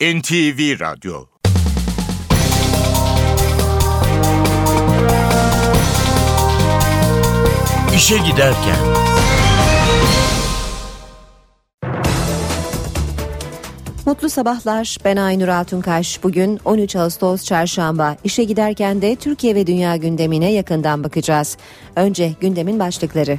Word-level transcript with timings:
NTV 0.00 0.80
Radyo 0.80 1.24
İşe 7.96 8.18
Giderken 8.18 8.76
Mutlu 14.06 14.28
sabahlar. 14.28 14.96
Ben 15.04 15.16
Aynur 15.16 15.48
Altunkaş. 15.48 16.24
Bugün 16.24 16.60
13 16.64 16.96
Ağustos 16.96 17.44
Çarşamba. 17.44 18.16
İşe 18.24 18.44
giderken 18.44 19.02
de 19.02 19.16
Türkiye 19.16 19.54
ve 19.54 19.66
dünya 19.66 19.96
gündemine 19.96 20.52
yakından 20.52 21.04
bakacağız. 21.04 21.56
Önce 21.96 22.32
gündemin 22.40 22.78
başlıkları. 22.78 23.38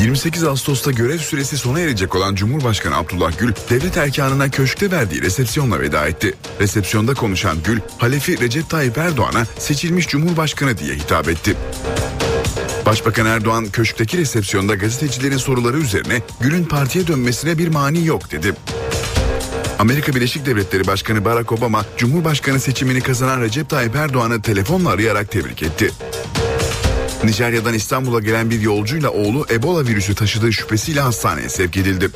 28 0.00 0.44
Ağustos'ta 0.44 0.90
görev 0.90 1.18
süresi 1.18 1.58
sona 1.58 1.80
erecek 1.80 2.14
olan 2.14 2.34
Cumhurbaşkanı 2.34 2.96
Abdullah 2.96 3.38
Gül, 3.38 3.52
devlet 3.70 3.96
erkanına 3.96 4.50
köşkte 4.50 4.90
verdiği 4.90 5.22
resepsiyonla 5.22 5.80
veda 5.80 6.06
etti. 6.06 6.34
Resepsiyonda 6.60 7.14
konuşan 7.14 7.56
Gül, 7.64 7.80
Halefi 7.98 8.40
Recep 8.40 8.70
Tayyip 8.70 8.98
Erdoğan'a 8.98 9.44
seçilmiş 9.58 10.08
Cumhurbaşkanı 10.08 10.78
diye 10.78 10.94
hitap 10.94 11.28
etti. 11.28 11.56
Başbakan 12.86 13.26
Erdoğan 13.26 13.66
köşkteki 13.66 14.18
resepsiyonda 14.18 14.74
gazetecilerin 14.74 15.36
soruları 15.36 15.78
üzerine 15.78 16.22
Gül'ün 16.40 16.64
partiye 16.64 17.06
dönmesine 17.06 17.58
bir 17.58 17.68
mani 17.68 18.06
yok 18.06 18.30
dedi. 18.30 18.54
Amerika 19.78 20.14
Birleşik 20.14 20.46
Devletleri 20.46 20.86
Başkanı 20.86 21.24
Barack 21.24 21.52
Obama, 21.52 21.84
Cumhurbaşkanı 21.96 22.60
seçimini 22.60 23.00
kazanan 23.00 23.40
Recep 23.40 23.68
Tayyip 23.68 23.96
Erdoğan'ı 23.96 24.42
telefonla 24.42 24.90
arayarak 24.90 25.30
tebrik 25.30 25.62
etti. 25.62 25.90
Nijerya'dan 27.24 27.74
İstanbul'a 27.74 28.20
gelen 28.20 28.50
bir 28.50 28.60
yolcuyla 28.60 29.10
oğlu 29.10 29.46
Ebola 29.50 29.86
virüsü 29.86 30.14
taşıdığı 30.14 30.52
şüphesiyle 30.52 31.00
hastaneye 31.00 31.48
sevk 31.48 31.76
edildi. 31.76 32.10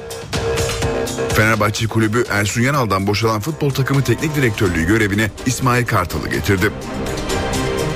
Fenerbahçe 1.34 1.86
Kulübü 1.86 2.24
Ersun 2.30 2.62
Yanal'dan 2.62 3.06
boşalan 3.06 3.40
futbol 3.40 3.70
takımı 3.70 4.04
teknik 4.04 4.36
direktörlüğü 4.36 4.86
görevine 4.86 5.30
İsmail 5.46 5.86
Kartal'ı 5.86 6.28
getirdi. 6.28 6.70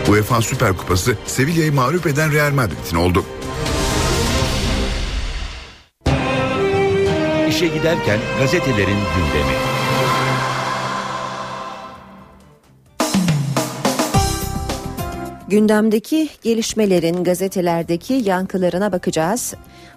UEFA 0.09 0.43
Süper 0.43 0.77
Kupası 0.77 1.17
Sevilla'yı 1.27 1.73
mağlup 1.73 2.07
eden 2.07 2.33
Real 2.33 2.53
Madrid'in 2.53 2.97
oldu. 2.97 3.25
İşe 7.49 7.67
Giderken 7.67 8.19
gazetelerin 8.39 8.99
gündemi. 9.17 9.78
Gündemdeki 15.49 16.29
gelişmelerin 16.43 17.25
gazetelerdeki 17.25 18.15
yankılarına 18.15 18.93
bakacağız. 18.93 19.55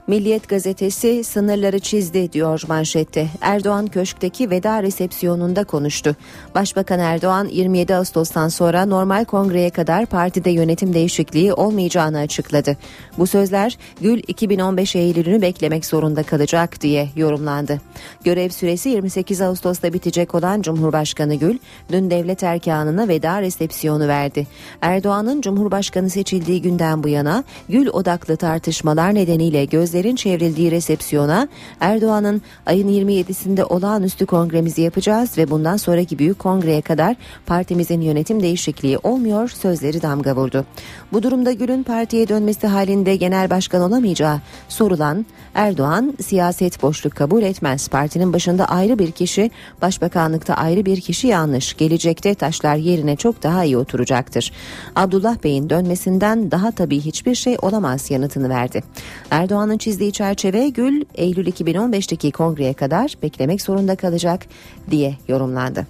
Milliyet 0.07 0.49
gazetesi 0.49 1.23
sınırları 1.23 1.79
çizdi 1.79 2.33
diyor 2.33 2.63
manşette. 2.67 3.27
Erdoğan 3.41 3.87
köşkteki 3.87 4.49
veda 4.49 4.83
resepsiyonunda 4.83 5.63
konuştu. 5.63 6.15
Başbakan 6.55 6.99
Erdoğan 6.99 7.47
27 7.47 7.95
Ağustos'tan 7.95 8.47
sonra 8.47 8.85
normal 8.85 9.25
kongreye 9.25 9.69
kadar 9.69 10.05
partide 10.05 10.49
yönetim 10.49 10.93
değişikliği 10.93 11.53
olmayacağını 11.53 12.19
açıkladı. 12.19 12.77
Bu 13.17 13.27
sözler 13.27 13.77
Gül 14.01 14.21
2015 14.27 14.95
Eylül'ünü 14.95 15.41
beklemek 15.41 15.85
zorunda 15.85 16.23
kalacak 16.23 16.81
diye 16.81 17.09
yorumlandı. 17.15 17.81
Görev 18.23 18.49
süresi 18.49 18.89
28 18.89 19.41
Ağustos'ta 19.41 19.93
bitecek 19.93 20.35
olan 20.35 20.61
Cumhurbaşkanı 20.61 21.35
Gül 21.35 21.57
dün 21.91 22.09
devlet 22.09 22.43
erkanına 22.43 23.07
veda 23.07 23.41
resepsiyonu 23.41 24.07
verdi. 24.07 24.47
Erdoğan'ın 24.81 25.40
Cumhurbaşkanı 25.41 26.09
seçildiği 26.09 26.61
günden 26.61 27.03
bu 27.03 27.07
yana 27.07 27.43
Gül 27.69 27.87
odaklı 27.87 28.37
tartışmalar 28.37 29.15
nedeniyle 29.15 29.65
gözleri 29.65 30.01
gözlerin 30.01 30.15
çevrildiği 30.15 30.71
resepsiyona 30.71 31.47
Erdoğan'ın 31.79 32.41
ayın 32.65 32.87
27'sinde 32.87 33.63
olağanüstü 33.63 34.25
kongremizi 34.25 34.81
yapacağız 34.81 35.37
ve 35.37 35.49
bundan 35.49 35.77
sonraki 35.77 36.19
büyük 36.19 36.39
kongreye 36.39 36.81
kadar 36.81 37.15
partimizin 37.45 38.01
yönetim 38.01 38.43
değişikliği 38.43 38.97
olmuyor 38.97 39.49
sözleri 39.49 40.01
damga 40.01 40.35
vurdu. 40.35 40.65
Bu 41.13 41.23
durumda 41.23 41.51
Gül'ün 41.51 41.83
partiye 41.83 42.27
dönmesi 42.27 42.67
halinde 42.67 43.15
genel 43.15 43.49
başkan 43.49 43.81
olamayacağı 43.81 44.39
sorulan 44.69 45.25
Erdoğan 45.53 46.13
siyaset 46.21 46.83
boşluk 46.83 47.15
kabul 47.15 47.43
etmez. 47.43 47.87
Partinin 47.87 48.33
başında 48.33 48.65
ayrı 48.65 48.99
bir 48.99 49.11
kişi, 49.11 49.51
başbakanlıkta 49.81 50.53
ayrı 50.53 50.85
bir 50.85 51.01
kişi 51.01 51.27
yanlış. 51.27 51.77
Gelecekte 51.77 52.35
taşlar 52.35 52.75
yerine 52.75 53.15
çok 53.15 53.43
daha 53.43 53.63
iyi 53.63 53.77
oturacaktır. 53.77 54.51
Abdullah 54.95 55.30
Bey'in 55.43 55.69
dönmesinden 55.69 56.51
daha 56.51 56.71
tabii 56.71 56.99
hiçbir 56.99 57.35
şey 57.35 57.57
olamaz 57.61 58.11
yanıtını 58.11 58.49
verdi. 58.49 58.83
Erdoğan'ın 59.31 59.77
çizdiği 59.77 60.11
çerçeve 60.11 60.69
Gül 60.69 61.05
Eylül 61.15 61.47
2015'teki 61.47 62.31
kongreye 62.31 62.73
kadar 62.73 63.13
beklemek 63.23 63.61
zorunda 63.61 63.95
kalacak 63.95 64.45
diye 64.91 65.17
yorumlandı. 65.27 65.87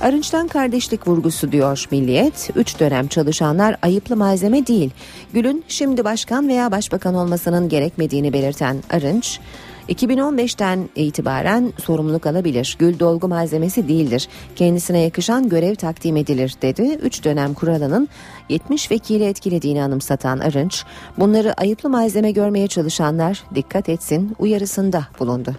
Arınç'tan 0.00 0.48
kardeşlik 0.48 1.08
vurgusu 1.08 1.52
diyor 1.52 1.86
Milliyet. 1.90 2.50
Üç 2.56 2.80
dönem 2.80 3.08
çalışanlar 3.08 3.76
ayıplı 3.82 4.16
malzeme 4.16 4.66
değil. 4.66 4.90
Gül'ün 5.32 5.64
şimdi 5.68 6.04
başkan 6.04 6.48
veya 6.48 6.70
başbakan 6.70 7.14
olmasının 7.14 7.68
gerekmediğini 7.68 8.32
belirten 8.32 8.76
Arınç, 8.90 9.40
2015'ten 9.88 10.88
itibaren 10.96 11.72
sorumluluk 11.84 12.26
alabilir. 12.26 12.76
Gül 12.78 12.98
dolgu 12.98 13.28
malzemesi 13.28 13.88
değildir. 13.88 14.28
Kendisine 14.56 14.98
yakışan 14.98 15.48
görev 15.48 15.74
takdim 15.74 16.16
edilir 16.16 16.54
dedi. 16.62 16.98
Üç 17.02 17.24
dönem 17.24 17.54
kuralının 17.54 18.08
70 18.48 18.90
vekili 18.90 19.24
etkilediğini 19.24 19.82
anımsatan 19.82 20.38
Arınç, 20.38 20.84
bunları 21.18 21.54
ayıplı 21.60 21.90
malzeme 21.90 22.30
görmeye 22.30 22.66
çalışanlar 22.66 23.42
dikkat 23.54 23.88
etsin 23.88 24.36
uyarısında 24.38 25.06
bulundu. 25.20 25.54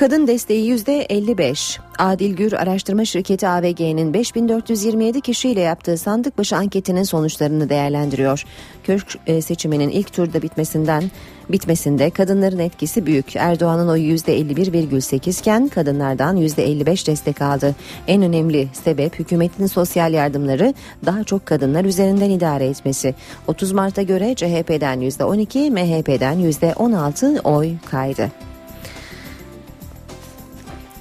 Kadın 0.00 0.26
desteği 0.26 0.74
%55. 0.74 1.78
Adil 1.98 2.36
Gür 2.36 2.52
Araştırma 2.52 3.04
Şirketi 3.04 3.48
AVG'nin 3.48 4.14
5427 4.14 5.20
kişiyle 5.20 5.60
yaptığı 5.60 5.96
sandık 5.96 6.38
başı 6.38 6.56
anketinin 6.56 7.02
sonuçlarını 7.02 7.68
değerlendiriyor. 7.68 8.44
Köşk 8.84 9.18
e, 9.26 9.42
seçiminin 9.42 9.90
ilk 9.90 10.12
turda 10.12 10.42
bitmesinden 10.42 11.10
bitmesinde 11.48 12.10
kadınların 12.10 12.58
etkisi 12.58 13.06
büyük. 13.06 13.36
Erdoğan'ın 13.36 13.88
oyu 13.88 14.14
%51,8 14.14 15.40
iken 15.40 15.68
kadınlardan 15.68 16.36
%55 16.36 17.06
destek 17.06 17.42
aldı. 17.42 17.74
En 18.06 18.22
önemli 18.22 18.68
sebep 18.72 19.18
hükümetin 19.18 19.66
sosyal 19.66 20.12
yardımları 20.12 20.74
daha 21.06 21.24
çok 21.24 21.46
kadınlar 21.46 21.84
üzerinden 21.84 22.30
idare 22.30 22.66
etmesi. 22.66 23.14
30 23.46 23.72
Mart'a 23.72 24.02
göre 24.02 24.34
CHP'den 24.34 25.00
%12, 25.00 25.70
MHP'den 25.70 26.38
%16 26.50 27.40
oy 27.40 27.72
kaydı. 27.90 28.30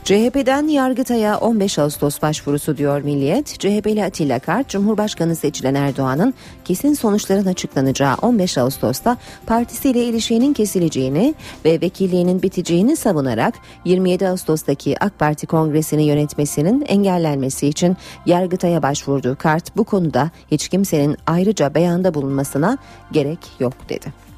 CHP'den 0.09 0.67
Yargıtay'a 0.67 1.37
15 1.37 1.79
Ağustos 1.79 2.21
başvurusu 2.21 2.77
diyor 2.77 3.01
Milliyet. 3.01 3.59
CHP'li 3.59 4.03
Atilla 4.03 4.39
Kart, 4.39 4.69
Cumhurbaşkanı 4.69 5.35
seçilen 5.35 5.75
Erdoğan'ın 5.75 6.33
kesin 6.65 6.93
sonuçların 6.93 7.45
açıklanacağı 7.45 8.15
15 8.21 8.57
Ağustos'ta 8.57 9.17
partisiyle 9.45 10.03
ilişkinin 10.03 10.53
kesileceğini 10.53 11.35
ve 11.65 11.81
vekilliğinin 11.81 12.41
biteceğini 12.41 12.95
savunarak 12.95 13.53
27 13.85 14.27
Ağustos'taki 14.27 15.03
AK 15.03 15.19
Parti 15.19 15.47
kongresini 15.47 16.03
yönetmesinin 16.03 16.85
engellenmesi 16.87 17.67
için 17.67 17.97
Yargıtay'a 18.25 18.81
başvurdu. 18.81 19.35
Kart 19.39 19.77
bu 19.77 19.83
konuda 19.83 20.31
hiç 20.51 20.67
kimsenin 20.67 21.17
ayrıca 21.27 21.73
beyanda 21.73 22.13
bulunmasına 22.13 22.77
gerek 23.11 23.39
yok 23.59 23.73
dedi. 23.89 24.28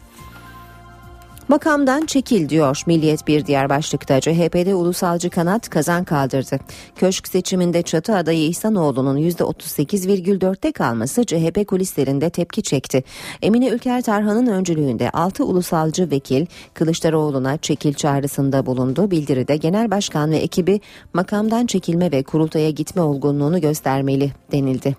Makamdan 1.52 2.06
çekil 2.06 2.50
diyor 2.50 2.84
Milliyet 2.86 3.28
bir 3.28 3.46
diğer 3.46 3.70
başlıkta. 3.70 4.20
CHP'de 4.22 4.76
ulusalcı 4.76 5.30
kanat 5.30 5.70
kazan 5.70 6.04
kaldırdı. 6.04 6.60
Köşk 6.96 7.28
seçiminde 7.28 7.82
çatı 7.82 8.16
adayı 8.16 8.48
İhsanoğlu'nun 8.48 9.18
%38,4'te 9.18 10.72
kalması 10.72 11.26
CHP 11.26 11.68
kulislerinde 11.68 12.30
tepki 12.30 12.64
çekti. 12.64 13.04
Emine 13.42 13.68
Ülker 13.68 14.02
Tarhan'ın 14.02 14.48
öncülüğünde 14.48 15.10
6 15.10 15.46
ulusalcı 15.46 16.12
vekil 16.12 16.46
Kılıçdaroğlu'na 16.74 17.58
çekil 17.58 17.94
çağrısında 17.94 18.66
bulundu. 18.66 19.12
Bildiride 19.12 19.56
genel 19.56 19.92
başkan 19.92 20.32
ve 20.32 20.38
ekibi 20.38 20.82
makamdan 21.14 21.66
çekilme 21.66 22.12
ve 22.12 22.24
kurultaya 22.24 22.70
gitme 22.70 23.02
olgunluğunu 23.02 23.62
göstermeli 23.62 24.32
denildi. 24.52 24.96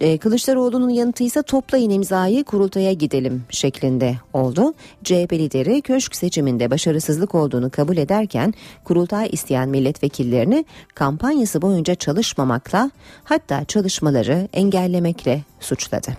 E, 0.00 0.18
Kılıçdaroğlu'nun 0.18 0.88
yanıtı 0.88 1.24
ise 1.24 1.42
toplayın 1.42 1.90
imzayı 1.90 2.44
kurultaya 2.44 2.92
gidelim 2.92 3.44
şeklinde 3.50 4.16
oldu. 4.32 4.74
CHP 5.04 5.32
lideri 5.32 5.82
köşk 5.82 6.16
seçiminde 6.16 6.70
başarısızlık 6.70 7.34
olduğunu 7.34 7.70
kabul 7.70 7.96
ederken 7.96 8.54
kurultay 8.84 9.28
isteyen 9.32 9.68
milletvekillerini 9.68 10.64
kampanyası 10.94 11.62
boyunca 11.62 11.94
çalışmamakla 11.94 12.90
hatta 13.24 13.64
çalışmaları 13.64 14.48
engellemekle 14.52 15.42
suçladı. 15.60 16.10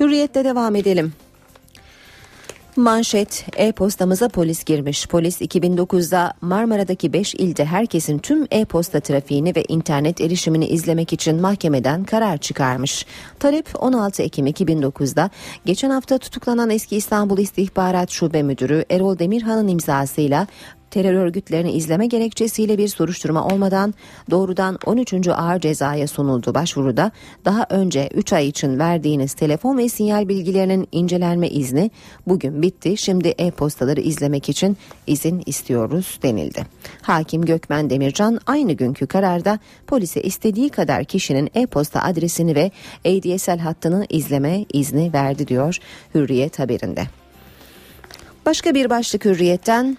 Hürriyette 0.00 0.44
devam 0.44 0.76
edelim. 0.76 1.12
Manşet 2.78 3.46
e-postamıza 3.56 4.28
polis 4.28 4.64
girmiş. 4.64 5.06
Polis 5.06 5.40
2009'da 5.40 6.32
Marmara'daki 6.40 7.12
5 7.12 7.34
ilde 7.34 7.64
herkesin 7.64 8.18
tüm 8.18 8.46
e-posta 8.50 9.00
trafiğini 9.00 9.56
ve 9.56 9.64
internet 9.68 10.20
erişimini 10.20 10.66
izlemek 10.66 11.12
için 11.12 11.40
mahkemeden 11.40 12.04
karar 12.04 12.38
çıkarmış. 12.38 13.06
Talep 13.38 13.68
16 13.78 14.22
Ekim 14.22 14.46
2009'da 14.46 15.30
geçen 15.64 15.90
hafta 15.90 16.18
tutuklanan 16.18 16.70
eski 16.70 16.96
İstanbul 16.96 17.38
İstihbarat 17.38 18.10
Şube 18.10 18.42
Müdürü 18.42 18.84
Erol 18.90 19.18
Demirhan'ın 19.18 19.68
imzasıyla 19.68 20.46
terör 20.90 21.14
örgütlerini 21.14 21.72
izleme 21.72 22.06
gerekçesiyle 22.06 22.78
bir 22.78 22.88
soruşturma 22.88 23.44
olmadan 23.46 23.94
doğrudan 24.30 24.78
13. 24.86 25.28
ağır 25.28 25.60
cezaya 25.60 26.06
sunuldu. 26.06 26.54
Başvuruda 26.54 27.12
daha 27.44 27.66
önce 27.70 28.08
3 28.14 28.32
ay 28.32 28.48
için 28.48 28.78
verdiğiniz 28.78 29.34
telefon 29.34 29.78
ve 29.78 29.88
sinyal 29.88 30.28
bilgilerinin 30.28 30.88
incelenme 30.92 31.48
izni 31.48 31.90
bugün 32.26 32.62
bitti. 32.62 32.96
Şimdi 32.96 33.28
e-postaları 33.28 34.00
izlemek 34.00 34.48
için 34.48 34.76
izin 35.06 35.42
istiyoruz 35.46 36.18
denildi. 36.22 36.66
Hakim 37.02 37.44
Gökmen 37.44 37.90
Demircan 37.90 38.40
aynı 38.46 38.72
günkü 38.72 39.06
kararda 39.06 39.58
polise 39.86 40.22
istediği 40.22 40.68
kadar 40.68 41.04
kişinin 41.04 41.50
e-posta 41.54 42.02
adresini 42.02 42.54
ve 42.54 42.70
ADSL 43.04 43.58
hattını 43.58 44.06
izleme 44.08 44.64
izni 44.72 45.12
verdi 45.12 45.48
diyor 45.48 45.78
Hürriyet 46.14 46.58
haberinde. 46.58 47.06
Başka 48.46 48.74
bir 48.74 48.90
başlık 48.90 49.24
hürriyetten 49.24 49.98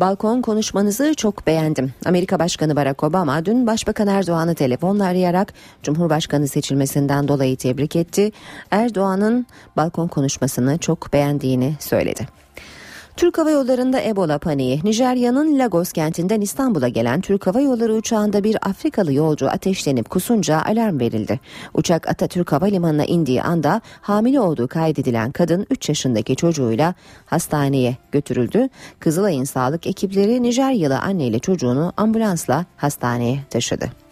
Balkon 0.00 0.42
konuşmanızı 0.42 1.14
çok 1.14 1.46
beğendim. 1.46 1.92
Amerika 2.04 2.38
Başkanı 2.38 2.76
Barack 2.76 3.04
Obama 3.04 3.44
dün 3.44 3.66
Başbakan 3.66 4.06
Erdoğan'ı 4.06 4.54
telefonla 4.54 5.04
arayarak 5.04 5.52
Cumhurbaşkanı 5.82 6.48
seçilmesinden 6.48 7.28
dolayı 7.28 7.56
tebrik 7.56 7.96
etti. 7.96 8.32
Erdoğan'ın 8.70 9.46
balkon 9.76 10.08
konuşmasını 10.08 10.78
çok 10.78 11.12
beğendiğini 11.12 11.74
söyledi. 11.80 12.37
Türk 13.18 13.38
Hava 13.38 13.50
Yolları'nda 13.50 14.02
Ebola 14.02 14.38
paniği. 14.38 14.80
Nijerya'nın 14.84 15.58
Lagos 15.58 15.92
kentinden 15.92 16.40
İstanbul'a 16.40 16.88
gelen 16.88 17.20
Türk 17.20 17.46
Hava 17.46 17.60
Yolları 17.60 17.94
uçağında 17.94 18.44
bir 18.44 18.68
Afrikalı 18.68 19.12
yolcu 19.12 19.48
ateşlenip 19.48 20.10
kusunca 20.10 20.62
alarm 20.62 21.00
verildi. 21.00 21.40
Uçak 21.74 22.08
Atatürk 22.08 22.52
Havalimanı'na 22.52 23.04
indiği 23.04 23.42
anda 23.42 23.80
hamile 24.00 24.40
olduğu 24.40 24.68
kaydedilen 24.68 25.32
kadın 25.32 25.66
3 25.70 25.88
yaşındaki 25.88 26.36
çocuğuyla 26.36 26.94
hastaneye 27.26 27.96
götürüldü. 28.12 28.68
Kızılay'ın 29.00 29.44
sağlık 29.44 29.86
ekipleri 29.86 30.42
Nijeryalı 30.42 30.98
anneyle 30.98 31.38
çocuğunu 31.38 31.92
ambulansla 31.96 32.64
hastaneye 32.76 33.40
taşıdı. 33.50 34.07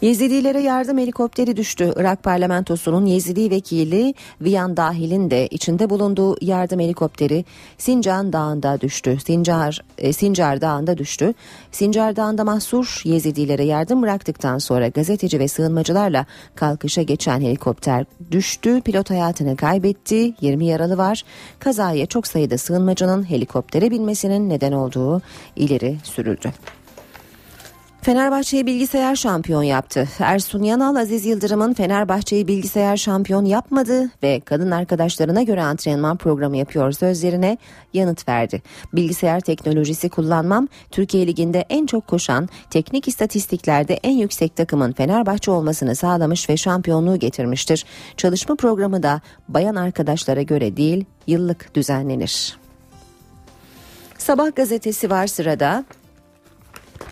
Yezidilere 0.00 0.60
yardım 0.60 0.98
helikopteri 0.98 1.56
düştü. 1.56 1.92
Irak 1.96 2.22
parlamentosunun 2.22 3.06
Yezidi 3.06 3.50
vekili 3.50 4.14
Viyan 4.40 4.76
Dahil'in 4.76 5.30
de 5.30 5.46
içinde 5.46 5.90
bulunduğu 5.90 6.36
yardım 6.40 6.80
helikopteri 6.80 7.44
Sincan 7.78 8.32
Dağı'nda 8.32 8.80
düştü. 8.80 9.18
Sincar, 9.26 9.80
e, 9.98 10.12
Sincar 10.12 10.60
Dağı'nda 10.60 10.98
düştü. 10.98 11.34
Sincar 11.72 12.16
Dağı'nda 12.16 12.44
mahsur 12.44 13.00
Yezidilere 13.04 13.64
yardım 13.64 14.02
bıraktıktan 14.02 14.58
sonra 14.58 14.88
gazeteci 14.88 15.38
ve 15.38 15.48
sığınmacılarla 15.48 16.26
kalkışa 16.54 17.02
geçen 17.02 17.40
helikopter 17.40 18.04
düştü. 18.30 18.80
Pilot 18.80 19.10
hayatını 19.10 19.56
kaybetti. 19.56 20.34
20 20.40 20.66
yaralı 20.66 20.98
var. 20.98 21.24
Kazaya 21.58 22.06
çok 22.06 22.26
sayıda 22.26 22.58
sığınmacının 22.58 23.30
helikoptere 23.30 23.90
binmesinin 23.90 24.48
neden 24.48 24.72
olduğu 24.72 25.22
ileri 25.56 25.96
sürüldü. 26.04 26.52
Fenerbahçe'yi 28.06 28.66
bilgisayar 28.66 29.16
şampiyon 29.16 29.62
yaptı. 29.62 30.08
Ersun 30.18 30.62
Yanal 30.62 30.96
Aziz 30.96 31.26
Yıldırım'ın 31.26 31.72
Fenerbahçe'yi 31.72 32.48
bilgisayar 32.48 32.96
şampiyon 32.96 33.44
yapmadı 33.44 34.10
ve 34.22 34.40
kadın 34.40 34.70
arkadaşlarına 34.70 35.42
göre 35.42 35.62
antrenman 35.62 36.16
programı 36.16 36.56
yapıyor 36.56 36.92
sözlerine 36.92 37.58
yanıt 37.94 38.28
verdi. 38.28 38.62
Bilgisayar 38.92 39.40
teknolojisi 39.40 40.08
kullanmam 40.08 40.68
Türkiye 40.90 41.26
Ligi'nde 41.26 41.64
en 41.68 41.86
çok 41.86 42.06
koşan, 42.06 42.48
teknik 42.70 43.08
istatistiklerde 43.08 43.94
en 43.94 44.16
yüksek 44.16 44.56
takımın 44.56 44.92
Fenerbahçe 44.92 45.50
olmasını 45.50 45.96
sağlamış 45.96 46.50
ve 46.50 46.56
şampiyonluğu 46.56 47.18
getirmiştir. 47.18 47.84
Çalışma 48.16 48.56
programı 48.56 49.02
da 49.02 49.20
bayan 49.48 49.74
arkadaşlara 49.74 50.42
göre 50.42 50.76
değil 50.76 51.04
yıllık 51.26 51.74
düzenlenir. 51.74 52.58
Sabah 54.18 54.56
gazetesi 54.56 55.10
var 55.10 55.26
sırada. 55.26 55.84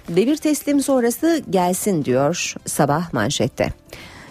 Devir 0.08 0.36
teslim 0.36 0.80
sonrası 0.80 1.42
gelsin 1.50 2.04
diyor 2.04 2.54
sabah 2.66 3.12
manşette. 3.12 3.72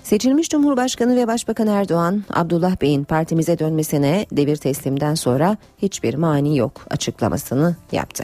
Seçilmiş 0.04 0.50
Cumhurbaşkanı 0.50 1.16
ve 1.16 1.28
Başbakan 1.28 1.68
Erdoğan, 1.68 2.24
Abdullah 2.30 2.82
Bey'in 2.82 3.04
partimize 3.04 3.60
dönmesine 3.60 4.26
devir 4.32 4.56
teslimden 4.56 5.16
sonra 5.16 5.58
hiçbir 5.78 6.14
mani 6.14 6.58
yok 6.58 6.86
açıklamasını 6.90 7.76
yaptı. 7.92 8.24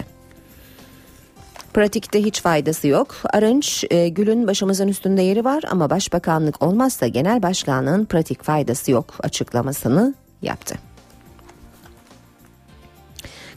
Pratikte 1.74 2.24
hiç 2.24 2.42
faydası 2.42 2.88
yok. 2.88 3.16
Arınç, 3.34 3.86
e, 3.90 4.10
Gül'ün 4.10 4.48
başımızın 4.48 4.88
üstünde 4.88 5.22
yeri 5.22 5.46
var 5.46 5.64
ama 5.72 5.90
başbakanlık 5.90 6.64
olmazsa 6.64 7.08
genel 7.08 7.42
başkanlığın 7.42 8.06
pratik 8.06 8.44
faydası 8.44 8.92
yok 8.92 9.14
açıklamasını 9.24 10.14
yaptı. 10.42 10.76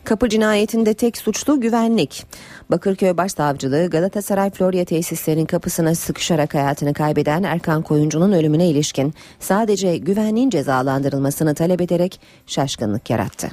Kapı 0.05 0.29
cinayetinde 0.29 0.95
tek 0.95 1.17
suçlu 1.17 1.61
güvenlik. 1.61 2.27
Bakırköy 2.73 3.17
Başsavcılığı 3.17 3.91
Galatasaray 3.91 4.51
Florya 4.51 4.85
tesislerinin 4.85 5.47
kapısına 5.47 5.95
sıkışarak 5.95 6.55
hayatını 6.55 6.95
kaybeden 6.95 7.43
Erkan 7.43 7.83
Koyuncu'nun 7.83 8.33
ölümüne 8.33 8.69
ilişkin 8.69 9.15
sadece 9.41 9.97
güvenliğin 9.99 10.51
cezalandırılmasını 10.51 11.55
talep 11.55 11.81
ederek 11.81 12.21
şaşkınlık 12.47 13.11
yarattı. 13.11 13.51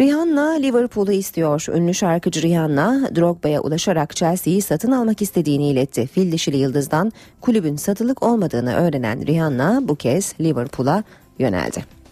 Rihanna 0.00 0.52
Liverpool'u 0.52 1.12
istiyor. 1.12 1.66
Ünlü 1.74 1.94
şarkıcı 1.94 2.42
Rihanna 2.42 3.10
Drogba'ya 3.16 3.60
ulaşarak 3.60 4.16
Chelsea'yi 4.16 4.62
satın 4.62 4.92
almak 4.92 5.22
istediğini 5.22 5.68
iletti. 5.68 6.06
Fil 6.06 6.32
dişili 6.32 6.56
yıldızdan 6.56 7.12
kulübün 7.40 7.76
satılık 7.76 8.22
olmadığını 8.22 8.74
öğrenen 8.74 9.26
Rihanna 9.26 9.80
bu 9.82 9.96
kez 9.96 10.34
Liverpool'a 10.40 11.04
yöneldi. 11.38 12.03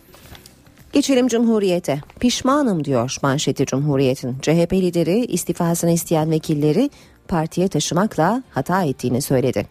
Geçelim 0.93 1.29
Cumhuriyet'e. 1.29 2.01
Pişmanım 2.21 2.85
diyor 2.85 3.17
manşeti 3.23 3.67
Cumhuriyet'in. 3.67 4.37
CHP 4.43 4.73
lideri 4.73 5.25
istifasını 5.25 5.91
isteyen 5.91 6.31
vekilleri 6.31 6.91
partiye 7.29 7.69
taşımakla 7.69 8.43
hata 8.51 8.85
ettiğini 8.85 9.23
söyledi. 9.23 9.67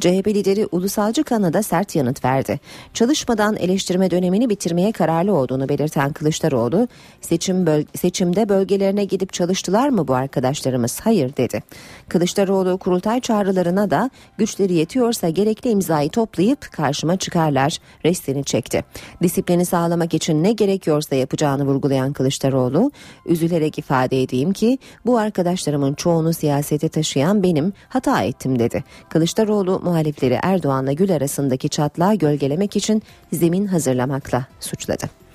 CHP 0.00 0.28
lideri 0.28 0.66
Ulusalcı 0.72 1.24
Kan'a 1.24 1.62
sert 1.62 1.96
yanıt 1.96 2.24
verdi. 2.24 2.60
Çalışmadan 2.94 3.56
eleştirme 3.56 4.10
dönemini 4.10 4.50
bitirmeye 4.50 4.92
kararlı 4.92 5.34
olduğunu 5.34 5.68
belirten 5.68 6.12
Kılıçdaroğlu, 6.12 6.88
seçim 7.20 7.66
böl 7.66 7.84
seçimde 7.94 8.48
bölgelerine 8.48 9.04
gidip 9.04 9.32
çalıştılar 9.32 9.88
mı 9.88 10.08
bu 10.08 10.14
arkadaşlarımız? 10.14 11.00
Hayır 11.00 11.36
dedi. 11.36 11.62
Kılıçdaroğlu 12.08 12.78
kurultay 12.78 13.20
çağrılarına 13.20 13.90
da 13.90 14.10
güçleri 14.38 14.72
yetiyorsa 14.72 15.28
gerekli 15.28 15.70
imzayı 15.70 16.10
toplayıp 16.10 16.72
karşıma 16.72 17.16
çıkarlar 17.16 17.78
restini 18.04 18.44
çekti. 18.44 18.84
Disiplini 19.22 19.66
sağlamak 19.66 20.14
için 20.14 20.42
ne 20.42 20.52
gerekiyorsa 20.52 21.16
yapacağını 21.16 21.66
vurgulayan 21.66 22.12
Kılıçdaroğlu, 22.12 22.90
üzülerek 23.26 23.78
ifade 23.78 24.22
edeyim 24.22 24.52
ki 24.52 24.78
bu 25.06 25.18
arkadaşlarımın 25.18 25.94
çoğunu 25.94 26.32
siyasete 26.32 26.88
taşıyan 27.06 27.42
benim 27.42 27.72
hata 27.88 28.22
ettim 28.22 28.58
dedi. 28.58 28.84
Kılıçdaroğlu 29.08 29.80
muhalifleri 29.84 30.38
Erdoğan'la 30.42 30.92
Gül 30.92 31.14
arasındaki 31.14 31.68
çatlağı 31.68 32.14
gölgelemek 32.14 32.76
için 32.76 33.02
zemin 33.32 33.66
hazırlamakla 33.66 34.46
suçladı. 34.60 35.25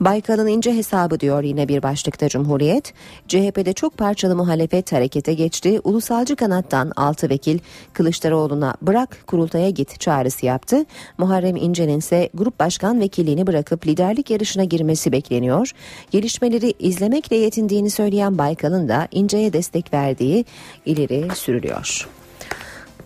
Baykal'ın 0.00 0.46
ince 0.46 0.76
hesabı 0.76 1.20
diyor 1.20 1.42
yine 1.42 1.68
bir 1.68 1.82
başlıkta 1.82 2.28
Cumhuriyet. 2.28 2.94
CHP'de 3.28 3.72
çok 3.72 3.96
parçalı 3.96 4.36
muhalefet 4.36 4.92
harekete 4.92 5.34
geçti. 5.34 5.80
Ulusalcı 5.84 6.36
kanattan 6.36 6.92
6 6.96 7.30
vekil 7.30 7.58
Kılıçdaroğlu'na 7.92 8.74
bırak 8.82 9.18
kurultaya 9.26 9.70
git 9.70 10.00
çağrısı 10.00 10.46
yaptı. 10.46 10.84
Muharrem 11.18 11.56
İnce'nin 11.56 11.98
ise 11.98 12.30
grup 12.34 12.60
başkan 12.60 13.00
vekilliğini 13.00 13.46
bırakıp 13.46 13.86
liderlik 13.86 14.30
yarışına 14.30 14.64
girmesi 14.64 15.12
bekleniyor. 15.12 15.72
Gelişmeleri 16.10 16.74
izlemekle 16.78 17.36
yetindiğini 17.36 17.90
söyleyen 17.90 18.38
Baykal'ın 18.38 18.88
da 18.88 19.08
İnce'ye 19.10 19.52
destek 19.52 19.92
verdiği 19.92 20.44
ileri 20.86 21.28
sürülüyor. 21.34 22.08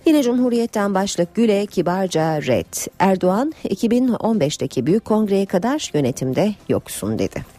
Yine 0.06 0.22
Cumhuriyet'ten 0.22 0.94
başlık 0.94 1.34
Güle 1.34 1.66
kibarca 1.66 2.42
red. 2.42 2.74
Erdoğan 2.98 3.52
2015'teki 3.64 4.86
büyük 4.86 5.04
kongreye 5.04 5.46
kadar 5.46 5.90
yönetimde 5.94 6.54
yoksun 6.68 7.18
dedi. 7.18 7.53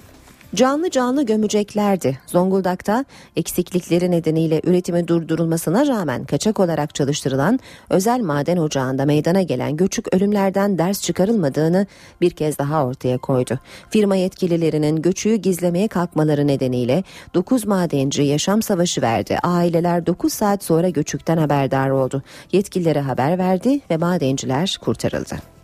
Canlı 0.55 0.89
canlı 0.89 1.25
gömeceklerdi. 1.25 2.19
Zonguldak'ta 2.27 3.05
eksiklikleri 3.35 4.11
nedeniyle 4.11 4.61
üretimi 4.63 5.07
durdurulmasına 5.07 5.87
rağmen 5.87 6.25
kaçak 6.25 6.59
olarak 6.59 6.95
çalıştırılan 6.95 7.59
özel 7.89 8.19
maden 8.19 8.57
ocağında 8.57 9.05
meydana 9.05 9.41
gelen 9.41 9.77
göçük 9.77 10.13
ölümlerden 10.15 10.77
ders 10.77 11.01
çıkarılmadığını 11.01 11.87
bir 12.21 12.31
kez 12.31 12.57
daha 12.57 12.85
ortaya 12.85 13.17
koydu. 13.17 13.59
Firma 13.89 14.15
yetkililerinin 14.15 15.01
göçüğü 15.01 15.35
gizlemeye 15.35 15.87
kalkmaları 15.87 16.47
nedeniyle 16.47 17.03
9 17.33 17.65
madenci 17.65 18.21
yaşam 18.21 18.61
savaşı 18.61 19.01
verdi. 19.01 19.37
Aileler 19.43 20.05
9 20.05 20.33
saat 20.33 20.63
sonra 20.63 20.89
göçükten 20.89 21.37
haberdar 21.37 21.89
oldu. 21.89 22.23
Yetkililere 22.51 23.01
haber 23.01 23.37
verdi 23.37 23.79
ve 23.89 23.97
madenciler 23.97 24.77
kurtarıldı. 24.81 25.54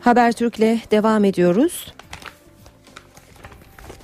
Habertürk'le 0.00 0.90
devam 0.90 1.24
ediyoruz. 1.24 1.92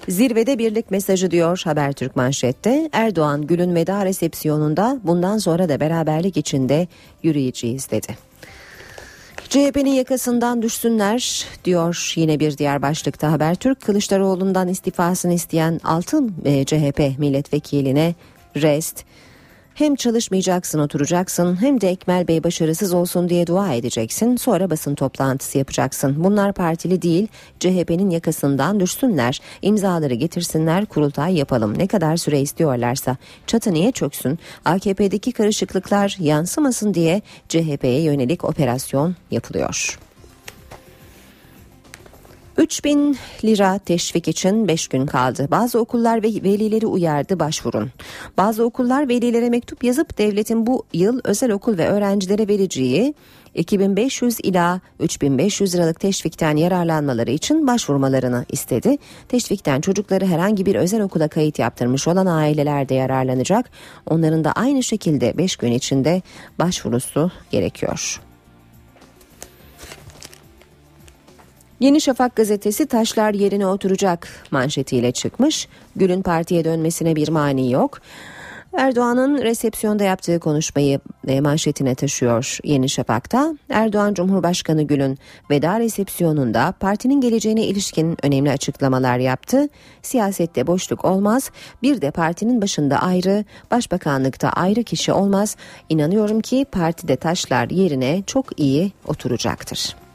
Zirvede 0.09 0.59
birlik 0.59 0.91
mesajı 0.91 1.31
diyor 1.31 1.61
Habertürk 1.65 2.17
manşette. 2.17 2.91
Erdoğan 2.93 3.47
Gül'ün 3.47 3.75
veda 3.75 4.05
resepsiyonunda 4.05 4.99
bundan 5.03 5.39
sonra 5.39 5.69
da 5.69 5.81
beraberlik 5.81 6.37
içinde 6.37 6.89
yürüyeceğiz 7.23 7.91
dedi. 7.91 8.17
CHP'nin 9.49 9.91
yakasından 9.91 10.63
düşsünler 10.63 11.47
diyor 11.65 12.13
yine 12.17 12.41
bir 12.41 12.59
diğer 12.59 12.83
başlıkta 12.83 13.33
Habertürk. 13.33 13.81
Kılıçdaroğlu'ndan 13.81 14.69
istifasını 14.69 15.35
isteyen 15.35 15.81
6 15.85 16.23
e, 16.45 16.65
CHP 16.65 17.19
milletvekiline 17.19 18.15
rest 18.57 19.05
hem 19.77 19.95
çalışmayacaksın 19.95 20.79
oturacaksın 20.79 21.61
hem 21.61 21.81
de 21.81 21.89
Ekmel 21.89 22.29
Bey 22.29 22.45
başarısız 22.45 22.95
olsun 22.95 23.29
diye 23.29 23.47
dua 23.47 23.73
edeceksin. 23.73 24.37
Sonra 24.37 24.71
basın 24.71 24.95
toplantısı 24.95 25.59
yapacaksın. 25.59 26.25
Bunlar 26.25 26.53
partili 26.53 27.03
değil 27.03 27.29
CHP'nin 27.61 28.11
yakasından 28.11 28.81
düşsünler. 28.81 29.41
İmzaları 29.63 30.15
getirsinler 30.15 30.87
kurultay 30.87 31.35
yapalım. 31.35 31.79
Ne 31.79 31.87
kadar 31.87 32.17
süre 32.17 32.41
istiyorlarsa. 32.41 33.17
Çatı 33.47 33.73
niye 33.73 33.93
çöksün? 33.93 34.39
AKP'deki 34.65 35.33
karışıklıklar 35.33 36.17
yansımasın 36.21 36.95
diye 36.95 37.23
CHP'ye 37.49 38.03
yönelik 38.03 38.45
operasyon 38.45 39.17
yapılıyor. 39.31 39.99
3000 42.59 43.17
lira 43.45 43.79
teşvik 43.79 44.29
için 44.29 44.69
5 44.69 44.89
gün 44.89 45.07
kaldı. 45.07 45.49
Bazı 45.51 45.79
okullar 45.79 46.23
ve 46.23 46.29
velileri 46.29 46.87
uyardı 46.87 47.41
başvurun. 47.41 47.91
Bazı 48.37 48.65
okullar 48.65 49.09
velilere 49.09 49.51
mektup 49.51 49.85
yazıp 49.85 50.19
devletin 50.19 50.67
bu 50.67 50.85
yıl 50.93 51.21
özel 51.25 51.51
okul 51.51 51.79
ve 51.79 51.89
öğrencilere 51.89 52.49
vereceği 52.49 53.15
2500 53.55 54.39
ila 54.43 54.81
3500 55.01 55.75
liralık 55.75 56.01
teşvikten 56.01 56.57
yararlanmaları 56.57 57.31
için 57.31 57.67
başvurmalarını 57.67 58.45
istedi. 58.49 58.97
Teşvikten 59.29 59.81
çocukları 59.81 60.27
herhangi 60.27 60.67
bir 60.67 60.75
özel 60.75 61.01
okula 61.01 61.29
kayıt 61.29 61.59
yaptırmış 61.59 62.09
olan 62.09 62.27
aileler 62.27 62.89
de 62.89 62.95
yararlanacak. 62.95 63.71
Onların 64.07 64.45
da 64.45 64.53
aynı 64.53 64.83
şekilde 64.83 65.39
5 65.39 65.57
gün 65.57 65.73
içinde 65.73 66.23
başvurusu 66.59 67.31
gerekiyor. 67.51 68.26
Yeni 71.81 72.01
Şafak 72.01 72.37
gazetesi 72.37 72.87
taşlar 72.87 73.35
yerine 73.35 73.67
oturacak 73.67 74.29
manşetiyle 74.51 75.13
çıkmış. 75.13 75.69
Gül'ün 75.97 76.23
partiye 76.23 76.65
dönmesine 76.65 77.17
bir 77.17 77.29
mani 77.29 77.73
yok. 77.73 77.99
Erdoğan'ın 78.77 79.43
resepsiyonda 79.43 80.05
yaptığı 80.05 80.41
konuşmayı 80.41 81.01
e, 81.29 81.41
manşetine 81.41 81.95
taşıyor 81.95 82.59
Yeni 82.65 82.89
Şafak'ta. 82.89 83.55
Erdoğan 83.71 84.15
Cumhurbaşkanı 84.15 84.83
Gül'ün 84.83 85.19
veda 85.51 85.81
resepsiyonunda 85.81 86.75
partinin 86.81 87.21
geleceğine 87.21 87.65
ilişkin 87.65 88.17
önemli 88.23 88.51
açıklamalar 88.51 89.19
yaptı. 89.19 89.69
Siyasette 90.03 90.67
boşluk 90.67 91.05
olmaz. 91.05 91.51
Bir 91.83 92.01
de 92.01 92.11
partinin 92.11 92.63
başında 92.63 92.99
ayrı, 92.99 93.45
başbakanlıkta 93.71 94.49
ayrı 94.49 94.83
kişi 94.85 95.13
olmaz. 95.13 95.57
İnanıyorum 95.89 96.41
ki 96.41 96.67
partide 96.73 97.17
taşlar 97.17 97.71
yerine 97.71 98.23
çok 98.27 98.61
iyi 98.61 98.93
oturacaktır. 99.07 100.06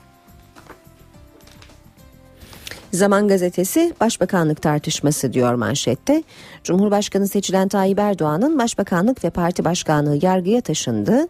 Zaman 2.91 3.27
gazetesi 3.27 3.93
başbakanlık 4.00 4.62
tartışması 4.62 5.33
diyor 5.33 5.53
manşette. 5.53 6.24
Cumhurbaşkanı 6.63 7.27
seçilen 7.27 7.67
Tayyip 7.67 8.00
Erdoğan'ın 8.00 8.60
başbakanlık 8.60 9.24
ve 9.24 9.29
parti 9.29 9.65
başkanlığı 9.65 10.19
yargıya 10.21 10.62
taşındı. 10.62 11.27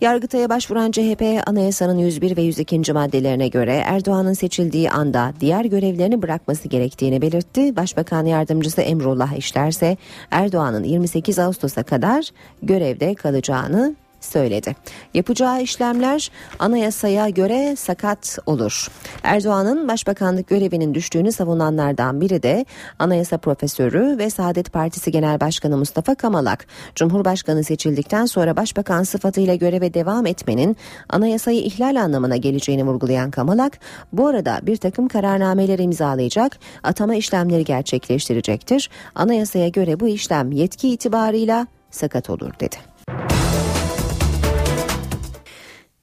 Yargıtay'a 0.00 0.48
başvuran 0.48 0.90
CHP 0.90 1.22
anayasanın 1.46 1.98
101 1.98 2.36
ve 2.36 2.42
102. 2.42 2.92
maddelerine 2.92 3.48
göre 3.48 3.82
Erdoğan'ın 3.86 4.32
seçildiği 4.32 4.90
anda 4.90 5.32
diğer 5.40 5.64
görevlerini 5.64 6.22
bırakması 6.22 6.68
gerektiğini 6.68 7.22
belirtti. 7.22 7.76
Başbakan 7.76 8.26
yardımcısı 8.26 8.80
Emrullah 8.80 9.32
İşlerse 9.32 9.96
Erdoğan'ın 10.30 10.84
28 10.84 11.38
Ağustos'a 11.38 11.82
kadar 11.82 12.30
görevde 12.62 13.14
kalacağını 13.14 13.96
söyledi. 14.24 14.76
Yapacağı 15.14 15.62
işlemler 15.62 16.30
anayasaya 16.58 17.28
göre 17.28 17.76
sakat 17.76 18.38
olur. 18.46 18.88
Erdoğan'ın 19.22 19.88
başbakanlık 19.88 20.48
görevinin 20.48 20.94
düştüğünü 20.94 21.32
savunanlardan 21.32 22.20
biri 22.20 22.42
de 22.42 22.66
anayasa 22.98 23.38
profesörü 23.38 24.18
ve 24.18 24.30
Saadet 24.30 24.72
Partisi 24.72 25.10
Genel 25.10 25.40
Başkanı 25.40 25.76
Mustafa 25.76 26.14
Kamalak. 26.14 26.66
Cumhurbaşkanı 26.94 27.64
seçildikten 27.64 28.26
sonra 28.26 28.56
başbakan 28.56 29.02
sıfatıyla 29.02 29.54
göreve 29.54 29.94
devam 29.94 30.26
etmenin 30.26 30.76
anayasayı 31.08 31.60
ihlal 31.60 31.96
anlamına 32.02 32.36
geleceğini 32.36 32.84
vurgulayan 32.84 33.30
Kamalak, 33.30 33.78
bu 34.12 34.26
arada 34.26 34.60
bir 34.62 34.76
takım 34.76 35.08
kararnameler 35.08 35.78
imzalayacak, 35.78 36.58
atama 36.82 37.14
işlemleri 37.14 37.64
gerçekleştirecektir. 37.64 38.90
Anayasaya 39.14 39.68
göre 39.68 40.00
bu 40.00 40.08
işlem 40.08 40.52
yetki 40.52 40.88
itibarıyla 40.88 41.66
sakat 41.90 42.30
olur 42.30 42.52
dedi. 42.60 42.76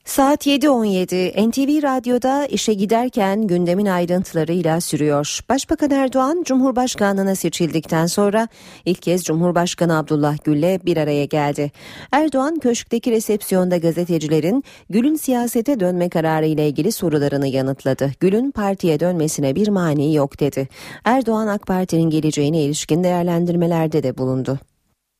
Saat 0.10 0.48
7.17 0.48 1.50
NTV 1.50 1.84
Radyo'da 1.84 2.46
işe 2.46 2.74
giderken 2.74 3.48
gündemin 3.48 3.86
ayrıntılarıyla 3.86 4.82
sürüyor. 4.82 5.40
Başbakan 5.50 5.92
Erdoğan 5.92 6.44
Cumhurbaşkanlığına 6.46 7.36
seçildikten 7.36 8.06
sonra 8.06 8.48
ilk 8.86 9.02
kez 9.02 9.24
Cumhurbaşkanı 9.24 9.98
Abdullah 9.98 10.38
Gül'le 10.44 10.86
bir 10.86 10.98
araya 10.98 11.26
geldi. 11.26 11.72
Erdoğan 12.12 12.60
köşkteki 12.60 13.12
resepsiyonda 13.12 13.78
gazetecilerin 13.78 14.64
Gül'ün 14.90 15.16
siyasete 15.16 15.80
dönme 15.80 16.10
kararı 16.10 16.46
ile 16.46 16.68
ilgili 16.68 16.92
sorularını 16.92 17.48
yanıtladı. 17.48 18.12
Gül'ün 18.20 18.52
partiye 18.52 19.00
dönmesine 19.00 19.56
bir 19.56 19.68
mani 19.68 20.16
yok 20.16 20.40
dedi. 20.40 20.68
Erdoğan 21.04 21.48
AK 21.48 21.68
Parti'nin 21.68 22.10
geleceğine 22.10 22.62
ilişkin 22.62 23.04
değerlendirmelerde 23.04 24.04
de 24.04 24.18
bulundu. 24.18 24.60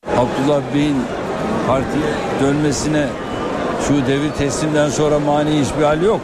Abdullah 0.06 0.74
Bey'in 0.74 0.96
partiye 1.66 2.12
dönmesine 2.40 3.06
şu 3.88 4.06
devir 4.06 4.30
teslimden 4.38 4.88
sonra 4.88 5.18
mani 5.18 5.60
hiçbir 5.60 5.82
hal 5.82 6.02
yok. 6.02 6.20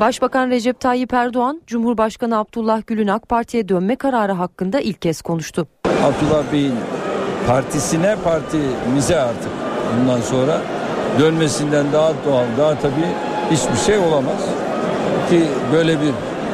Başbakan 0.00 0.50
Recep 0.50 0.80
Tayyip 0.80 1.12
Erdoğan, 1.14 1.62
Cumhurbaşkanı 1.66 2.38
Abdullah 2.38 2.82
Gül'ün 2.86 3.08
AK 3.08 3.28
Parti'ye 3.28 3.68
dönme 3.68 3.96
kararı 3.96 4.32
hakkında 4.32 4.80
ilk 4.80 5.02
kez 5.02 5.22
konuştu. 5.22 5.66
Abdullah 5.86 6.52
Bey'in 6.52 6.74
partisine 7.46 8.16
partimize 8.24 9.20
artık 9.20 9.50
bundan 10.00 10.20
sonra 10.20 10.60
dönmesinden 11.20 11.92
daha 11.92 12.12
doğal, 12.26 12.44
daha 12.58 12.78
tabii 12.78 13.08
hiçbir 13.50 13.76
şey 13.86 13.98
olamaz. 13.98 14.48
Ki 15.30 15.42
böyle 15.72 16.00
bir 16.00 16.12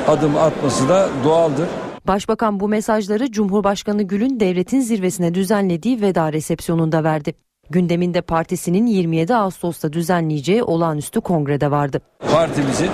adım 0.08 0.36
atması 0.36 0.88
da 0.88 1.08
doğaldır. 1.24 1.68
Başbakan 2.06 2.60
bu 2.60 2.68
mesajları 2.68 3.32
Cumhurbaşkanı 3.32 4.02
Gül'ün 4.02 4.40
devletin 4.40 4.80
zirvesine 4.80 5.34
düzenlediği 5.34 6.00
veda 6.00 6.32
resepsiyonunda 6.32 7.04
verdi. 7.04 7.34
Gündeminde 7.70 8.20
partisinin 8.20 8.86
27 8.86 9.34
Ağustos'ta 9.34 9.92
düzenleyeceği 9.92 10.62
olağanüstü 10.62 11.20
kongrede 11.20 11.70
vardı. 11.70 12.00
Partimizin 12.32 12.90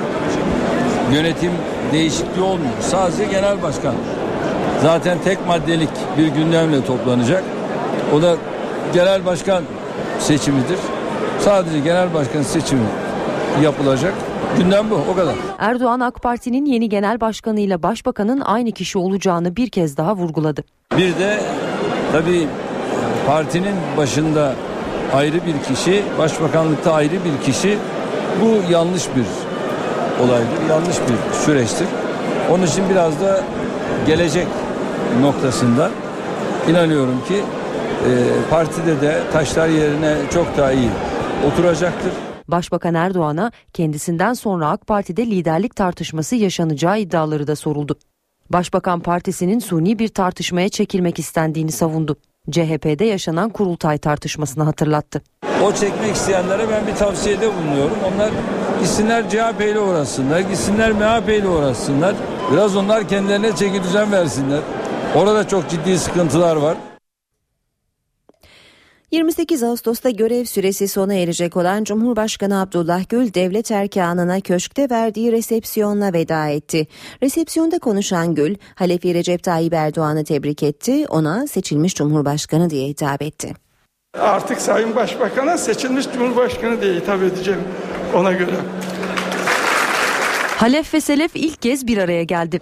yönetim 1.12 1.52
değişikliği 1.92 2.42
olmuyor. 2.42 2.72
Sadece 2.80 3.24
genel 3.24 3.62
başkan. 3.62 3.94
Zaten 4.82 5.18
tek 5.24 5.46
maddelik 5.46 5.88
bir 6.18 6.26
gündemle 6.26 6.84
toplanacak. 6.84 7.44
O 8.14 8.22
da 8.22 8.36
genel 8.94 9.26
başkan 9.26 9.64
seçimidir. 10.18 10.78
Sadece 11.40 11.80
genel 11.80 12.14
başkan 12.14 12.42
seçimi 12.42 12.86
yapılacak. 13.62 14.14
Gündem 14.58 14.90
bu 14.90 14.94
o 15.12 15.16
kadar. 15.16 15.34
Erdoğan 15.58 16.00
AK 16.00 16.22
Parti'nin 16.22 16.64
yeni 16.64 16.88
genel 16.88 17.20
başkanıyla 17.20 17.82
başbakanın 17.82 18.40
aynı 18.40 18.72
kişi 18.72 18.98
olacağını 18.98 19.56
bir 19.56 19.70
kez 19.70 19.96
daha 19.96 20.16
vurguladı. 20.16 20.64
Bir 20.96 21.18
de 21.18 21.40
tabii 22.12 22.48
partinin 23.26 23.74
başında 23.96 24.54
ayrı 25.12 25.46
bir 25.46 25.74
kişi, 25.74 26.02
başbakanlıkta 26.18 26.92
ayrı 26.92 27.12
bir 27.12 27.46
kişi 27.46 27.78
bu 28.40 28.72
yanlış 28.72 29.08
bir 29.16 29.26
olaydır, 30.24 30.68
yanlış 30.70 30.96
bir 31.00 31.36
süreçtir. 31.38 31.86
Onun 32.50 32.66
için 32.66 32.84
biraz 32.90 33.20
da 33.20 33.40
gelecek 34.06 34.46
noktasında 35.20 35.90
inanıyorum 36.70 37.24
ki 37.28 37.34
e, 37.34 38.10
partide 38.50 39.00
de 39.00 39.22
taşlar 39.32 39.68
yerine 39.68 40.16
çok 40.32 40.56
daha 40.56 40.72
iyi 40.72 40.90
oturacaktır. 41.52 42.12
Başbakan 42.48 42.94
Erdoğan'a 42.94 43.52
kendisinden 43.72 44.34
sonra 44.34 44.68
AK 44.68 44.86
Parti'de 44.86 45.26
liderlik 45.26 45.76
tartışması 45.76 46.36
yaşanacağı 46.36 47.00
iddiaları 47.00 47.46
da 47.46 47.56
soruldu. 47.56 47.96
Başbakan 48.50 49.00
partisinin 49.00 49.58
suni 49.58 49.98
bir 49.98 50.08
tartışmaya 50.08 50.68
çekilmek 50.68 51.18
istendiğini 51.18 51.72
savundu. 51.72 52.16
CHP'de 52.50 53.04
yaşanan 53.04 53.50
kurultay 53.50 53.98
tartışmasını 53.98 54.64
hatırlattı. 54.64 55.22
O 55.64 55.72
çekmek 55.72 56.14
isteyenlere 56.16 56.70
ben 56.70 56.86
bir 56.86 56.94
tavsiyede 56.94 57.48
bulunuyorum. 57.56 57.96
Onlar 58.14 58.30
gitsinler 58.80 59.30
CHP 59.30 59.60
ile 59.60 59.80
uğraşsınlar, 59.80 60.40
gitsinler 60.40 60.92
MHP 60.92 61.28
ile 61.28 61.48
uğraşsınlar. 61.48 62.14
Biraz 62.52 62.76
onlar 62.76 63.08
kendilerine 63.08 63.56
çeki 63.56 63.82
düzen 63.82 64.12
versinler. 64.12 64.60
Orada 65.14 65.48
çok 65.48 65.70
ciddi 65.70 65.98
sıkıntılar 65.98 66.56
var. 66.56 66.76
28 69.14 69.62
Ağustos'ta 69.62 70.10
görev 70.10 70.44
süresi 70.44 70.88
sona 70.88 71.14
erecek 71.14 71.56
olan 71.56 71.84
Cumhurbaşkanı 71.84 72.60
Abdullah 72.60 73.08
Gül 73.08 73.34
devlet 73.34 73.70
erkanına 73.70 74.40
köşkte 74.40 74.90
verdiği 74.90 75.32
resepsiyonla 75.32 76.12
veda 76.12 76.48
etti. 76.48 76.86
Resepsiyonda 77.22 77.78
konuşan 77.78 78.34
Gül, 78.34 78.56
Halefi 78.74 79.14
Recep 79.14 79.42
Tayyip 79.42 79.72
Erdoğan'ı 79.72 80.24
tebrik 80.24 80.62
etti, 80.62 81.06
ona 81.08 81.46
seçilmiş 81.46 81.94
Cumhurbaşkanı 81.94 82.70
diye 82.70 82.88
hitap 82.88 83.22
etti. 83.22 83.54
Artık 84.18 84.60
Sayın 84.60 84.96
Başbakan'a 84.96 85.58
seçilmiş 85.58 86.06
Cumhurbaşkanı 86.14 86.82
diye 86.82 86.94
hitap 86.94 87.22
edeceğim 87.22 87.60
ona 88.14 88.32
göre. 88.32 88.56
Halef 90.56 90.94
ve 90.94 91.00
Selef 91.00 91.30
ilk 91.34 91.62
kez 91.62 91.86
bir 91.86 91.98
araya 91.98 92.22
geldi. 92.22 92.60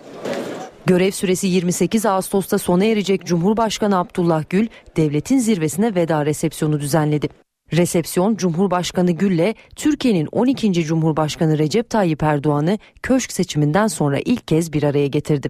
Görev 0.93 1.11
süresi 1.11 1.47
28 1.47 2.07
Ağustos'ta 2.07 2.59
sona 2.59 2.85
erecek 2.85 3.27
Cumhurbaşkanı 3.27 3.99
Abdullah 3.99 4.45
Gül, 4.51 4.67
devletin 4.97 5.39
zirvesine 5.39 5.95
veda 5.95 6.27
resepsiyonu 6.27 6.81
düzenledi. 6.81 7.29
Resepsiyon 7.73 8.37
Cumhurbaşkanı 8.37 9.11
Gül'le 9.11 9.55
Türkiye'nin 9.77 10.29
12. 10.33 10.73
Cumhurbaşkanı 10.73 11.59
Recep 11.59 11.91
Tayyip 11.91 12.23
Erdoğan'ı 12.23 12.79
köşk 13.03 13.33
seçiminden 13.33 13.87
sonra 13.87 14.19
ilk 14.25 14.49
kez 14.49 14.73
bir 14.73 14.83
araya 14.83 15.07
getirdi. 15.07 15.49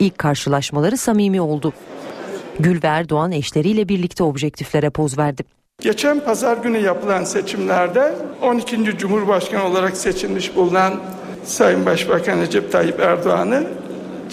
İlk 0.00 0.18
karşılaşmaları 0.18 0.96
samimi 0.96 1.40
oldu. 1.40 1.72
Gül 2.58 2.82
ve 2.82 2.86
Erdoğan 2.86 3.32
eşleriyle 3.32 3.88
birlikte 3.88 4.24
objektiflere 4.24 4.90
poz 4.90 5.18
verdi. 5.18 5.42
Geçen 5.82 6.20
pazar 6.20 6.56
günü 6.56 6.78
yapılan 6.78 7.24
seçimlerde 7.24 8.14
12. 8.42 8.98
Cumhurbaşkanı 8.98 9.64
olarak 9.64 9.96
seçilmiş 9.96 10.56
bulunan 10.56 11.00
Sayın 11.44 11.86
Başbakan 11.86 12.40
Recep 12.40 12.72
Tayyip 12.72 13.00
Erdoğan'ı 13.00 13.66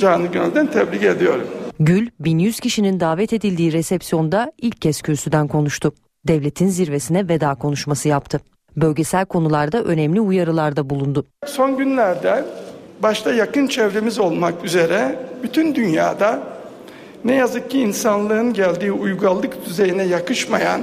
canı 0.02 0.28
gönülden 0.28 0.68
tebrik 0.68 1.04
ediyorum. 1.04 1.48
Gül 1.80 2.10
1100 2.20 2.60
kişinin 2.60 3.00
davet 3.00 3.34
edildiği 3.34 3.74
resepsiyonda 3.74 4.52
ilk 4.58 4.82
kez 4.82 5.02
kürsüden 5.02 5.48
konuştu. 5.48 5.94
Devletin 6.28 6.68
zirvesine 6.68 7.30
veda 7.30 7.56
konuşması 7.56 8.08
yaptı. 8.08 8.42
Bölgesel 8.78 9.26
konularda 9.26 9.84
önemli 9.84 10.22
uyarılarda 10.22 10.90
bulundu. 10.90 11.26
Son 11.46 11.78
günlerde 11.78 12.46
başta 13.04 13.34
yakın 13.34 13.68
çevremiz 13.68 14.20
olmak 14.20 14.66
üzere 14.66 15.20
bütün 15.44 15.76
dünyada 15.76 16.44
ne 17.26 17.36
yazık 17.36 17.72
ki 17.72 17.80
insanlığın 17.80 18.54
geldiği 18.54 18.92
uygarlık 18.92 19.66
düzeyine 19.66 20.04
yakışmayan 20.04 20.82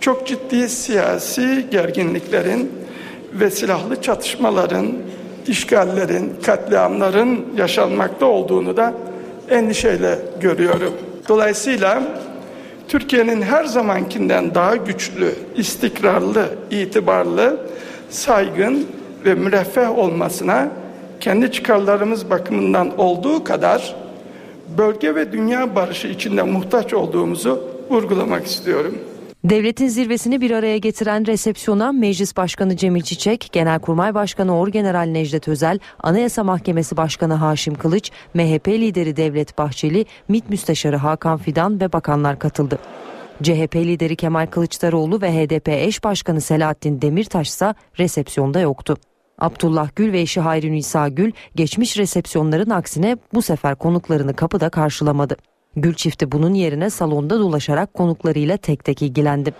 çok 0.00 0.26
ciddi 0.26 0.68
siyasi 0.68 1.66
gerginliklerin 1.70 2.72
ve 3.32 3.50
silahlı 3.50 4.02
çatışmaların, 4.02 4.92
işgallerin, 5.48 6.32
katliamların 6.46 7.46
yaşanmakta 7.56 8.26
olduğunu 8.26 8.76
da 8.76 8.94
endişeyle 9.50 10.18
görüyorum. 10.40 10.92
Dolayısıyla 11.28 12.02
Türkiye'nin 12.88 13.42
her 13.42 13.64
zamankinden 13.64 14.54
daha 14.54 14.76
güçlü, 14.76 15.34
istikrarlı, 15.56 16.48
itibarlı, 16.70 17.60
saygın 18.10 18.86
ve 19.24 19.34
müreffeh 19.34 19.98
olmasına 19.98 20.68
kendi 21.20 21.52
çıkarlarımız 21.52 22.30
bakımından 22.30 22.98
olduğu 22.98 23.44
kadar 23.44 23.96
bölge 24.78 25.14
ve 25.14 25.32
dünya 25.32 25.74
barışı 25.76 26.08
içinde 26.08 26.42
muhtaç 26.42 26.94
olduğumuzu 26.94 27.64
vurgulamak 27.90 28.46
istiyorum. 28.46 28.98
Devletin 29.50 29.88
zirvesini 29.88 30.40
bir 30.40 30.50
araya 30.50 30.78
getiren 30.78 31.26
resepsiyona 31.26 31.92
Meclis 31.92 32.36
Başkanı 32.36 32.76
Cemil 32.76 33.02
Çiçek, 33.02 33.48
Genelkurmay 33.52 34.14
Başkanı 34.14 34.58
Orgeneral 34.58 35.06
Necdet 35.06 35.48
Özel, 35.48 35.78
Anayasa 36.02 36.44
Mahkemesi 36.44 36.96
Başkanı 36.96 37.34
Haşim 37.34 37.74
Kılıç, 37.74 38.10
MHP 38.34 38.68
lideri 38.68 39.16
Devlet 39.16 39.58
Bahçeli, 39.58 40.06
MİT 40.28 40.50
Müsteşarı 40.50 40.96
Hakan 40.96 41.38
Fidan 41.38 41.80
ve 41.80 41.92
bakanlar 41.92 42.38
katıldı. 42.38 42.78
CHP 43.42 43.76
lideri 43.76 44.16
Kemal 44.16 44.46
Kılıçdaroğlu 44.46 45.22
ve 45.22 45.32
HDP 45.32 45.68
eş 45.68 46.04
başkanı 46.04 46.40
Selahattin 46.40 47.02
Demirtaş 47.02 47.48
ise 47.48 47.74
resepsiyonda 47.98 48.60
yoktu. 48.60 48.96
Abdullah 49.38 49.88
Gül 49.96 50.12
ve 50.12 50.20
eşi 50.20 50.40
Hayri 50.40 50.72
Nisa 50.72 51.08
Gül 51.08 51.32
geçmiş 51.54 51.98
resepsiyonların 51.98 52.70
aksine 52.70 53.16
bu 53.34 53.42
sefer 53.42 53.74
konuklarını 53.74 54.36
kapıda 54.36 54.68
karşılamadı. 54.68 55.36
Gül 55.80 55.94
çifti 55.94 56.32
bunun 56.32 56.54
yerine 56.54 56.90
salonda 56.90 57.38
dolaşarak 57.38 57.94
konuklarıyla 57.94 58.56
tek 58.56 58.84
tek 58.84 59.02
ilgilendi. 59.02 59.54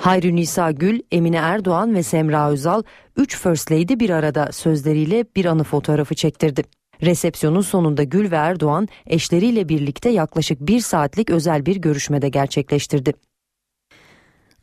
Hayri 0.00 0.36
Nisa 0.36 0.70
Gül, 0.70 1.00
Emine 1.12 1.36
Erdoğan 1.36 1.94
ve 1.94 2.02
Semra 2.02 2.50
Özal 2.50 2.82
3 3.16 3.38
First 3.38 3.72
Lady 3.72 3.98
bir 3.98 4.10
arada 4.10 4.52
sözleriyle 4.52 5.24
bir 5.36 5.44
anı 5.44 5.64
fotoğrafı 5.64 6.14
çektirdi. 6.14 6.64
Resepsiyonun 7.02 7.60
sonunda 7.60 8.02
Gül 8.02 8.30
ve 8.30 8.36
Erdoğan 8.36 8.88
eşleriyle 9.06 9.68
birlikte 9.68 10.10
yaklaşık 10.10 10.60
bir 10.60 10.80
saatlik 10.80 11.30
özel 11.30 11.66
bir 11.66 11.76
görüşmede 11.76 12.28
gerçekleştirdi. 12.28 13.14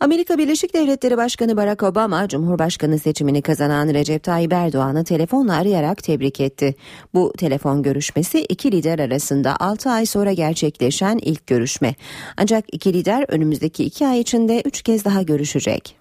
Amerika 0.01 0.37
Birleşik 0.37 0.73
Devletleri 0.73 1.17
Başkanı 1.17 1.57
Barack 1.57 1.83
Obama, 1.83 2.27
Cumhurbaşkanı 2.27 2.99
seçimini 2.99 3.41
kazanan 3.41 3.87
Recep 3.87 4.23
Tayyip 4.23 4.53
Erdoğan'ı 4.53 5.03
telefonla 5.03 5.55
arayarak 5.55 6.03
tebrik 6.03 6.39
etti. 6.39 6.75
Bu 7.13 7.33
telefon 7.37 7.83
görüşmesi 7.83 8.45
iki 8.49 8.71
lider 8.71 8.99
arasında 8.99 9.55
6 9.59 9.89
ay 9.89 10.05
sonra 10.05 10.33
gerçekleşen 10.33 11.17
ilk 11.17 11.47
görüşme. 11.47 11.95
Ancak 12.37 12.65
iki 12.71 12.93
lider 12.93 13.25
önümüzdeki 13.27 13.83
iki 13.83 14.07
ay 14.07 14.19
içinde 14.19 14.61
üç 14.65 14.81
kez 14.81 15.05
daha 15.05 15.21
görüşecek. 15.21 15.95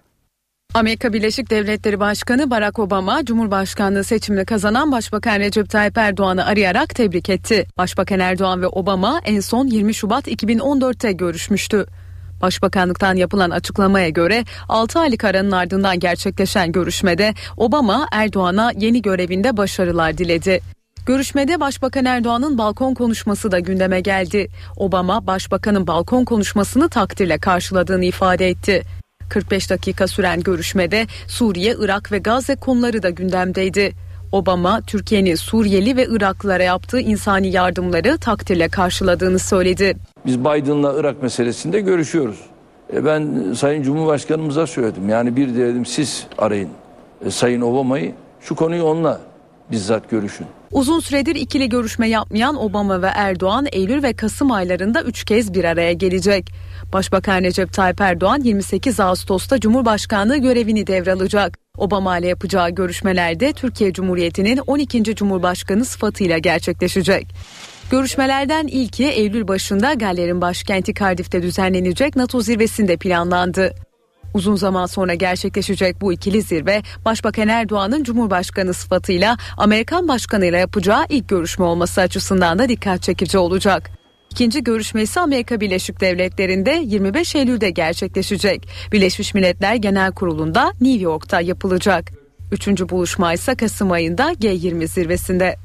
Amerika 0.73 1.13
Birleşik 1.13 1.49
Devletleri 1.49 1.99
Başkanı 1.99 2.49
Barack 2.49 2.79
Obama, 2.79 3.25
Cumhurbaşkanlığı 3.25 4.03
seçimini 4.03 4.45
kazanan 4.45 4.91
Başbakan 4.91 5.39
Recep 5.39 5.69
Tayyip 5.69 5.97
Erdoğan'ı 5.97 6.45
arayarak 6.45 6.95
tebrik 6.95 7.29
etti. 7.29 7.67
Başbakan 7.77 8.19
Erdoğan 8.19 8.61
ve 8.61 8.67
Obama 8.67 9.21
en 9.25 9.39
son 9.39 9.67
20 9.67 9.93
Şubat 9.93 10.27
2014'te 10.27 11.11
görüşmüştü. 11.11 11.85
Başbakanlıktan 12.41 13.15
yapılan 13.15 13.49
açıklamaya 13.49 14.09
göre 14.09 14.43
6 14.69 14.99
aylık 14.99 15.23
aranın 15.23 15.51
ardından 15.51 15.99
gerçekleşen 15.99 16.71
görüşmede 16.71 17.33
Obama 17.57 18.07
Erdoğan'a 18.11 18.71
yeni 18.77 19.01
görevinde 19.01 19.57
başarılar 19.57 20.17
diledi. 20.17 20.61
Görüşmede 21.05 21.59
Başbakan 21.59 22.05
Erdoğan'ın 22.05 22.57
balkon 22.57 22.93
konuşması 22.93 23.51
da 23.51 23.59
gündeme 23.59 24.01
geldi. 24.01 24.47
Obama 24.77 25.27
başbakanın 25.27 25.87
balkon 25.87 26.25
konuşmasını 26.25 26.89
takdirle 26.89 27.37
karşıladığını 27.37 28.05
ifade 28.05 28.49
etti. 28.49 28.83
45 29.29 29.69
dakika 29.69 30.07
süren 30.07 30.41
görüşmede 30.41 31.07
Suriye, 31.27 31.75
Irak 31.79 32.11
ve 32.11 32.17
Gazze 32.17 32.55
konuları 32.55 33.03
da 33.03 33.09
gündemdeydi. 33.09 33.91
Obama, 34.31 34.81
Türkiye'nin 34.81 35.35
Suriyeli 35.35 35.97
ve 35.97 36.07
Iraklılara 36.09 36.63
yaptığı 36.63 36.99
insani 36.99 37.51
yardımları 37.51 38.17
takdirle 38.17 38.69
karşıladığını 38.69 39.39
söyledi. 39.39 39.97
Biz 40.25 40.39
Biden'la 40.39 40.99
Irak 40.99 41.23
meselesinde 41.23 41.79
görüşüyoruz. 41.79 42.39
E 42.93 43.05
ben 43.05 43.53
Sayın 43.53 43.83
Cumhurbaşkanımıza 43.83 44.67
söyledim. 44.67 45.09
Yani 45.09 45.35
bir 45.35 45.55
dedim 45.55 45.85
siz 45.85 46.27
arayın 46.37 46.69
e, 47.25 47.31
Sayın 47.31 47.61
Obama'yı 47.61 48.13
şu 48.41 48.55
konuyu 48.55 48.83
onunla 48.83 49.21
bizzat 49.71 50.09
görüşün. 50.09 50.47
Uzun 50.71 50.99
süredir 50.99 51.35
ikili 51.35 51.69
görüşme 51.69 52.09
yapmayan 52.09 52.63
Obama 52.63 53.01
ve 53.01 53.07
Erdoğan 53.15 53.65
Eylül 53.71 54.03
ve 54.03 54.13
Kasım 54.13 54.51
aylarında 54.51 55.01
üç 55.03 55.23
kez 55.23 55.53
bir 55.53 55.63
araya 55.63 55.93
gelecek. 55.93 56.49
Başbakan 56.93 57.41
Recep 57.41 57.73
Tayyip 57.73 58.01
Erdoğan 58.01 58.41
28 58.41 58.99
Ağustos'ta 58.99 59.59
Cumhurbaşkanlığı 59.59 60.37
görevini 60.37 60.87
devralacak. 60.87 61.57
Obama 61.77 62.17
ile 62.17 62.27
yapacağı 62.27 62.69
görüşmelerde 62.69 63.53
Türkiye 63.53 63.93
Cumhuriyeti'nin 63.93 64.57
12. 64.57 65.03
Cumhurbaşkanı 65.15 65.85
sıfatıyla 65.85 66.37
gerçekleşecek. 66.37 67.27
Görüşmelerden 67.91 68.67
ilki 68.67 69.05
Eylül 69.05 69.47
başında 69.47 69.93
Galler'in 69.93 70.41
başkenti 70.41 70.93
Cardiff'te 70.93 71.41
düzenlenecek 71.41 72.15
NATO 72.15 72.41
zirvesinde 72.41 72.97
planlandı. 72.97 73.73
Uzun 74.33 74.55
zaman 74.55 74.85
sonra 74.85 75.13
gerçekleşecek 75.13 76.01
bu 76.01 76.13
ikili 76.13 76.41
zirve 76.41 76.81
Başbakan 77.05 77.47
Erdoğan'ın 77.47 78.03
Cumhurbaşkanı 78.03 78.73
sıfatıyla 78.73 79.37
Amerikan 79.57 80.07
Başkanı 80.07 80.45
ile 80.45 80.57
yapacağı 80.57 81.05
ilk 81.09 81.29
görüşme 81.29 81.65
olması 81.65 82.01
açısından 82.01 82.59
da 82.59 82.69
dikkat 82.69 83.01
çekici 83.01 83.37
olacak. 83.37 83.91
İkinci 84.31 84.63
görüşmesi 84.63 85.19
Amerika 85.19 85.61
Birleşik 85.61 86.01
Devletleri'nde 86.01 86.81
25 86.85 87.35
Eylül'de 87.35 87.69
gerçekleşecek. 87.69 88.67
Birleşmiş 88.91 89.33
Milletler 89.33 89.75
Genel 89.75 90.11
Kurulu'nda 90.11 90.73
New 90.81 91.03
York'ta 91.03 91.41
yapılacak. 91.41 92.11
Üçüncü 92.51 92.89
buluşma 92.89 93.33
ise 93.33 93.55
Kasım 93.55 93.91
ayında 93.91 94.33
G20 94.33 94.87
zirvesinde. 94.87 95.55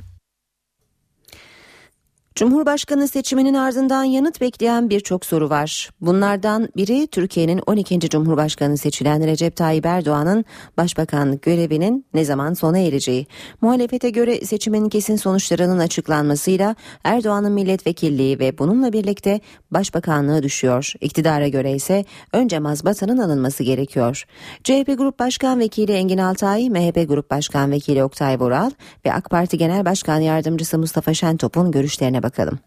Cumhurbaşkanı 2.36 3.08
seçiminin 3.08 3.54
ardından 3.54 4.04
yanıt 4.04 4.40
bekleyen 4.40 4.90
birçok 4.90 5.26
soru 5.26 5.50
var. 5.50 5.90
Bunlardan 6.00 6.68
biri 6.76 7.06
Türkiye'nin 7.06 7.62
12. 7.66 8.00
Cumhurbaşkanı 8.00 8.78
seçilen 8.78 9.26
Recep 9.26 9.56
Tayyip 9.56 9.86
Erdoğan'ın 9.86 10.44
başbakanlık 10.76 11.42
görevinin 11.42 12.06
ne 12.14 12.24
zaman 12.24 12.54
sona 12.54 12.78
ereceği. 12.78 13.26
Muhalefete 13.60 14.10
göre 14.10 14.40
seçimin 14.40 14.88
kesin 14.88 15.16
sonuçlarının 15.16 15.78
açıklanmasıyla 15.78 16.76
Erdoğan'ın 17.04 17.52
milletvekilliği 17.52 18.38
ve 18.38 18.58
bununla 18.58 18.92
birlikte 18.92 19.40
başbakanlığı 19.70 20.42
düşüyor. 20.42 20.92
İktidara 21.00 21.48
göre 21.48 21.72
ise 21.72 22.04
önce 22.32 22.58
mazbatanın 22.58 23.18
alınması 23.18 23.62
gerekiyor. 23.62 24.24
CHP 24.64 24.98
Grup 24.98 25.18
Başkan 25.18 25.60
Vekili 25.60 25.92
Engin 25.92 26.18
Altay, 26.18 26.70
MHP 26.70 27.08
Grup 27.08 27.30
Başkan 27.30 27.70
Vekili 27.70 28.04
Oktay 28.04 28.40
Boral 28.40 28.70
ve 29.06 29.12
AK 29.12 29.30
Parti 29.30 29.58
Genel 29.58 29.84
Başkan 29.84 30.20
Yardımcısı 30.20 30.78
Mustafa 30.78 31.14
Şentop'un 31.14 31.70
görüşlerine 31.70 32.25
bakalım. 32.26 32.58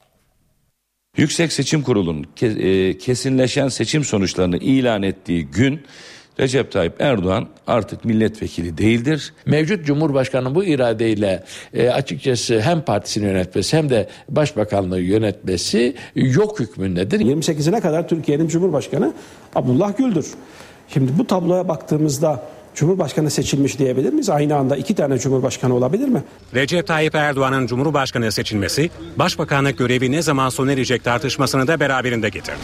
Yüksek 1.18 1.54
Seçim 1.54 1.82
Kurulu'nun 1.82 2.28
e, 2.42 2.98
kesinleşen 2.98 3.68
seçim 3.68 4.04
sonuçlarını 4.04 4.58
ilan 4.58 5.04
ettiği 5.04 5.46
gün 5.46 5.82
Recep 6.40 6.72
Tayyip 6.72 7.02
Erdoğan 7.02 7.48
artık 7.68 8.06
milletvekili 8.06 8.78
değildir. 8.78 9.34
Mevcut 9.46 9.86
Cumhurbaşkanı 9.86 10.56
bu 10.56 10.64
iradeyle 10.64 11.44
e, 11.74 11.90
açıkçası 11.90 12.62
hem 12.62 12.82
partisini 12.82 13.26
yönetmesi 13.26 13.78
hem 13.78 13.90
de 13.90 14.08
başbakanlığı 14.30 15.02
yönetmesi 15.02 15.96
yok 16.16 16.60
hükmündedir. 16.60 17.20
28'ine 17.20 17.82
kadar 17.82 18.08
Türkiye'nin 18.08 18.48
Cumhurbaşkanı 18.48 19.14
Abdullah 19.56 19.98
Gül'dür. 19.98 20.28
Şimdi 20.88 21.12
bu 21.18 21.28
tabloya 21.28 21.68
baktığımızda 21.68 22.44
Cumhurbaşkanı 22.80 23.32
seçilmiş 23.32 23.80
diyebilir 23.80 24.14
miyiz? 24.14 24.30
Aynı 24.30 24.56
anda 24.56 24.78
iki 24.78 24.96
tane 24.96 25.18
Cumhurbaşkanı 25.18 25.76
olabilir 25.76 26.08
mi? 26.08 26.24
Recep 26.56 26.88
Tayyip 26.88 27.16
Erdoğan'ın 27.16 27.68
Cumhurbaşkanı 27.68 28.32
seçilmesi, 28.32 28.90
Başbakanlık 29.16 29.78
görevi 29.78 30.12
ne 30.12 30.22
zaman 30.22 30.50
sona 30.50 30.72
erecek 30.72 31.04
tartışmasını 31.04 31.68
da 31.68 31.80
beraberinde 31.80 32.30
getirdi. 32.30 32.58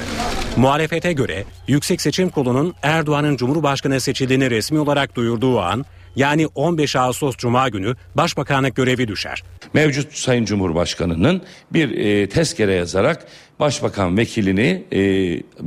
Muhalefete 0.58 1.14
göre 1.14 1.44
Yüksek 1.68 2.02
Seçim 2.02 2.30
Kurulu'nun 2.30 2.74
Erdoğan'ın 2.82 3.38
Cumhurbaşkanı 3.38 4.00
seçildiğini 4.00 4.52
resmi 4.52 4.80
olarak 4.80 5.16
duyurduğu 5.16 5.60
an, 5.60 5.86
yani 6.16 6.48
15 6.56 6.96
Ağustos 6.96 7.38
Cuma 7.38 7.70
günü 7.70 7.96
Başbakanlık 8.16 8.76
görevi 8.76 9.08
düşer. 9.08 9.44
Mevcut 9.74 10.14
Sayın 10.14 10.46
Cumhurbaşkanı'nın 10.46 11.42
bir 11.74 11.98
e, 11.98 12.30
tezkere 12.30 12.74
yazarak 12.74 13.28
başbakan 13.60 14.18
vekilini 14.18 14.84
e, 14.92 15.00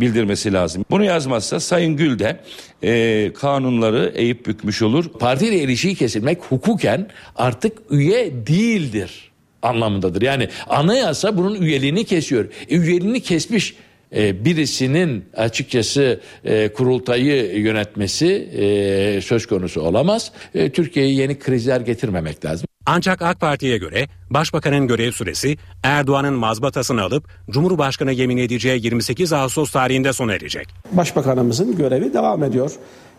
bildirmesi 0.00 0.52
lazım. 0.52 0.84
Bunu 0.90 1.04
yazmazsa 1.04 1.60
Sayın 1.60 1.96
Gül 1.96 2.18
de 2.18 2.40
e, 2.82 3.32
kanunları 3.32 4.12
eğip 4.14 4.46
bükmüş 4.46 4.82
olur. 4.82 5.08
Partiyle 5.08 5.58
ilişiği 5.58 5.94
kesilmek 5.94 6.38
hukuken 6.42 7.08
artık 7.36 7.78
üye 7.90 8.46
değildir 8.46 9.28
anlamındadır. 9.62 10.22
Yani 10.22 10.48
anayasa 10.68 11.36
bunun 11.36 11.62
üyeliğini 11.62 12.04
kesiyor. 12.04 12.44
E, 12.68 12.76
üyeliğini 12.76 13.20
kesmiş 13.20 13.74
e, 14.16 14.44
birisinin 14.44 15.24
açıkçası 15.36 16.20
e, 16.44 16.72
kurultayı 16.72 17.58
yönetmesi 17.58 18.26
e, 18.26 19.20
söz 19.20 19.46
konusu 19.46 19.80
olamaz. 19.80 20.32
E, 20.54 20.72
Türkiye'ye 20.72 21.14
yeni 21.14 21.38
krizler 21.38 21.80
getirmemek 21.80 22.44
lazım. 22.44 22.68
Ancak 22.86 23.22
AK 23.22 23.40
Parti'ye 23.40 23.78
göre 23.78 24.08
Başbakanın 24.30 24.86
görev 24.86 25.12
süresi 25.12 25.56
Erdoğan'ın 25.82 26.34
mazbatasını 26.34 27.02
alıp 27.02 27.28
Cumhurbaşkanı 27.50 28.12
yemin 28.12 28.36
edeceği 28.36 28.84
28 28.84 29.32
Ağustos 29.32 29.70
tarihinde 29.70 30.12
sona 30.12 30.32
erecek. 30.32 30.68
Başbakanımızın 30.92 31.76
görevi 31.76 32.14
devam 32.14 32.44
ediyor. 32.44 32.72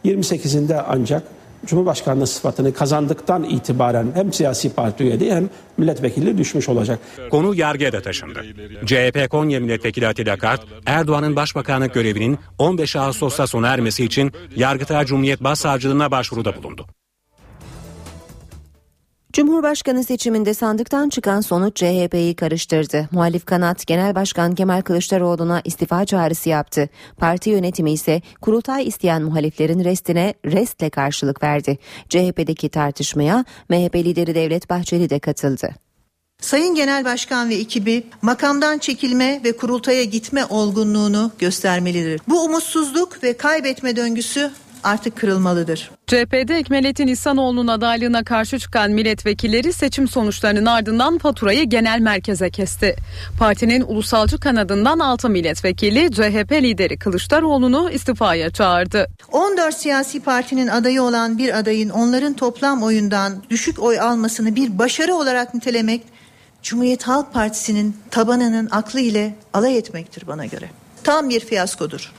28'inde 0.06 0.84
ancak 0.88 1.24
Cumhurbaşkanlığı 1.66 2.28
sıfatını 2.28 2.74
kazandıktan 2.74 3.44
itibaren 3.44 4.12
hem 4.16 4.34
siyasi 4.34 4.74
parti 4.74 5.04
üyeliği 5.04 5.34
hem 5.34 5.50
milletvekilliği 5.78 6.38
düşmüş 6.38 6.70
olacak. 6.70 7.00
Konu 7.32 7.56
yargıya 7.56 7.92
da 7.92 8.02
taşındı. 8.02 8.46
CHP 8.86 9.30
Konya 9.30 9.60
Milletvekili 9.60 10.08
Atilla 10.08 10.38
Kart, 10.38 10.62
Erdoğan'ın 10.86 11.36
başbakanlık 11.36 11.94
görevinin 11.94 12.40
15 12.58 12.96
Ağustos'ta 12.96 13.48
sona 13.48 13.68
ermesi 13.68 14.06
için 14.06 14.32
Yargıtay 14.56 15.06
Cumhuriyet 15.06 15.44
Başsavcılığına 15.44 16.12
başvuruda 16.12 16.58
bulundu. 16.58 16.86
Cumhurbaşkanı 19.34 20.04
seçiminde 20.04 20.54
sandıktan 20.54 21.10
çıkan 21.10 21.42
sonuç 21.42 21.76
CHP'yi 21.76 22.36
karıştırdı. 22.36 23.10
Muhalif 23.12 23.46
kanat 23.46 23.88
Genel 23.88 24.16
Başkan 24.16 24.56
Kemal 24.56 24.82
Kılıçdaroğlu'na 24.82 25.62
istifa 25.66 26.06
çağrısı 26.06 26.50
yaptı. 26.50 26.90
Parti 27.18 27.50
yönetimi 27.50 27.92
ise 27.92 28.22
kurultay 28.42 28.88
isteyen 28.88 29.22
muhaliflerin 29.22 29.84
restine 29.84 30.34
restle 30.46 30.90
karşılık 30.90 31.44
verdi. 31.44 31.78
CHP'deki 32.10 32.70
tartışmaya 32.70 33.46
MHP 33.70 33.96
lideri 33.96 34.36
Devlet 34.36 34.70
Bahçeli 34.70 35.10
de 35.10 35.20
katıldı. 35.20 35.70
Sayın 36.42 36.76
Genel 36.76 37.06
Başkan 37.06 37.50
ve 37.50 37.56
ekibi 37.56 38.04
makamdan 38.22 38.78
çekilme 38.78 39.42
ve 39.44 39.58
kurultaya 39.58 40.04
gitme 40.04 40.46
olgunluğunu 40.46 41.32
göstermelidir. 41.40 42.22
Bu 42.28 42.44
umutsuzluk 42.44 43.24
ve 43.24 43.38
kaybetme 43.38 43.96
döngüsü 43.96 44.52
artık 44.84 45.18
kırılmalıdır. 45.18 45.92
CHP'de 46.08 46.58
Ekmelettin 46.58 47.08
İhsanoğlu'nun 47.08 47.68
adaylığına 47.68 48.24
karşı 48.24 48.60
çıkan 48.60 48.92
milletvekilleri 48.92 49.74
seçim 49.74 50.08
sonuçlarının 50.08 50.66
ardından 50.66 51.18
faturayı 51.18 51.64
genel 51.64 52.00
merkeze 52.00 52.50
kesti. 52.50 52.96
Partinin 53.40 53.82
ulusalcı 53.82 54.40
kanadından 54.40 55.00
6 55.00 55.30
milletvekili 55.30 56.12
CHP 56.12 56.52
lideri 56.52 57.00
Kılıçdaroğlu'nu 57.00 57.90
istifaya 57.90 58.50
çağırdı. 58.50 59.08
14 59.32 59.76
siyasi 59.76 60.20
partinin 60.20 60.68
adayı 60.68 61.04
olan 61.04 61.38
bir 61.38 61.60
adayın 61.60 61.90
onların 61.90 62.34
toplam 62.34 62.84
oyundan 62.84 63.44
düşük 63.50 63.80
oy 63.80 64.00
almasını 64.00 64.56
bir 64.56 64.78
başarı 64.78 65.16
olarak 65.16 65.54
nitelemek 65.54 66.04
Cumhuriyet 66.64 67.04
Halk 67.04 67.34
Partisi'nin 67.34 67.98
tabanının 68.12 68.68
aklı 68.72 69.00
ile 69.00 69.36
alay 69.54 69.78
etmektir 69.78 70.28
bana 70.28 70.46
göre. 70.46 70.70
Tam 71.04 71.30
bir 71.30 71.40
fiyaskodur. 71.40 72.14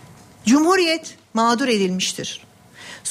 Cumhuriyet 0.47 1.17
mağdur 1.35 1.69
edilmiştir. 1.69 2.50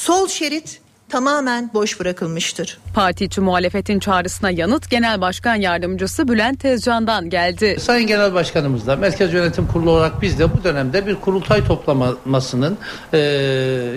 Sol 0.00 0.28
şerit 0.28 0.80
tamamen 1.08 1.70
boş 1.74 2.00
bırakılmıştır. 2.00 2.78
Parti 2.94 3.24
içi 3.24 3.40
muhalefetin 3.40 3.98
çağrısına 3.98 4.50
yanıt 4.50 4.90
Genel 4.90 5.20
Başkan 5.20 5.54
Yardımcısı 5.54 6.28
Bülent 6.28 6.60
Tezcan'dan 6.60 7.30
geldi. 7.30 7.76
Sayın 7.80 8.06
Genel 8.06 8.34
Başkanımız 8.34 8.86
da 8.86 8.96
Merkez 8.96 9.32
Yönetim 9.32 9.66
Kurulu 9.66 9.90
olarak 9.90 10.22
biz 10.22 10.38
de 10.38 10.52
bu 10.52 10.64
dönemde 10.64 11.06
bir 11.06 11.14
kurultay 11.14 11.64
toplamasının 11.64 12.78
e, 13.12 13.18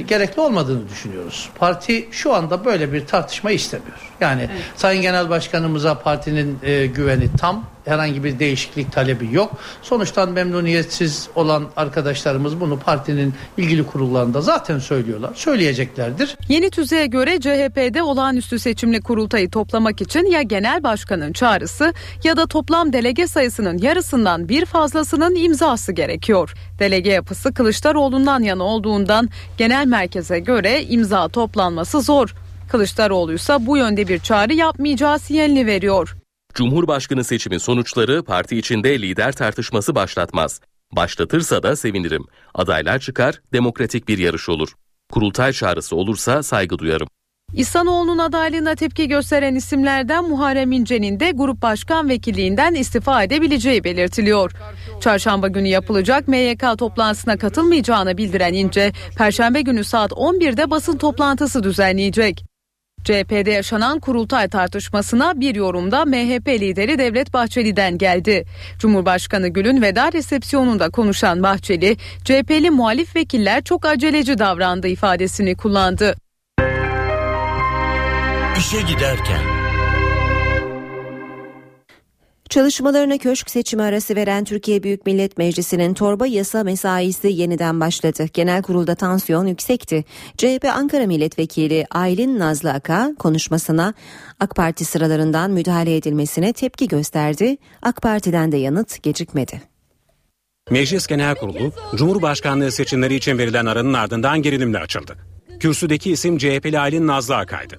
gerekli 0.07 0.41
olmadığını 0.41 0.89
düşünüyoruz. 0.89 1.49
Parti 1.55 2.07
şu 2.11 2.33
anda 2.33 2.65
böyle 2.65 2.93
bir 2.93 3.05
tartışma 3.05 3.51
istemiyor. 3.51 4.12
Yani 4.23 4.41
evet. 4.41 4.62
Sayın 4.75 5.01
Genel 5.01 5.29
Başkanımıza 5.29 5.99
partinin 5.99 6.59
e, 6.63 6.86
güveni 6.86 7.29
tam. 7.38 7.65
Herhangi 7.86 8.23
bir 8.23 8.39
değişiklik 8.39 8.91
talebi 8.91 9.29
yok. 9.31 9.51
Sonuçtan 9.81 10.31
memnuniyetsiz 10.31 11.29
olan 11.36 11.67
arkadaşlarımız 11.75 12.59
bunu 12.59 12.79
partinin 12.79 13.33
ilgili 13.57 13.88
kurullarında 13.88 14.41
zaten 14.41 14.79
söylüyorlar. 14.79 15.31
Söyleyeceklerdir. 15.36 16.38
Yeni 16.49 16.69
tüzüğe 16.69 17.05
göre 17.05 17.39
CHP'de 17.39 18.03
olağanüstü 18.03 18.59
seçimli 18.59 19.01
kurultayı 19.01 19.49
toplamak 19.49 20.01
için 20.01 20.25
ya 20.25 20.41
genel 20.41 20.83
başkanın 20.83 21.33
çağrısı 21.33 21.93
ya 22.23 22.38
da 22.38 22.45
toplam 22.47 22.93
delege 22.93 23.27
sayısının 23.27 23.77
yarısından 23.77 24.49
bir 24.49 24.65
fazlasının 24.65 25.36
imzası 25.36 25.91
gerekiyor. 25.91 26.53
Delege 26.79 27.12
yapısı 27.12 27.53
Kılıçdaroğlu'ndan 27.53 28.39
yana 28.39 28.63
olduğundan 28.63 29.29
genel 29.57 29.88
merkeze 29.88 30.39
göre 30.39 30.83
imza 30.83 31.27
toplanması 31.27 32.01
zor. 32.01 32.36
Kılıçdaroğlu 32.69 33.34
ise 33.34 33.58
bu 33.60 33.78
yönde 33.78 34.08
bir 34.08 34.19
çağrı 34.19 34.54
yapmayacağı 34.54 35.19
sinyalini 35.19 35.65
veriyor. 35.65 36.15
Cumhurbaşkanı 36.54 37.23
seçimi 37.23 37.60
sonuçları 37.60 38.23
parti 38.23 38.58
içinde 38.58 39.02
lider 39.02 39.32
tartışması 39.32 39.95
başlatmaz. 39.95 40.62
Başlatırsa 40.91 41.63
da 41.63 41.76
sevinirim. 41.76 42.26
Adaylar 42.54 42.99
çıkar, 42.99 43.41
demokratik 43.54 44.08
bir 44.08 44.17
yarış 44.17 44.49
olur. 44.49 44.73
Kurultay 45.12 45.54
çağrısı 45.54 45.95
olursa 45.95 46.43
saygı 46.43 46.80
duyarım. 46.80 47.08
İhsanoğlu'nun 47.54 48.17
adaylığına 48.17 48.76
tepki 48.76 49.08
gösteren 49.08 49.56
isimlerden 49.56 50.23
Muharrem 50.30 50.71
İnce'nin 50.71 51.19
de 51.19 51.32
grup 51.32 51.62
başkan 51.62 52.10
vekilliğinden 52.10 52.73
istifa 52.73 53.23
edebileceği 53.23 53.84
belirtiliyor. 53.84 54.52
Çarşamba 55.02 55.47
günü 55.47 55.67
yapılacak 55.67 56.28
MYK 56.28 56.63
toplantısına 56.78 57.38
katılmayacağını 57.38 58.17
bildiren 58.17 58.54
İnce, 58.54 58.91
Perşembe 59.17 59.62
günü 59.62 59.84
saat 59.84 60.12
11'de 60.12 60.71
basın 60.71 60.97
toplantısı 60.97 61.63
düzenleyecek. 61.63 62.52
CHP'de 63.03 63.51
yaşanan 63.51 63.99
kurultay 63.99 64.49
tartışmasına 64.49 65.39
bir 65.39 65.55
yorumda 65.55 66.05
MHP 66.05 66.47
lideri 66.47 66.97
Devlet 66.97 67.33
Bahçeli'den 67.33 67.97
geldi. 67.97 68.45
Cumhurbaşkanı 68.79 69.47
Gül'ün 69.47 69.81
veda 69.81 70.11
resepsiyonunda 70.11 70.89
konuşan 70.89 71.43
Bahçeli, 71.43 71.97
CHP'li 72.23 72.69
muhalif 72.71 73.15
vekiller 73.15 73.63
çok 73.63 73.85
aceleci 73.85 74.39
davrandı 74.39 74.87
ifadesini 74.87 75.55
kullandı. 75.55 76.15
İşe 78.57 78.81
giderken 78.81 79.52
Çalışmalarına 82.53 83.17
köşk 83.17 83.49
seçimi 83.49 83.83
arası 83.83 84.15
veren 84.15 84.43
Türkiye 84.43 84.83
Büyük 84.83 85.05
Millet 85.05 85.37
Meclisi'nin 85.37 85.93
torba 85.93 86.27
yasa 86.27 86.63
mesaisi 86.63 87.27
yeniden 87.27 87.79
başladı. 87.79 88.25
Genel 88.33 88.61
kurulda 88.63 88.95
tansiyon 88.95 89.47
yüksekti. 89.47 90.05
CHP 90.37 90.65
Ankara 90.75 91.07
Milletvekili 91.07 91.85
Aylin 91.91 92.39
Nazlı 92.39 92.73
Aka 92.73 93.11
konuşmasına 93.19 93.93
AK 94.39 94.55
Parti 94.55 94.85
sıralarından 94.85 95.51
müdahale 95.51 95.95
edilmesine 95.95 96.53
tepki 96.53 96.87
gösterdi. 96.87 97.57
AK 97.81 98.01
Parti'den 98.01 98.51
de 98.51 98.57
yanıt 98.57 99.03
gecikmedi. 99.03 99.61
Meclis 100.71 101.07
Genel 101.07 101.35
Kurulu, 101.35 101.71
Cumhurbaşkanlığı 101.95 102.71
seçimleri 102.71 103.15
için 103.15 103.37
verilen 103.37 103.65
aranın 103.65 103.93
ardından 103.93 104.41
gerilimle 104.41 104.77
açıldı. 104.77 105.15
Kürsüdeki 105.59 106.11
isim 106.11 106.37
CHP'li 106.37 106.79
Aylin 106.79 107.07
Nazlı 107.07 107.35
Akay'dı. 107.35 107.77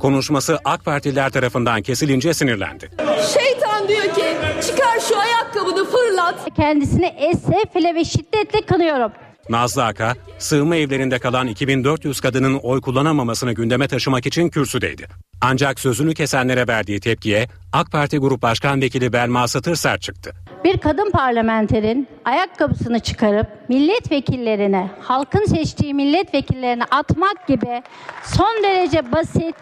Konuşması 0.00 0.58
AK 0.64 0.84
Partililer 0.84 1.30
tarafından 1.30 1.82
kesilince 1.82 2.34
sinirlendi. 2.34 2.90
Şeytan 3.34 3.73
diyor 3.88 4.02
ki 4.14 4.24
çıkar 4.66 5.00
şu 5.08 5.18
ayakkabını 5.18 5.84
fırlat. 5.84 6.54
Kendisini 6.56 7.06
esefle 7.06 7.94
ve 7.94 8.04
şiddetle 8.04 8.60
kınıyorum. 8.60 9.12
Nazlı 9.48 9.84
Aka, 9.84 10.14
sığınma 10.38 10.76
evlerinde 10.76 11.18
kalan 11.18 11.46
2400 11.46 12.20
kadının 12.20 12.54
oy 12.62 12.80
kullanamamasını 12.80 13.52
gündeme 13.52 13.88
taşımak 13.88 14.26
için 14.26 14.48
kürsüdeydi. 14.48 15.06
Ancak 15.40 15.80
sözünü 15.80 16.14
kesenlere 16.14 16.68
verdiği 16.68 17.00
tepkiye 17.00 17.46
AK 17.72 17.92
Parti 17.92 18.18
Grup 18.18 18.42
Başkan 18.42 18.80
Vekili 18.82 19.12
Belma 19.12 19.48
Satır 19.48 19.74
sert 19.74 20.02
çıktı. 20.02 20.32
bir 20.64 20.78
kadın 20.78 21.10
parlamenterin 21.10 22.08
ayakkabısını 22.24 22.98
çıkarıp 23.00 23.46
milletvekillerine, 23.68 24.90
halkın 25.00 25.44
seçtiği 25.44 25.94
milletvekillerine 25.94 26.84
atmak 26.90 27.46
gibi 27.48 27.82
son 28.24 28.62
derece 28.62 29.12
basit 29.12 29.56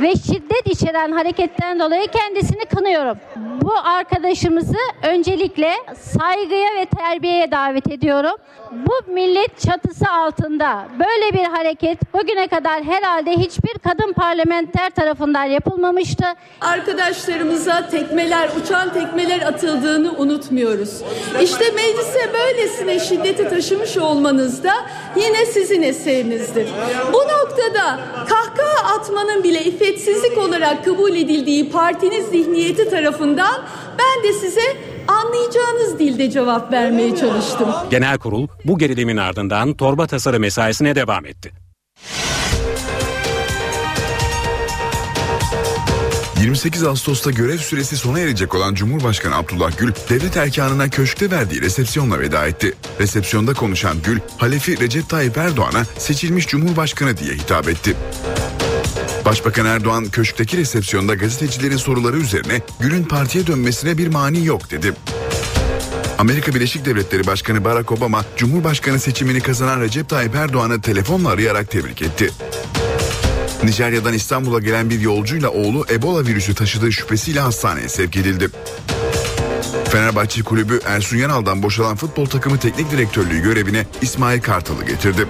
ve 0.00 0.12
şiddet 0.16 0.66
içeren 0.66 1.12
hareketten 1.12 1.80
dolayı 1.80 2.06
kendisini 2.08 2.64
kınıyorum. 2.64 3.16
Bu 3.66 3.72
arkadaşımızı 3.84 4.76
öncelikle 5.02 5.72
saygıya 6.00 6.74
ve 6.74 6.86
terbiyeye 6.86 7.50
davet 7.50 7.90
ediyorum. 7.90 8.36
Bu 8.72 9.12
millet 9.12 9.60
çatısı 9.60 10.04
altında 10.10 10.88
böyle 10.92 11.32
bir 11.32 11.44
hareket 11.44 12.14
bugüne 12.14 12.48
kadar 12.48 12.82
herhalde 12.82 13.30
hiçbir 13.30 13.78
kadın 13.78 14.12
parlamenter 14.12 14.90
tarafından 14.90 15.44
yapılmamıştı. 15.44 16.24
Arkadaşlarımıza 16.60 17.88
tekmeler, 17.88 18.48
uçan 18.62 18.92
tekmeler 18.92 19.40
atıldığını 19.40 20.12
unutmuyoruz. 20.12 21.02
İşte 21.42 21.64
meclise 21.70 22.30
böylesine 22.34 23.00
şiddeti 23.00 23.48
taşımış 23.48 23.96
olmanız 23.96 24.64
da 24.64 24.72
yine 25.16 25.46
sizin 25.46 25.82
eserinizdir. 25.82 26.68
Bu 27.12 27.18
noktada 27.18 27.98
kahkaha 28.28 28.94
atmanın 28.94 29.44
bile 29.44 29.64
iffetsizlik 29.64 30.38
olarak 30.38 30.84
kabul 30.84 31.10
edildiği 31.10 31.70
partiniz 31.70 32.26
zihniyeti 32.26 32.90
tarafından 32.90 33.55
ben 33.98 34.24
de 34.28 34.32
size 34.32 34.76
anlayacağınız 35.08 35.98
dilde 35.98 36.30
cevap 36.30 36.72
vermeye 36.72 37.16
çalıştım. 37.16 37.68
Genel 37.90 38.18
kurul 38.18 38.48
bu 38.64 38.78
gerilimin 38.78 39.16
ardından 39.16 39.74
torba 39.74 40.06
tasarı 40.06 40.40
mesaisine 40.40 40.94
devam 40.94 41.26
etti. 41.26 41.52
28 46.46 46.84
Ağustos'ta 46.84 47.30
görev 47.30 47.58
süresi 47.58 47.96
sona 47.96 48.20
erecek 48.20 48.54
olan 48.54 48.74
Cumhurbaşkanı 48.74 49.36
Abdullah 49.36 49.78
Gül, 49.78 49.92
devlet 50.10 50.36
erkanına 50.36 50.90
köşkte 50.90 51.30
verdiği 51.30 51.60
resepsiyonla 51.62 52.20
veda 52.20 52.46
etti. 52.46 52.74
Resepsiyonda 53.00 53.54
konuşan 53.54 53.96
Gül, 54.04 54.18
Halefi 54.38 54.80
Recep 54.80 55.08
Tayyip 55.08 55.36
Erdoğan'a 55.36 55.84
seçilmiş 55.98 56.46
Cumhurbaşkanı 56.46 57.16
diye 57.16 57.34
hitap 57.34 57.68
etti. 57.68 57.96
Başbakan 59.26 59.66
Erdoğan 59.66 60.04
köşkteki 60.04 60.56
resepsiyonda 60.56 61.14
gazetecilerin 61.14 61.76
soruları 61.76 62.16
üzerine 62.16 62.60
Gül'ün 62.80 63.04
partiye 63.04 63.46
dönmesine 63.46 63.98
bir 63.98 64.08
mani 64.08 64.44
yok 64.44 64.70
dedi. 64.70 64.92
Amerika 66.18 66.54
Birleşik 66.54 66.84
Devletleri 66.84 67.26
Başkanı 67.26 67.64
Barack 67.64 67.92
Obama, 67.92 68.24
Cumhurbaşkanı 68.36 69.00
seçimini 69.00 69.40
kazanan 69.40 69.80
Recep 69.80 70.08
Tayyip 70.08 70.34
Erdoğan'ı 70.34 70.80
telefonla 70.80 71.28
arayarak 71.28 71.70
tebrik 71.70 72.02
etti. 72.02 72.30
Nijerya'dan 73.64 74.14
İstanbul'a 74.14 74.60
gelen 74.60 74.90
bir 74.90 75.00
yolcuyla 75.00 75.50
oğlu 75.50 75.86
Ebola 75.90 76.26
virüsü 76.26 76.54
taşıdığı 76.54 76.92
şüphesiyle 76.92 77.40
hastaneye 77.40 77.88
sevk 77.88 78.16
edildi. 78.16 78.48
Fenerbahçe 79.90 80.42
Kulübü 80.42 80.80
Ersun 80.84 81.16
Yanal'dan 81.16 81.62
boşalan 81.62 81.96
futbol 81.96 82.26
takımı 82.26 82.58
teknik 82.58 82.90
direktörlüğü 82.90 83.42
görevine 83.42 83.86
İsmail 84.02 84.40
Kartal'ı 84.40 84.84
getirdi. 84.84 85.26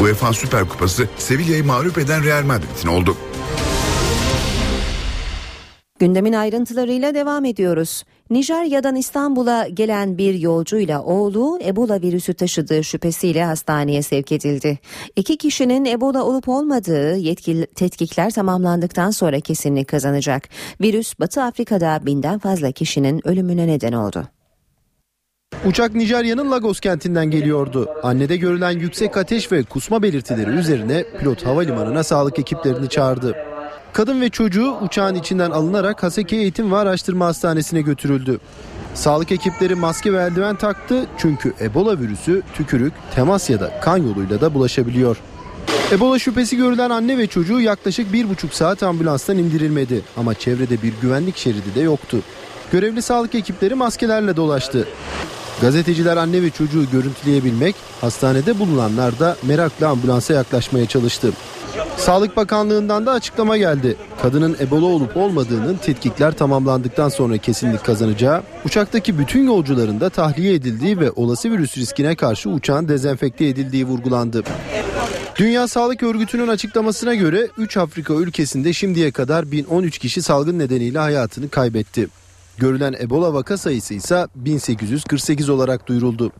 UEFA 0.00 0.32
Süper 0.32 0.68
Kupası 0.68 1.08
Sevilla'yı 1.18 1.64
mağlup 1.64 1.98
eden 1.98 2.24
Real 2.24 2.44
Madrid'in 2.44 2.88
oldu. 2.88 3.16
Gündemin 5.98 6.32
ayrıntılarıyla 6.32 7.14
devam 7.14 7.44
ediyoruz. 7.44 8.04
Nijerya'dan 8.30 8.96
İstanbul'a 8.96 9.68
gelen 9.68 10.18
bir 10.18 10.34
yolcuyla 10.34 11.02
oğlu 11.02 11.58
Ebola 11.64 12.02
virüsü 12.02 12.34
taşıdığı 12.34 12.84
şüphesiyle 12.84 13.44
hastaneye 13.44 14.02
sevk 14.02 14.32
edildi. 14.32 14.78
İki 15.16 15.36
kişinin 15.36 15.84
Ebola 15.84 16.24
olup 16.24 16.48
olmadığı 16.48 17.16
yetkili 17.16 17.66
tetkikler 17.66 18.30
tamamlandıktan 18.30 19.10
sonra 19.10 19.40
kesinlik 19.40 19.88
kazanacak. 19.88 20.48
Virüs 20.80 21.18
Batı 21.20 21.42
Afrika'da 21.42 22.00
binden 22.06 22.38
fazla 22.38 22.72
kişinin 22.72 23.28
ölümüne 23.28 23.66
neden 23.66 23.92
oldu. 23.92 24.28
Uçak 25.64 25.94
Nijerya'nın 25.94 26.50
Lagos 26.50 26.80
kentinden 26.80 27.30
geliyordu. 27.30 27.88
Annede 28.02 28.36
görülen 28.36 28.70
yüksek 28.70 29.16
ateş 29.16 29.52
ve 29.52 29.62
kusma 29.62 30.02
belirtileri 30.02 30.50
üzerine 30.50 31.04
pilot 31.18 31.46
havalimanına 31.46 32.04
sağlık 32.04 32.38
ekiplerini 32.38 32.88
çağırdı. 32.88 33.36
Kadın 33.92 34.20
ve 34.20 34.30
çocuğu 34.30 34.74
uçağın 34.82 35.14
içinden 35.14 35.50
alınarak 35.50 36.02
Haseki 36.02 36.36
Eğitim 36.36 36.72
ve 36.72 36.76
Araştırma 36.76 37.26
Hastanesi'ne 37.26 37.80
götürüldü. 37.80 38.40
Sağlık 38.94 39.32
ekipleri 39.32 39.74
maske 39.74 40.12
ve 40.12 40.22
eldiven 40.22 40.56
taktı 40.56 41.06
çünkü 41.18 41.52
Ebola 41.60 42.00
virüsü 42.00 42.42
tükürük, 42.54 42.92
temas 43.14 43.50
ya 43.50 43.60
da 43.60 43.80
kan 43.80 43.96
yoluyla 43.96 44.40
da 44.40 44.54
bulaşabiliyor. 44.54 45.16
Ebola 45.92 46.18
şüphesi 46.18 46.56
görülen 46.56 46.90
anne 46.90 47.18
ve 47.18 47.26
çocuğu 47.26 47.60
yaklaşık 47.60 48.12
bir 48.12 48.28
buçuk 48.28 48.54
saat 48.54 48.82
ambulanstan 48.82 49.38
indirilmedi 49.38 50.02
ama 50.16 50.34
çevrede 50.34 50.82
bir 50.82 50.92
güvenlik 51.02 51.36
şeridi 51.36 51.74
de 51.74 51.80
yoktu. 51.80 52.18
Görevli 52.72 53.02
sağlık 53.02 53.34
ekipleri 53.34 53.74
maskelerle 53.74 54.36
dolaştı. 54.36 54.88
Gazeteciler 55.60 56.16
anne 56.16 56.42
ve 56.42 56.50
çocuğu 56.50 56.90
görüntüleyebilmek, 56.92 57.74
hastanede 58.00 58.58
bulunanlar 58.58 59.18
da 59.18 59.36
merakla 59.42 59.88
ambulansa 59.88 60.34
yaklaşmaya 60.34 60.86
çalıştı. 60.86 61.32
Sağlık 61.96 62.36
Bakanlığı'ndan 62.36 63.06
da 63.06 63.12
açıklama 63.12 63.56
geldi. 63.56 63.96
Kadının 64.22 64.56
Ebola 64.60 64.86
olup 64.86 65.16
olmadığının 65.16 65.76
tetkikler 65.76 66.32
tamamlandıktan 66.32 67.08
sonra 67.08 67.38
kesinlik 67.38 67.84
kazanacağı, 67.84 68.42
uçaktaki 68.64 69.18
bütün 69.18 69.46
yolcuların 69.46 70.00
da 70.00 70.10
tahliye 70.10 70.54
edildiği 70.54 71.00
ve 71.00 71.10
olası 71.10 71.50
virüs 71.50 71.78
riskine 71.78 72.16
karşı 72.16 72.50
uçağın 72.50 72.88
dezenfekte 72.88 73.46
edildiği 73.46 73.84
vurgulandı. 73.84 74.42
Dünya 75.36 75.68
Sağlık 75.68 76.02
Örgütü'nün 76.02 76.48
açıklamasına 76.48 77.14
göre 77.14 77.48
3 77.58 77.76
Afrika 77.76 78.14
ülkesinde 78.14 78.72
şimdiye 78.72 79.10
kadar 79.10 79.50
1013 79.50 79.98
kişi 79.98 80.22
salgın 80.22 80.58
nedeniyle 80.58 80.98
hayatını 80.98 81.48
kaybetti. 81.48 82.08
Görülen 82.58 82.94
Ebola 83.00 83.34
vaka 83.34 83.56
sayısı 83.56 83.94
ise 83.94 84.26
1848 84.34 85.48
olarak 85.48 85.86
duyuruldu. 85.88 86.32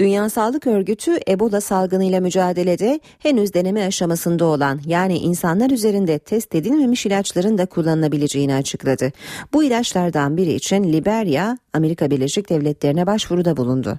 Dünya 0.00 0.30
Sağlık 0.30 0.66
Örgütü 0.66 1.18
Ebola 1.28 1.60
salgınıyla 1.60 2.20
mücadelede 2.20 3.00
henüz 3.18 3.54
deneme 3.54 3.86
aşamasında 3.86 4.44
olan 4.44 4.80
yani 4.86 5.18
insanlar 5.18 5.70
üzerinde 5.70 6.18
test 6.18 6.54
edilmemiş 6.54 7.06
ilaçların 7.06 7.58
da 7.58 7.66
kullanılabileceğini 7.66 8.54
açıkladı. 8.54 9.12
Bu 9.52 9.64
ilaçlardan 9.64 10.36
biri 10.36 10.52
için 10.52 10.92
Liberya, 10.92 11.58
Amerika 11.72 12.10
Birleşik 12.10 12.50
Devletleri'ne 12.50 13.06
başvuruda 13.06 13.56
bulundu. 13.56 13.98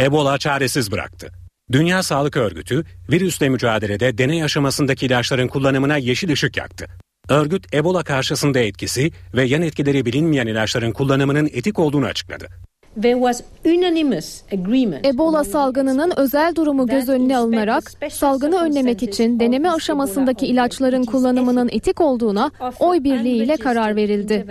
Ebola 0.00 0.38
çaresiz 0.38 0.92
bıraktı. 0.92 1.28
Dünya 1.72 2.02
Sağlık 2.02 2.36
Örgütü 2.36 2.84
virüsle 3.10 3.48
mücadelede 3.48 4.18
deney 4.18 4.44
aşamasındaki 4.44 5.06
ilaçların 5.06 5.48
kullanımına 5.48 5.96
yeşil 5.96 6.32
ışık 6.32 6.56
yaktı. 6.56 6.86
Örgüt 7.28 7.74
Ebola 7.74 8.02
karşısında 8.02 8.58
etkisi 8.58 9.10
ve 9.34 9.44
yan 9.44 9.62
etkileri 9.62 10.04
bilinmeyen 10.06 10.46
ilaçların 10.46 10.92
kullanımının 10.92 11.46
etik 11.46 11.78
olduğunu 11.78 12.06
açıkladı. 12.06 12.46
Ebola 15.04 15.44
salgınının 15.44 16.12
özel 16.16 16.54
durumu 16.54 16.86
göz 16.86 17.08
önüne 17.08 17.36
alınarak 17.36 17.92
salgını 18.10 18.60
önlemek 18.60 19.02
için 19.02 19.40
deneme 19.40 19.70
aşamasındaki 19.70 20.46
ilaçların 20.46 21.04
kullanımının 21.04 21.68
etik 21.72 22.00
olduğuna 22.00 22.50
oy 22.80 23.04
birliğiyle 23.04 23.56
karar 23.56 23.96
verildi. 23.96 24.46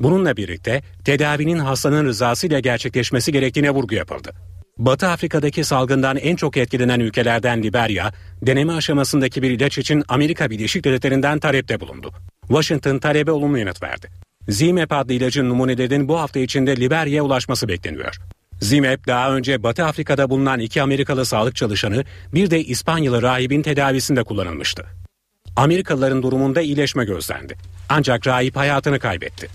Bununla 0.00 0.36
birlikte 0.36 0.82
tedavinin 1.04 1.58
hastanın 1.58 2.04
rızasıyla 2.04 2.60
gerçekleşmesi 2.60 3.32
gerektiğine 3.32 3.70
vurgu 3.70 3.94
yapıldı. 3.94 4.51
Batı 4.82 5.06
Afrika'daki 5.06 5.64
salgından 5.64 6.16
en 6.16 6.36
çok 6.36 6.56
etkilenen 6.56 7.00
ülkelerden 7.00 7.62
Liberya, 7.62 8.12
deneme 8.42 8.72
aşamasındaki 8.72 9.42
bir 9.42 9.50
ilaç 9.50 9.78
için 9.78 10.04
Amerika 10.08 10.50
Birleşik 10.50 10.84
Devletleri'nden 10.84 11.38
talepte 11.38 11.80
bulundu. 11.80 12.12
Washington 12.48 12.98
talebe 12.98 13.30
olumlu 13.30 13.58
yanıt 13.58 13.82
verdi. 13.82 14.08
Zimep 14.48 14.92
adlı 14.92 15.12
ilacın 15.12 15.48
numunelerinin 15.48 16.08
bu 16.08 16.20
hafta 16.20 16.40
içinde 16.40 16.76
Liberya'ya 16.76 17.22
ulaşması 17.22 17.68
bekleniyor. 17.68 18.16
Zimep 18.60 19.06
daha 19.06 19.34
önce 19.34 19.62
Batı 19.62 19.84
Afrika'da 19.84 20.30
bulunan 20.30 20.60
iki 20.60 20.82
Amerikalı 20.82 21.26
sağlık 21.26 21.56
çalışanı 21.56 22.04
bir 22.34 22.50
de 22.50 22.64
İspanyalı 22.64 23.22
rahibin 23.22 23.62
tedavisinde 23.62 24.24
kullanılmıştı. 24.24 24.86
Amerikalıların 25.56 26.22
durumunda 26.22 26.60
iyileşme 26.60 27.04
gözlendi. 27.04 27.56
Ancak 27.88 28.26
rahip 28.26 28.56
hayatını 28.56 28.98
kaybetti. 28.98 29.48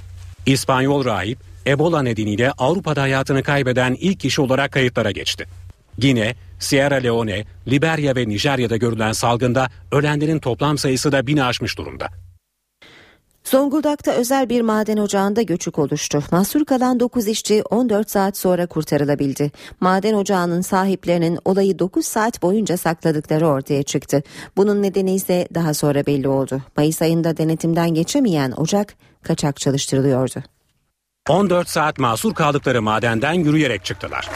İspanyol 0.46 1.06
rahip 1.06 1.47
Ebola 1.68 2.02
nedeniyle 2.02 2.52
Avrupa'da 2.52 3.02
hayatını 3.02 3.44
kaybeden 3.44 3.98
ilk 4.00 4.20
kişi 4.20 4.42
olarak 4.42 4.72
kayıtlara 4.72 5.12
geçti. 5.12 5.46
Gine, 6.00 6.36
Sierra 6.60 6.96
Leone, 6.96 7.46
Liberya 7.68 8.16
ve 8.16 8.30
Nijerya'da 8.30 8.78
görülen 8.78 9.12
salgında 9.12 9.68
ölenlerin 9.92 10.40
toplam 10.40 10.78
sayısı 10.78 11.12
da 11.12 11.28
bini 11.28 11.44
aşmış 11.44 11.78
durumda. 11.78 12.08
Zonguldak'ta 13.44 14.12
özel 14.12 14.50
bir 14.50 14.62
maden 14.62 14.98
ocağında 14.98 15.42
göçük 15.42 15.80
oluştu. 15.80 16.24
Mahsur 16.32 16.66
kalan 16.66 17.00
9 17.00 17.28
işçi 17.28 17.64
14 17.64 18.10
saat 18.10 18.38
sonra 18.38 18.68
kurtarılabildi. 18.68 19.52
Maden 19.80 20.14
ocağının 20.14 20.62
sahiplerinin 20.62 21.40
olayı 21.46 21.80
9 21.80 22.06
saat 22.06 22.42
boyunca 22.42 22.78
sakladıkları 22.78 23.48
ortaya 23.48 23.84
çıktı. 23.84 24.24
Bunun 24.58 24.84
nedeni 24.84 25.16
ise 25.16 25.48
daha 25.54 25.74
sonra 25.74 26.06
belli 26.06 26.28
oldu. 26.28 26.62
Mayıs 26.78 27.02
ayında 27.02 27.38
denetimden 27.38 27.94
geçemeyen 27.94 28.52
ocak 28.52 28.94
kaçak 29.24 29.58
çalıştırılıyordu. 29.58 30.44
14 31.28 31.70
saat 31.70 32.00
mahsur 32.00 32.34
kaldıkları 32.34 32.82
madenden 32.82 33.34
yürüyerek 33.34 33.86
çıktılar. 33.86 34.30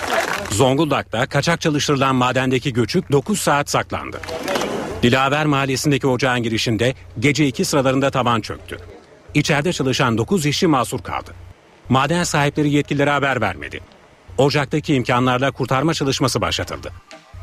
Zonguldak'ta 0.50 1.26
kaçak 1.26 1.62
çalıştırılan 1.62 2.16
madendeki 2.16 2.74
göçük 2.74 3.12
9 3.12 3.40
saat 3.40 3.70
saklandı. 3.70 4.22
Dilaver 5.04 5.46
Mahallesi'ndeki 5.46 6.08
ocağın 6.08 6.44
girişinde 6.44 6.94
gece 7.20 7.48
2 7.48 7.66
sıralarında 7.66 8.12
tavan 8.12 8.42
çöktü. 8.42 8.78
İçeride 9.34 9.74
çalışan 9.74 10.18
9 10.18 10.46
işçi 10.46 10.68
mahsur 10.68 11.00
kaldı. 11.00 11.32
Maden 11.90 12.24
sahipleri 12.24 12.72
yetkililere 12.72 13.10
haber 13.10 13.42
vermedi. 13.42 13.80
Ocaktaki 14.38 14.96
imkanlarla 14.96 15.52
kurtarma 15.52 15.94
çalışması 15.94 16.42
başlatıldı. 16.42 16.92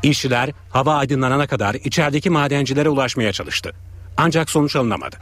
İşçiler 0.03 0.49
hava 0.69 0.95
aydınlanana 0.95 1.47
kadar 1.47 1.73
içerideki 1.75 2.29
madencilere 2.29 2.89
ulaşmaya 2.89 3.33
çalıştı. 3.33 3.73
Ancak 4.17 4.49
sonuç 4.49 4.75
alınamadı. 4.75 5.15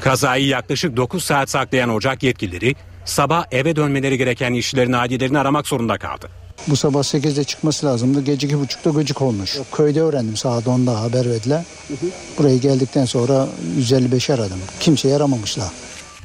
Kazayı 0.00 0.46
yaklaşık 0.46 0.96
9 0.96 1.24
saat 1.24 1.50
saklayan 1.50 1.94
ocak 1.94 2.22
yetkilileri 2.22 2.74
sabah 3.04 3.44
eve 3.50 3.76
dönmeleri 3.76 4.18
gereken 4.18 4.52
işçilerin 4.52 4.92
ailelerini 4.92 5.38
aramak 5.38 5.66
zorunda 5.66 5.98
kaldı. 5.98 6.28
Bu 6.68 6.76
sabah 6.76 7.00
8'de 7.00 7.44
çıkması 7.44 7.86
lazımdı. 7.86 8.24
Gece 8.24 8.46
2.30'da 8.46 8.90
gıcık 8.90 9.22
olmuş. 9.22 9.58
Köyde 9.72 10.00
öğrendim 10.00 10.36
saat 10.36 10.64
10'da 10.64 11.00
haber 11.00 11.30
verdiler. 11.30 11.64
Buraya 12.38 12.56
geldikten 12.56 13.04
sonra 13.04 13.48
155 13.76 14.30
aradım. 14.30 14.58
Kimseye 14.80 15.16
aramamışlar. 15.16 15.68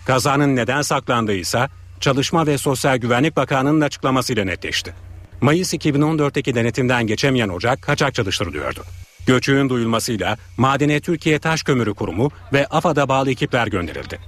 Kazanın 0.05 0.55
neden 0.55 0.81
saklandığı 0.81 1.35
ise 1.35 1.67
Çalışma 1.99 2.47
ve 2.47 2.57
Sosyal 2.57 2.97
Güvenlik 2.97 3.35
Bakanı'nın 3.35 3.81
açıklamasıyla 3.81 4.45
netleşti. 4.45 4.93
Mayıs 5.41 5.73
2014'teki 5.73 6.55
denetimden 6.55 7.07
geçemeyen 7.07 7.49
ocak 7.49 7.81
kaçak 7.81 8.13
çalıştırılıyordu. 8.13 8.83
Göçüğün 9.27 9.69
duyulmasıyla 9.69 10.37
Madene 10.57 10.99
Türkiye 10.99 11.39
Taş 11.39 11.63
Kömürü 11.63 11.93
Kurumu 11.93 12.31
ve 12.53 12.67
AFAD'a 12.67 13.09
bağlı 13.09 13.31
ekipler 13.31 13.67
gönderildi. 13.67 14.19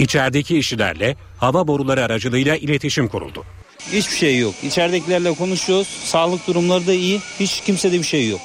İçerideki 0.00 0.58
işçilerle 0.58 1.16
hava 1.38 1.68
boruları 1.68 2.04
aracılığıyla 2.04 2.56
iletişim 2.56 3.08
kuruldu. 3.08 3.44
Hiçbir 3.92 4.16
şey 4.16 4.38
yok. 4.38 4.54
İçeridekilerle 4.62 5.34
konuşuyoruz. 5.34 5.88
Sağlık 6.04 6.46
durumları 6.46 6.86
da 6.86 6.92
iyi. 6.92 7.20
Hiç 7.40 7.60
kimsede 7.60 7.98
bir 7.98 8.04
şey 8.04 8.28
yok. 8.28 8.40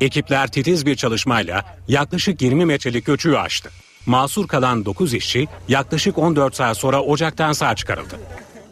Ekipler 0.00 0.46
titiz 0.46 0.86
bir 0.86 0.96
çalışmayla 0.96 1.78
yaklaşık 1.88 2.42
20 2.42 2.64
metrelik 2.64 3.06
göçüğü 3.06 3.36
aştı. 3.36 3.70
Masur 4.06 4.48
kalan 4.48 4.84
9 4.84 5.14
işçi 5.14 5.46
yaklaşık 5.68 6.18
14 6.18 6.56
saat 6.56 6.76
sonra 6.76 7.02
ocaktan 7.02 7.52
sağ 7.52 7.74
çıkarıldı. 7.74 8.14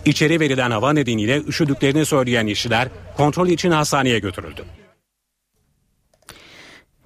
İçeri 0.05 0.41
verilen 0.41 0.71
hava 0.71 0.93
nedeniyle 0.93 1.43
üşüdüklerini 1.43 2.07
söyleyen 2.07 2.47
işçiler 2.47 2.89
kontrol 3.17 3.49
için 3.49 3.71
hastaneye 3.71 4.19
götürüldü. 4.19 4.65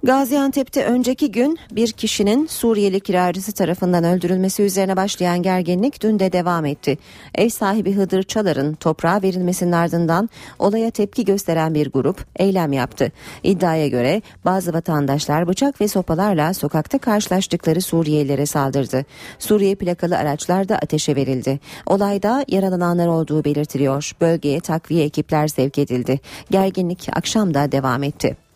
Gaziantep'te 0.03 0.85
önceki 0.85 1.31
gün 1.31 1.57
bir 1.71 1.91
kişinin 1.91 2.47
Suriyeli 2.47 2.99
kiracısı 2.99 3.51
tarafından 3.51 4.03
öldürülmesi 4.03 4.63
üzerine 4.63 4.95
başlayan 4.95 5.41
gerginlik 5.41 6.03
dün 6.03 6.19
de 6.19 6.31
devam 6.31 6.65
etti. 6.65 6.97
Ev 7.35 7.49
sahibi 7.49 7.93
Hıdır 7.93 8.23
Çalar'ın 8.23 8.73
toprağa 8.73 9.21
verilmesinin 9.21 9.71
ardından 9.71 10.29
olaya 10.59 10.91
tepki 10.91 11.25
gösteren 11.25 11.73
bir 11.73 11.91
grup 11.91 12.25
eylem 12.35 12.73
yaptı. 12.73 13.11
İddiaya 13.43 13.87
göre 13.87 14.21
bazı 14.45 14.73
vatandaşlar 14.73 15.47
bıçak 15.47 15.81
ve 15.81 15.87
sopalarla 15.87 16.53
sokakta 16.53 16.97
karşılaştıkları 16.97 17.81
Suriyelilere 17.81 18.45
saldırdı. 18.45 19.05
Suriye 19.39 19.75
plakalı 19.75 20.17
araçlar 20.17 20.69
da 20.69 20.75
ateşe 20.75 21.15
verildi. 21.15 21.59
Olayda 21.85 22.45
yaralananlar 22.47 23.07
olduğu 23.07 23.43
belirtiliyor. 23.43 24.11
Bölgeye 24.21 24.59
takviye 24.59 25.05
ekipler 25.05 25.47
sevk 25.47 25.77
edildi. 25.77 26.19
Gerginlik 26.51 27.07
akşam 27.13 27.53
da 27.53 27.71
devam 27.71 28.03
etti. 28.03 28.46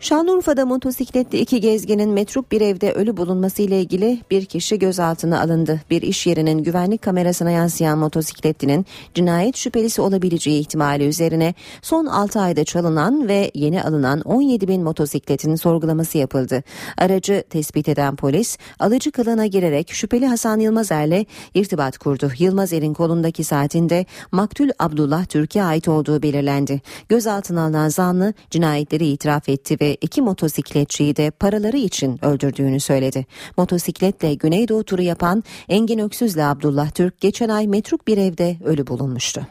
Şanlıurfa'da 0.00 0.66
motosikletli 0.66 1.38
iki 1.38 1.60
gezginin 1.60 2.10
metruk 2.10 2.52
bir 2.52 2.60
evde 2.60 2.92
ölü 2.92 3.16
bulunması 3.16 3.62
ile 3.62 3.80
ilgili 3.80 4.20
bir 4.30 4.44
kişi 4.44 4.78
gözaltına 4.78 5.40
alındı. 5.40 5.80
Bir 5.90 6.02
iş 6.02 6.26
yerinin 6.26 6.62
güvenlik 6.62 7.02
kamerasına 7.02 7.50
yansıyan 7.50 7.98
motosikletlinin 7.98 8.86
cinayet 9.14 9.56
şüphelisi 9.56 10.00
olabileceği 10.00 10.60
ihtimali 10.60 11.08
üzerine 11.08 11.54
son 11.82 12.06
6 12.06 12.40
ayda 12.40 12.64
çalınan 12.64 13.28
ve 13.28 13.50
yeni 13.54 13.82
alınan 13.82 14.20
17 14.20 14.68
bin 14.68 14.82
motosikletin 14.82 15.54
sorgulaması 15.54 16.18
yapıldı. 16.18 16.62
Aracı 16.98 17.44
tespit 17.50 17.88
eden 17.88 18.16
polis 18.16 18.58
alıcı 18.78 19.12
kılığına 19.12 19.46
girerek 19.46 19.92
şüpheli 19.92 20.26
Hasan 20.26 20.60
Yılmazer'le 20.60 21.24
irtibat 21.54 21.98
kurdu. 21.98 22.30
Yılmazer'in 22.38 22.94
kolundaki 22.94 23.44
saatinde 23.44 24.06
maktul 24.32 24.68
Abdullah 24.78 25.24
Türkiye 25.26 25.64
ait 25.64 25.88
olduğu 25.88 26.22
belirlendi. 26.22 26.80
Gözaltına 27.08 27.62
alınan 27.62 27.88
zanlı 27.88 28.34
cinayetleri 28.50 29.06
itiraf 29.06 29.48
etti 29.48 29.76
ve 29.80 29.87
iki 29.94 30.22
motosikletçiyi 30.22 31.16
de 31.16 31.30
paraları 31.30 31.76
için 31.76 32.24
öldürdüğünü 32.24 32.80
söyledi. 32.80 33.26
Motosikletle 33.56 34.34
Güneydoğu 34.34 34.84
turu 34.84 35.02
yapan 35.02 35.44
Engin 35.68 35.98
Öksüz'le 35.98 36.38
Abdullah 36.38 36.90
Türk 36.90 37.20
geçen 37.20 37.48
ay 37.48 37.66
metruk 37.66 38.06
bir 38.06 38.18
evde 38.18 38.56
ölü 38.64 38.86
bulunmuştu. 38.86 39.46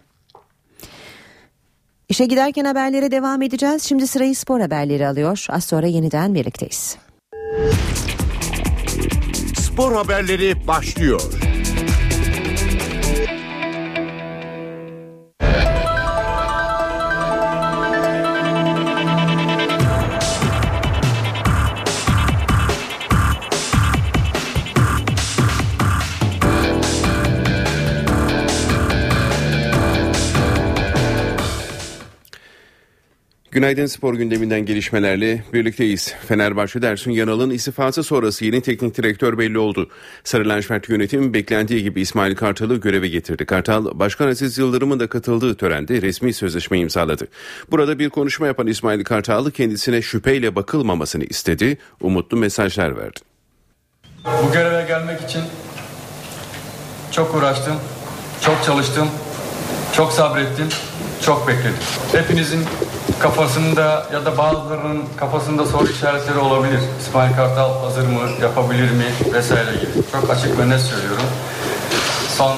İşe 2.10 2.26
giderken 2.26 2.66
haberlere 2.66 3.12
devam 3.12 3.42
edeceğiz. 3.42 3.84
Şimdi 3.84 4.08
sırayı 4.08 4.36
spor 4.36 4.60
haberleri 4.60 5.08
alıyor. 5.08 5.46
Az 5.50 5.64
sonra 5.64 5.88
yeniden 5.88 6.34
birlikteyiz. 6.34 6.98
Spor 9.56 9.94
haberleri 9.94 10.68
başlıyor. 10.68 11.47
Günaydın 33.52 33.86
spor 33.86 34.14
gündeminden 34.14 34.66
gelişmelerle 34.66 35.44
birlikteyiz. 35.54 36.14
Fenerbahçe 36.28 36.80
Ersun 36.84 37.12
Yanal'ın 37.12 37.50
istifası 37.50 38.04
sonrası 38.04 38.46
yeni 38.46 38.62
teknik 38.62 38.98
direktör 38.98 39.38
belli 39.38 39.58
oldu. 39.58 39.90
Sarı 40.24 40.50
lacivert 40.50 40.90
yönetim 40.90 41.34
beklendiği 41.34 41.84
gibi 41.84 42.02
İsmail 42.02 42.36
Kartal'ı 42.36 42.76
göreve 42.76 43.08
getirdi. 43.08 43.46
Kartal, 43.46 44.00
Başkan 44.00 44.28
Aziz 44.28 44.58
Yıldırım'ın 44.58 45.00
da 45.00 45.08
katıldığı 45.08 45.56
törende 45.56 46.02
resmi 46.02 46.34
sözleşme 46.34 46.80
imzaladı. 46.80 47.28
Burada 47.72 48.00
bir 48.00 48.10
konuşma 48.10 48.48
yapan 48.48 48.68
İsmail 48.68 49.04
Kartal 49.04 49.50
kendisine 49.50 50.02
şüpheyle 50.02 50.56
bakılmamasını 50.56 51.24
istedi, 51.24 51.78
umutlu 52.02 52.38
mesajlar 52.38 52.98
verdi. 52.98 53.20
Bu 54.26 54.54
göreve 54.54 54.88
gelmek 54.88 55.22
için 55.22 55.42
çok 57.12 57.36
uğraştım, 57.36 57.76
çok 58.42 58.64
çalıştım, 58.64 59.08
çok 59.94 60.12
sabrettim, 60.12 60.68
çok 61.22 61.48
bekledim. 61.48 61.74
Hepinizin 62.12 62.60
kafasında 63.20 64.06
ya 64.14 64.26
da 64.26 64.38
bazılarının 64.38 65.04
kafasında 65.18 65.66
soru 65.66 65.88
işaretleri 65.88 66.38
olabilir. 66.38 66.80
İsmail 67.02 67.36
Kartal 67.36 67.82
hazır 67.84 68.04
mı, 68.04 68.20
yapabilir 68.42 68.92
mi 68.92 69.06
vesaire 69.34 69.72
gibi. 69.72 69.92
Çok 70.12 70.30
açık 70.30 70.60
ve 70.60 70.70
net 70.70 70.82
söylüyorum. 70.82 71.26
Son 72.38 72.58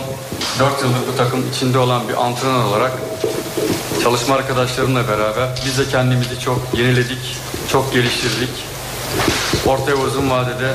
4 0.59 0.81
yıldır 0.81 0.99
bu 1.13 1.17
takım 1.17 1.49
içinde 1.49 1.77
olan 1.77 2.07
bir 2.09 2.25
antrenör 2.25 2.63
olarak 2.63 2.91
çalışma 4.03 4.35
arkadaşlarımla 4.35 5.07
beraber 5.07 5.49
biz 5.65 5.79
de 5.79 5.83
kendimizi 5.91 6.39
çok 6.39 6.59
yeniledik, 6.73 7.38
çok 7.71 7.93
geliştirdik. 7.93 8.49
Orta 9.65 9.91
ve 9.91 9.95
uzun 9.95 10.29
vadede 10.29 10.73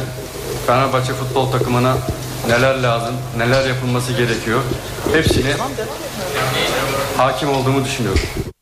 Fenerbahçe 0.66 1.12
futbol 1.12 1.52
takımına 1.52 1.96
neler 2.48 2.82
lazım, 2.82 3.14
neler 3.36 3.66
yapılması 3.66 4.12
gerekiyor. 4.12 4.60
Hepsini 5.12 5.54
hakim 7.16 7.50
olduğumu 7.50 7.84
düşünüyorum. 7.84 8.53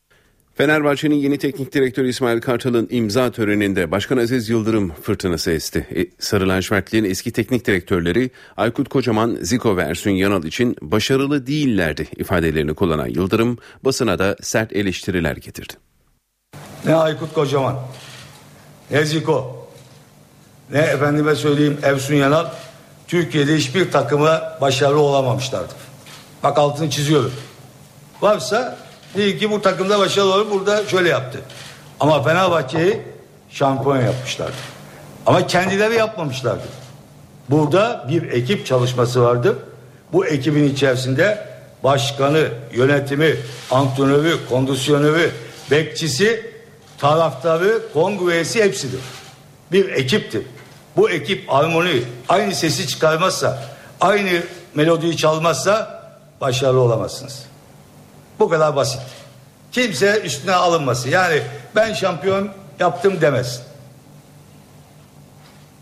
Fenerbahçe'nin 0.55 1.15
yeni 1.15 1.37
teknik 1.37 1.73
direktörü 1.73 2.09
İsmail 2.09 2.41
Kartal'ın 2.41 2.87
imza 2.91 3.31
töreninde 3.31 3.91
Başkan 3.91 4.17
Aziz 4.17 4.49
Yıldırım 4.49 4.93
fırtınası 5.01 5.51
esti. 5.51 5.87
E, 5.95 6.05
Sarı 6.19 6.49
lacivertliğin 6.49 7.03
eski 7.03 7.31
teknik 7.31 7.67
direktörleri 7.67 8.29
Aykut 8.57 8.89
Kocaman, 8.89 9.37
Zico 9.41 9.77
ve 9.77 9.81
Ersun 9.81 10.11
Yanal 10.11 10.43
için 10.43 10.75
başarılı 10.81 11.47
değillerdi 11.47 12.07
ifadelerini 12.17 12.73
kullanan 12.73 13.07
Yıldırım 13.07 13.57
basına 13.85 14.19
da 14.19 14.35
sert 14.41 14.73
eleştiriler 14.73 15.35
getirdi. 15.35 15.73
Ne 16.85 16.95
Aykut 16.95 17.33
Kocaman, 17.33 17.79
ne 18.91 19.05
Zico, 19.05 19.67
ne 20.71 20.79
efendime 20.79 21.35
söyleyeyim 21.35 21.77
Ersun 21.83 22.15
Yanal 22.15 22.45
Türkiye'de 23.07 23.55
hiçbir 23.55 23.91
takıma 23.91 24.57
başarılı 24.61 25.01
olamamışlardır. 25.01 25.77
Bak 26.43 26.57
altını 26.57 26.89
çiziyorum. 26.89 27.33
Varsa 28.21 28.82
Değil 29.17 29.39
ki 29.39 29.51
bu 29.51 29.61
takımda 29.61 29.99
başarılı 29.99 30.33
olur 30.33 30.51
burada 30.51 30.85
şöyle 30.87 31.09
yaptı. 31.09 31.39
Ama 31.99 32.23
Fenerbahçe'yi 32.23 33.01
şampiyon 33.49 34.01
yapmışlardı. 34.01 34.53
Ama 35.25 35.47
kendileri 35.47 35.95
yapmamışlardı. 35.95 36.63
Burada 37.49 38.05
bir 38.09 38.31
ekip 38.31 38.65
çalışması 38.65 39.21
vardı. 39.21 39.57
Bu 40.13 40.25
ekibin 40.25 40.73
içerisinde 40.73 41.47
başkanı, 41.83 42.47
yönetimi, 42.73 43.35
antrenörü, 43.71 44.37
kondisyonörü, 44.49 45.31
bekçisi, 45.71 46.51
taraftarı, 46.97 47.81
kongresi 47.93 48.63
hepsidir. 48.63 48.99
Bir 49.71 49.89
ekiptir. 49.89 50.43
Bu 50.97 51.09
ekip 51.09 51.49
harmoni, 51.49 52.03
aynı 52.29 52.55
sesi 52.55 52.87
çıkarmazsa, 52.87 53.63
aynı 54.01 54.43
melodiyi 54.75 55.17
çalmazsa 55.17 56.03
başarılı 56.41 56.79
olamazsınız. 56.79 57.45
Bu 58.39 58.49
kadar 58.49 58.75
basit. 58.75 59.01
Kimse 59.71 60.21
üstüne 60.21 60.55
alınması. 60.55 61.09
Yani 61.09 61.41
ben 61.75 61.93
şampiyon 61.93 62.49
yaptım 62.79 63.21
demez. 63.21 63.61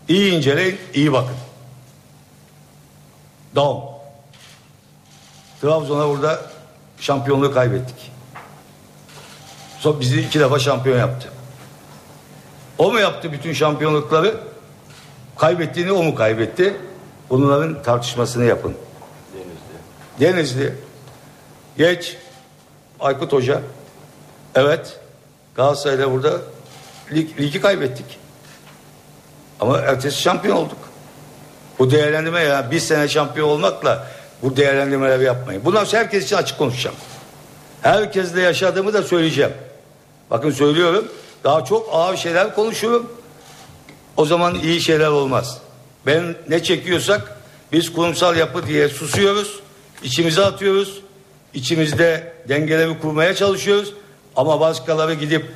İyi 0.08 0.32
inceleyin, 0.32 0.78
iyi 0.94 1.12
bakın. 1.12 1.36
Daum. 3.56 3.82
Trabzon'a 5.60 6.08
burada 6.08 6.40
şampiyonluğu 7.00 7.54
kaybettik. 7.54 8.12
Sonra 9.78 10.00
bizi 10.00 10.20
iki 10.20 10.40
defa 10.40 10.58
şampiyon 10.58 10.98
yaptı. 10.98 11.28
O 12.78 12.92
mu 12.92 13.00
yaptı 13.00 13.32
bütün 13.32 13.52
şampiyonlukları? 13.52 14.40
Kaybettiğini 15.36 15.92
o 15.92 16.02
mu 16.02 16.14
kaybetti? 16.14 16.76
Bunların 17.30 17.82
tartışmasını 17.82 18.44
yapın. 18.44 18.74
Denizli. 20.20 20.36
Denizli. 20.36 20.74
Geç. 21.78 22.16
Aykut 23.02 23.32
Hoca. 23.32 23.60
Evet. 24.54 25.00
Galatasaray'da 25.54 26.12
burada 26.12 26.32
lig, 27.12 27.40
ligi 27.40 27.60
kaybettik. 27.60 28.18
Ama 29.60 29.78
ertesi 29.78 30.22
şampiyon 30.22 30.56
olduk. 30.56 30.78
Bu 31.78 31.90
değerlendirme 31.90 32.40
ya 32.40 32.70
bir 32.70 32.80
sene 32.80 33.08
şampiyon 33.08 33.48
olmakla 33.48 34.06
bu 34.42 34.56
değerlendirmeleri 34.56 35.24
yapmayın. 35.24 35.64
Bundan 35.64 35.84
sonra 35.84 36.02
herkes 36.02 36.24
için 36.24 36.36
açık 36.36 36.58
konuşacağım. 36.58 36.96
Herkesle 37.82 38.40
yaşadığımı 38.40 38.92
da 38.92 39.02
söyleyeceğim. 39.02 39.52
Bakın 40.30 40.50
söylüyorum. 40.50 41.08
Daha 41.44 41.64
çok 41.64 41.88
ağır 41.92 42.16
şeyler 42.16 42.54
konuşuyorum. 42.54 43.12
O 44.16 44.24
zaman 44.24 44.54
iyi 44.54 44.80
şeyler 44.80 45.08
olmaz. 45.08 45.58
Ben 46.06 46.36
ne 46.48 46.62
çekiyorsak 46.62 47.36
biz 47.72 47.92
kurumsal 47.92 48.36
yapı 48.36 48.66
diye 48.66 48.88
susuyoruz. 48.88 49.60
içimize 50.02 50.44
atıyoruz. 50.44 51.00
İçimizde 51.54 52.32
dengeleri 52.48 53.00
kurmaya 53.00 53.34
çalışıyoruz. 53.34 53.94
Ama 54.36 54.60
başkaları 54.60 55.14
gidip 55.14 55.46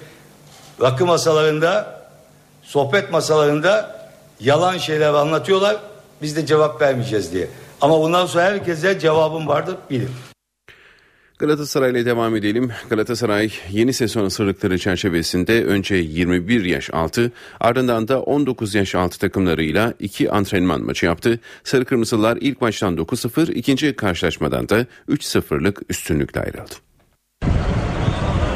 rakı 0.81 1.07
masalarında, 1.07 2.01
sohbet 2.63 3.11
masalarında 3.11 3.97
yalan 4.41 4.79
şeyler 4.79 5.15
anlatıyorlar. 5.15 5.77
Biz 6.23 6.37
de 6.37 6.47
cevap 6.47 6.81
vermeyeceğiz 6.81 7.33
diye. 7.33 7.49
Ama 7.81 8.01
bundan 8.01 8.27
sonra 8.27 8.45
herkese 8.45 8.99
cevabım 8.99 9.49
vardır 9.49 9.77
bilin. 9.91 10.11
Galatasaray 11.39 11.91
ile 11.91 12.07
devam 12.07 12.37
edelim. 12.37 12.71
Galatasaray 12.91 13.51
yeni 13.71 13.93
sezon 13.93 14.23
hazırlıkları 14.23 14.79
çerçevesinde 14.79 15.65
önce 15.65 15.95
21 15.95 16.65
yaş 16.65 16.91
altı 16.93 17.33
ardından 17.61 18.09
da 18.09 18.23
19 18.23 18.75
yaş 18.75 18.95
altı 18.95 19.19
takımlarıyla 19.19 19.95
iki 20.01 20.31
antrenman 20.31 20.83
maçı 20.83 21.07
yaptı. 21.07 21.41
Sarı 21.65 21.85
Kırmızılar 21.85 22.39
ilk 22.41 22.61
maçtan 22.61 22.97
9-0 22.97 23.53
ikinci 23.53 23.97
karşılaşmadan 23.97 24.69
da 24.69 24.87
3-0'lık 25.09 25.83
üstünlükle 25.89 26.41
ayrıldı. 26.41 26.75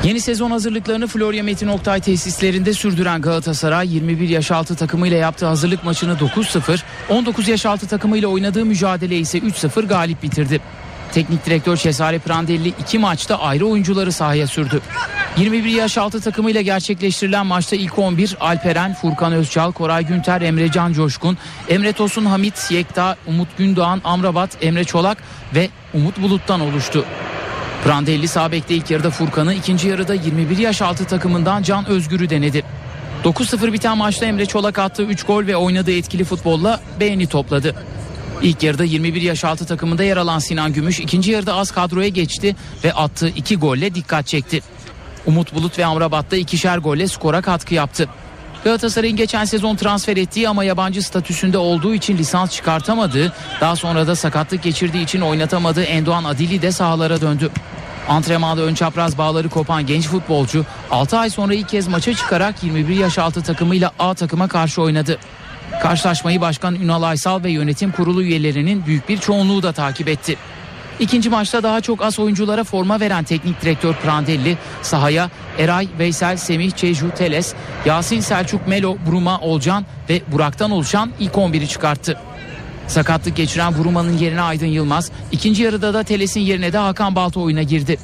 Yeni 0.04 0.20
sezon 0.20 0.50
hazırlıklarını 0.50 1.06
Florya 1.06 1.42
Metin 1.42 1.68
Oktay 1.68 2.00
tesislerinde 2.00 2.72
sürdüren 2.72 3.22
Galatasaray 3.22 3.94
21 3.94 4.28
yaş 4.28 4.50
altı 4.50 4.76
takımıyla 4.76 5.16
yaptığı 5.16 5.46
hazırlık 5.46 5.84
maçını 5.84 6.12
9-0, 6.12 6.80
19 7.08 7.48
yaş 7.48 7.66
altı 7.66 7.86
takımıyla 7.86 8.28
oynadığı 8.28 8.64
mücadele 8.64 9.16
ise 9.16 9.38
3-0 9.38 9.86
galip 9.86 10.22
bitirdi. 10.22 10.60
Teknik 11.12 11.46
direktör 11.46 11.76
Cesare 11.76 12.18
Prandelli 12.18 12.68
iki 12.68 12.98
maçta 12.98 13.36
ayrı 13.36 13.66
oyuncuları 13.66 14.12
sahaya 14.12 14.46
sürdü. 14.46 14.80
21 15.36 15.64
yaş 15.64 15.98
altı 15.98 16.20
takımıyla 16.20 16.60
gerçekleştirilen 16.60 17.46
maçta 17.46 17.76
ilk 17.76 17.98
11 17.98 18.36
Alperen, 18.40 18.94
Furkan 18.94 19.32
Özçal, 19.32 19.72
Koray 19.72 20.06
Günter, 20.06 20.40
Emre 20.40 20.72
Can 20.72 20.92
Coşkun, 20.92 21.38
Emre 21.68 21.92
Tosun 21.92 22.24
Hamit, 22.24 22.70
Yekta, 22.70 23.16
Umut 23.26 23.48
Gündoğan, 23.58 24.00
Amrabat, 24.04 24.50
Emre 24.60 24.84
Çolak 24.84 25.18
ve 25.54 25.68
Umut 25.94 26.22
Bulut'tan 26.22 26.60
oluştu. 26.60 27.04
Prandelli 27.84 28.28
sağ 28.28 28.50
ilk 28.68 28.90
yarıda 28.90 29.10
Furkan'ı, 29.10 29.54
ikinci 29.54 29.88
yarıda 29.88 30.14
21 30.14 30.58
yaş 30.58 30.82
altı 30.82 31.04
takımından 31.04 31.62
Can 31.62 31.86
Özgür'ü 31.88 32.30
denedi. 32.30 32.64
9-0 33.24 33.72
biten 33.72 33.98
maçta 33.98 34.26
Emre 34.26 34.46
Çolak 34.46 34.78
attığı 34.78 35.02
3 35.02 35.22
gol 35.22 35.46
ve 35.46 35.56
oynadığı 35.56 35.92
etkili 35.92 36.24
futbolla 36.24 36.80
beğeni 37.00 37.26
topladı. 37.26 37.74
İlk 38.42 38.62
yarıda 38.62 38.84
21 38.84 39.22
yaş 39.22 39.44
altı 39.44 39.66
takımında 39.66 40.04
yer 40.04 40.16
alan 40.16 40.38
Sinan 40.38 40.72
Gümüş 40.72 41.00
ikinci 41.00 41.30
yarıda 41.30 41.54
az 41.54 41.70
kadroya 41.70 42.08
geçti 42.08 42.56
ve 42.84 42.92
attığı 42.92 43.28
2 43.28 43.56
golle 43.56 43.94
dikkat 43.94 44.26
çekti. 44.26 44.60
Umut 45.26 45.54
Bulut 45.54 45.78
ve 45.78 45.86
Amrabat 45.86 46.30
da 46.30 46.36
ikişer 46.36 46.78
golle 46.78 47.08
skora 47.08 47.40
katkı 47.40 47.74
yaptı. 47.74 48.08
Galatasaray'ın 48.64 49.16
geçen 49.16 49.44
sezon 49.44 49.76
transfer 49.76 50.16
ettiği 50.16 50.48
ama 50.48 50.64
yabancı 50.64 51.02
statüsünde 51.02 51.58
olduğu 51.58 51.94
için 51.94 52.18
lisans 52.18 52.52
çıkartamadığı, 52.52 53.32
daha 53.60 53.76
sonra 53.76 54.06
da 54.06 54.16
sakatlık 54.16 54.62
geçirdiği 54.62 55.04
için 55.04 55.20
oynatamadığı 55.20 55.82
Endoğan 55.82 56.24
Adili 56.24 56.62
de 56.62 56.72
sahalara 56.72 57.20
döndü. 57.20 57.50
Antrenmanda 58.08 58.62
ön 58.62 58.74
çapraz 58.74 59.18
bağları 59.18 59.48
kopan 59.48 59.86
genç 59.86 60.06
futbolcu 60.06 60.66
6 60.90 61.18
ay 61.18 61.30
sonra 61.30 61.54
ilk 61.54 61.68
kez 61.68 61.88
maça 61.88 62.14
çıkarak 62.14 62.62
21 62.62 62.96
yaş 62.96 63.18
altı 63.18 63.42
takımıyla 63.42 63.92
A 63.98 64.14
takıma 64.14 64.48
karşı 64.48 64.82
oynadı. 64.82 65.18
Karşılaşmayı 65.82 66.40
Başkan 66.40 66.74
Ünal 66.74 67.02
Aysal 67.02 67.42
ve 67.42 67.50
yönetim 67.50 67.92
kurulu 67.92 68.22
üyelerinin 68.22 68.86
büyük 68.86 69.08
bir 69.08 69.18
çoğunluğu 69.18 69.62
da 69.62 69.72
takip 69.72 70.08
etti. 70.08 70.36
İkinci 71.00 71.30
maçta 71.30 71.62
daha 71.62 71.80
çok 71.80 72.02
az 72.02 72.18
oyunculara 72.18 72.64
forma 72.64 73.00
veren 73.00 73.24
teknik 73.24 73.62
direktör 73.62 73.94
Prandelli 73.94 74.58
sahaya 74.82 75.30
Eray, 75.58 75.88
Veysel, 75.98 76.36
Semih, 76.36 76.70
Çeju, 76.70 77.10
Teles, 77.10 77.54
Yasin 77.86 78.20
Selçuk, 78.20 78.66
Melo, 78.66 78.96
Bruma, 79.10 79.38
Olcan 79.38 79.86
ve 80.08 80.22
Burak'tan 80.32 80.70
oluşan 80.70 81.10
ilk 81.20 81.32
11'i 81.32 81.68
çıkarttı. 81.68 82.18
Sakatlık 82.86 83.36
geçiren 83.36 83.74
Bruma'nın 83.78 84.18
yerine 84.18 84.40
Aydın 84.40 84.66
Yılmaz, 84.66 85.10
ikinci 85.32 85.62
yarıda 85.62 85.94
da 85.94 86.02
Teles'in 86.02 86.40
yerine 86.40 86.72
de 86.72 86.78
Hakan 86.78 87.16
Balta 87.16 87.40
oyuna 87.40 87.62
girdi. 87.62 87.98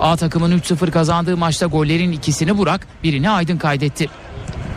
A 0.00 0.16
takımın 0.16 0.58
3-0 0.58 0.90
kazandığı 0.90 1.36
maçta 1.36 1.66
gollerin 1.66 2.12
ikisini 2.12 2.58
Burak, 2.58 2.86
birini 3.02 3.30
Aydın 3.30 3.58
kaydetti. 3.58 4.08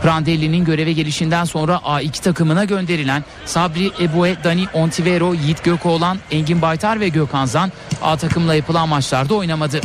Prandelli'nin 0.01 0.65
göreve 0.65 0.93
gelişinden 0.93 1.43
sonra 1.43 1.73
A2 1.75 2.21
takımına 2.21 2.65
gönderilen 2.65 3.23
Sabri 3.45 3.91
Ebue, 3.99 4.35
Dani 4.43 4.65
Ontivero, 4.73 5.33
Yiğit 5.33 5.63
Gökoğlan, 5.63 6.17
Engin 6.31 6.61
Baytar 6.61 6.99
ve 6.99 7.09
Gökhan 7.09 7.45
Zan 7.45 7.71
A 8.01 8.17
takımla 8.17 8.55
yapılan 8.55 8.89
maçlarda 8.89 9.35
oynamadı. 9.35 9.81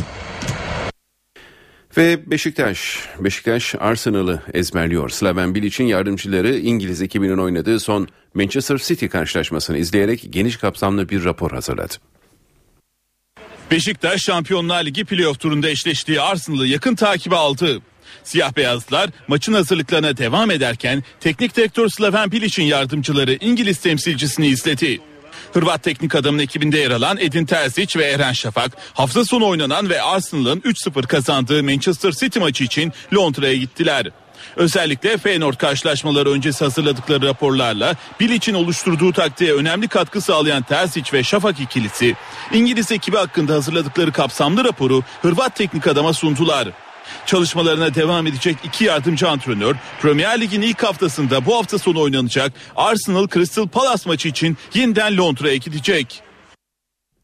Ve 1.97 2.31
Beşiktaş, 2.31 2.99
Beşiktaş 3.19 3.75
Arsenal'ı 3.79 4.41
ezberliyor. 4.53 5.09
Slaven 5.09 5.55
Bilic'in 5.55 5.85
yardımcıları 5.85 6.57
İngiliz 6.57 7.01
ekibinin 7.01 7.37
oynadığı 7.37 7.79
son 7.79 8.07
Manchester 8.33 8.77
City 8.77 9.05
karşılaşmasını 9.05 9.77
izleyerek 9.77 10.25
geniş 10.29 10.57
kapsamlı 10.57 11.09
bir 11.09 11.23
rapor 11.23 11.51
hazırladı. 11.51 11.93
Beşiktaş 13.71 14.21
Şampiyonlar 14.21 14.85
Ligi 14.85 15.05
playoff 15.05 15.39
turunda 15.39 15.69
eşleştiği 15.69 16.21
Arsenal'ı 16.21 16.67
yakın 16.67 16.95
takibe 16.95 17.35
aldı. 17.35 17.81
Siyah 18.23 18.55
beyazlar 18.55 19.09
maçın 19.27 19.53
hazırlıklarına 19.53 20.17
devam 20.17 20.51
ederken 20.51 21.03
teknik 21.19 21.55
direktör 21.55 21.89
Slaven 21.89 22.31
Bilic'in 22.31 22.65
yardımcıları 22.65 23.33
İngiliz 23.33 23.77
temsilcisini 23.77 24.47
izledi. 24.47 24.99
Hırvat 25.53 25.83
teknik 25.83 26.15
adamın 26.15 26.39
ekibinde 26.39 26.77
yer 26.77 26.91
alan 26.91 27.17
Edin 27.17 27.45
Terzic 27.45 27.99
ve 27.99 28.05
Eren 28.05 28.33
Şafak 28.33 28.71
hafta 28.93 29.25
sonu 29.25 29.47
oynanan 29.47 29.89
ve 29.89 30.01
Arsenal'ın 30.01 30.59
3-0 30.59 31.07
kazandığı 31.07 31.63
Manchester 31.63 32.11
City 32.11 32.39
maçı 32.39 32.63
için 32.63 32.93
Londra'ya 33.13 33.55
gittiler. 33.55 34.07
Özellikle 34.55 35.17
Feyenoord 35.17 35.53
karşılaşmaları 35.53 36.31
öncesi 36.31 36.63
hazırladıkları 36.63 37.25
raporlarla 37.25 37.95
Bilic'in 38.19 38.53
oluşturduğu 38.53 39.13
taktiğe 39.13 39.53
önemli 39.53 39.87
katkı 39.87 40.21
sağlayan 40.21 40.63
Terzic 40.63 41.13
ve 41.13 41.23
Şafak 41.23 41.59
ikilisi 41.59 42.15
İngiliz 42.53 42.91
ekibi 42.91 43.17
hakkında 43.17 43.53
hazırladıkları 43.53 44.11
kapsamlı 44.11 44.63
raporu 44.63 45.03
Hırvat 45.21 45.55
teknik 45.55 45.87
adama 45.87 46.13
sundular. 46.13 46.67
Çalışmalarına 47.25 47.95
devam 47.95 48.27
edecek 48.27 48.57
iki 48.63 48.85
yardımcı 48.85 49.29
antrenör 49.29 49.75
Premier 50.01 50.41
Lig'in 50.41 50.61
ilk 50.61 50.83
haftasında 50.83 51.45
bu 51.45 51.55
hafta 51.55 51.77
sonu 51.79 52.01
oynanacak 52.01 52.53
Arsenal 52.75 53.27
Crystal 53.27 53.67
Palace 53.67 54.03
maçı 54.05 54.27
için 54.27 54.57
yeniden 54.73 55.17
Londra'ya 55.17 55.55
gidecek. 55.55 56.23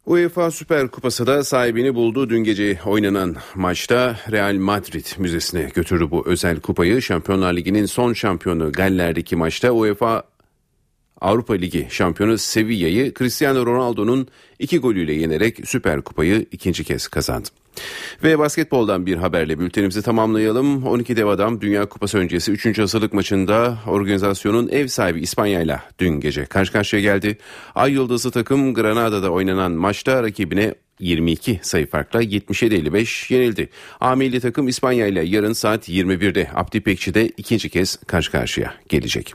UEFA 0.06 0.52
Süper 0.52 0.88
Kupası 0.88 1.28
da 1.28 1.44
sahibini 1.44 1.96
buldu. 1.96 2.30
Dün 2.30 2.44
gece 2.44 2.80
oynanan 2.86 3.36
maçta 3.56 4.20
Real 4.32 4.56
Madrid 4.56 5.06
Müzesi'ne 5.18 5.64
götürdü 5.64 6.08
bu 6.12 6.28
özel 6.28 6.60
kupayı. 6.60 7.02
Şampiyonlar 7.02 7.54
Ligi'nin 7.54 7.86
son 7.86 8.14
şampiyonu 8.14 8.72
Galler'deki 8.72 9.36
maçta 9.36 9.72
UEFA 9.72 10.24
Avrupa 11.22 11.54
Ligi 11.54 11.88
şampiyonu 11.90 12.38
Sevilla'yı 12.38 13.14
Cristiano 13.14 13.66
Ronaldo'nun 13.66 14.28
iki 14.60 14.78
golüyle 14.78 15.14
yenerek 15.14 15.60
Süper 15.66 16.02
Kupayı 16.02 16.46
ikinci 16.52 16.84
kez 16.84 17.08
kazandı. 17.08 17.50
Ve 18.24 18.40
basketboldan 18.40 19.06
bir 19.06 19.16
haberle 19.16 19.60
bültenimizi 19.60 20.02
tamamlayalım. 20.02 20.88
12 20.88 21.18
dev 21.18 21.28
adam 21.28 21.62
Dünya 21.62 21.86
Kupası 21.86 22.18
öncesi 22.18 22.52
3. 22.52 22.80
hazırlık 22.80 23.14
maçında 23.14 23.78
organizasyonun 23.88 24.70
ev 24.70 24.88
sahibi 24.88 25.22
İspanya 25.22 25.62
ile 25.62 25.82
dün 26.00 26.20
gece 26.20 26.46
karşı 26.46 26.72
karşıya 26.72 27.02
geldi. 27.02 27.38
Ay 27.76 27.92
Yıldızı 27.92 28.32
takım 28.32 28.74
Granada'da 28.74 29.30
oynanan 29.30 29.72
maçta 29.72 30.24
rakibine 30.24 30.74
22 31.00 31.60
sayı 31.64 31.88
farkla 31.90 32.24
77-55 32.24 33.34
yenildi. 33.34 33.70
A 34.00 34.16
milli 34.16 34.40
takım 34.40 34.68
İspanya 34.68 35.08
ile 35.08 35.24
yarın 35.24 35.54
saat 35.54 35.90
21'de 35.90 36.50
Abdi 36.56 36.82
Pekçi'de 36.82 37.28
ikinci 37.28 37.70
kez 37.70 37.96
karşı 38.08 38.32
karşıya 38.32 38.74
gelecek. 38.90 39.34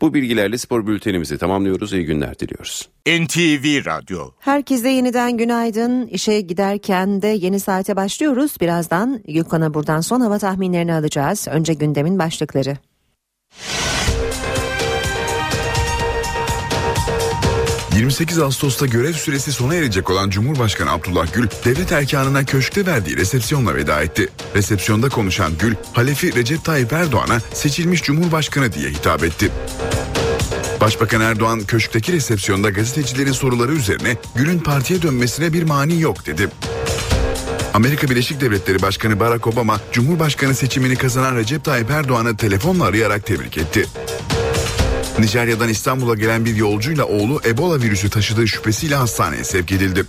Bu 0.00 0.14
bilgilerle 0.14 0.58
spor 0.58 0.86
bültenimizi 0.86 1.38
tamamlıyoruz. 1.38 1.92
İyi 1.92 2.04
günler 2.04 2.38
diliyoruz. 2.38 2.88
NTV 3.06 3.86
Radyo 3.86 4.30
Herkese 4.38 4.88
yeniden 4.88 5.36
günaydın. 5.36 6.06
İşe 6.06 6.40
giderken 6.40 7.22
de 7.22 7.26
yeni 7.26 7.60
saate 7.60 7.96
başlıyoruz. 7.96 8.60
Birazdan 8.60 9.22
Gökhan'a 9.28 9.74
buradan 9.74 10.00
son 10.00 10.20
hava 10.20 10.38
tahminlerini 10.38 10.94
alacağız. 10.94 11.48
Önce 11.50 11.74
gündemin 11.74 12.18
28 17.96 18.38
Ağustos'ta 18.38 18.86
görev 18.86 19.12
süresi 19.12 19.52
sona 19.52 19.74
erecek 19.74 20.10
olan 20.10 20.30
Cumhurbaşkanı 20.30 20.90
Abdullah 20.90 21.32
Gül, 21.32 21.48
devlet 21.64 21.92
erkanına 21.92 22.44
köşkte 22.44 22.86
verdiği 22.86 23.16
resepsiyonla 23.16 23.74
veda 23.74 24.02
etti. 24.02 24.28
Resepsiyonda 24.54 25.08
konuşan 25.08 25.52
Gül, 25.58 25.74
Halefi 25.92 26.34
Recep 26.34 26.64
Tayyip 26.64 26.92
Erdoğan'a 26.92 27.40
seçilmiş 27.40 28.02
Cumhurbaşkanı 28.02 28.72
diye 28.72 28.90
hitap 28.90 29.24
etti. 29.24 29.50
Başbakan 30.80 31.20
Erdoğan 31.20 31.60
köşkteki 31.60 32.12
resepsiyonda 32.12 32.70
gazetecilerin 32.70 33.32
soruları 33.32 33.72
üzerine 33.72 34.16
Gül'ün 34.34 34.58
partiye 34.58 35.02
dönmesine 35.02 35.52
bir 35.52 35.62
mani 35.62 36.00
yok 36.00 36.26
dedi. 36.26 36.48
Amerika 37.74 38.10
Birleşik 38.10 38.40
Devletleri 38.40 38.82
Başkanı 38.82 39.20
Barack 39.20 39.46
Obama, 39.46 39.80
Cumhurbaşkanı 39.92 40.54
seçimini 40.54 40.96
kazanan 40.96 41.36
Recep 41.36 41.64
Tayyip 41.64 41.90
Erdoğan'ı 41.90 42.36
telefonla 42.36 42.84
arayarak 42.84 43.26
tebrik 43.26 43.58
etti. 43.58 43.86
Nijerya'dan 45.18 45.68
İstanbul'a 45.68 46.14
gelen 46.14 46.44
bir 46.44 46.56
yolcuyla 46.56 47.04
oğlu 47.04 47.40
Ebola 47.46 47.80
virüsü 47.80 48.10
taşıdığı 48.10 48.48
şüphesiyle 48.48 48.94
hastaneye 48.94 49.44
sevk 49.44 49.72
edildi. 49.72 50.04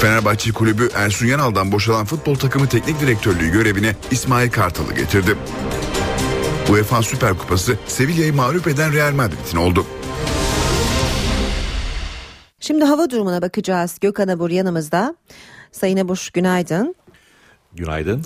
Fenerbahçe 0.00 0.52
Kulübü 0.52 0.88
Ersun 0.94 1.26
Yanal'dan 1.26 1.72
boşalan 1.72 2.04
futbol 2.04 2.34
takımı 2.34 2.68
teknik 2.68 3.00
direktörlüğü 3.00 3.52
görevine 3.52 3.96
İsmail 4.10 4.50
Kartal'ı 4.50 4.94
getirdi. 4.94 5.36
UEFA 6.70 7.02
Süper 7.02 7.38
Kupası 7.38 7.76
Sevilla'yı 7.86 8.34
mağlup 8.34 8.66
eden 8.66 8.92
Real 8.92 9.12
Madrid'in 9.12 9.56
oldu. 9.56 9.86
Şimdi 12.60 12.84
hava 12.84 13.10
durumuna 13.10 13.42
bakacağız. 13.42 13.96
Gökhan 14.00 14.28
Abur 14.28 14.50
yanımızda. 14.50 15.14
Sayın 15.72 15.96
Abur 15.96 16.28
günaydın. 16.34 16.94
Günaydın. 17.72 18.24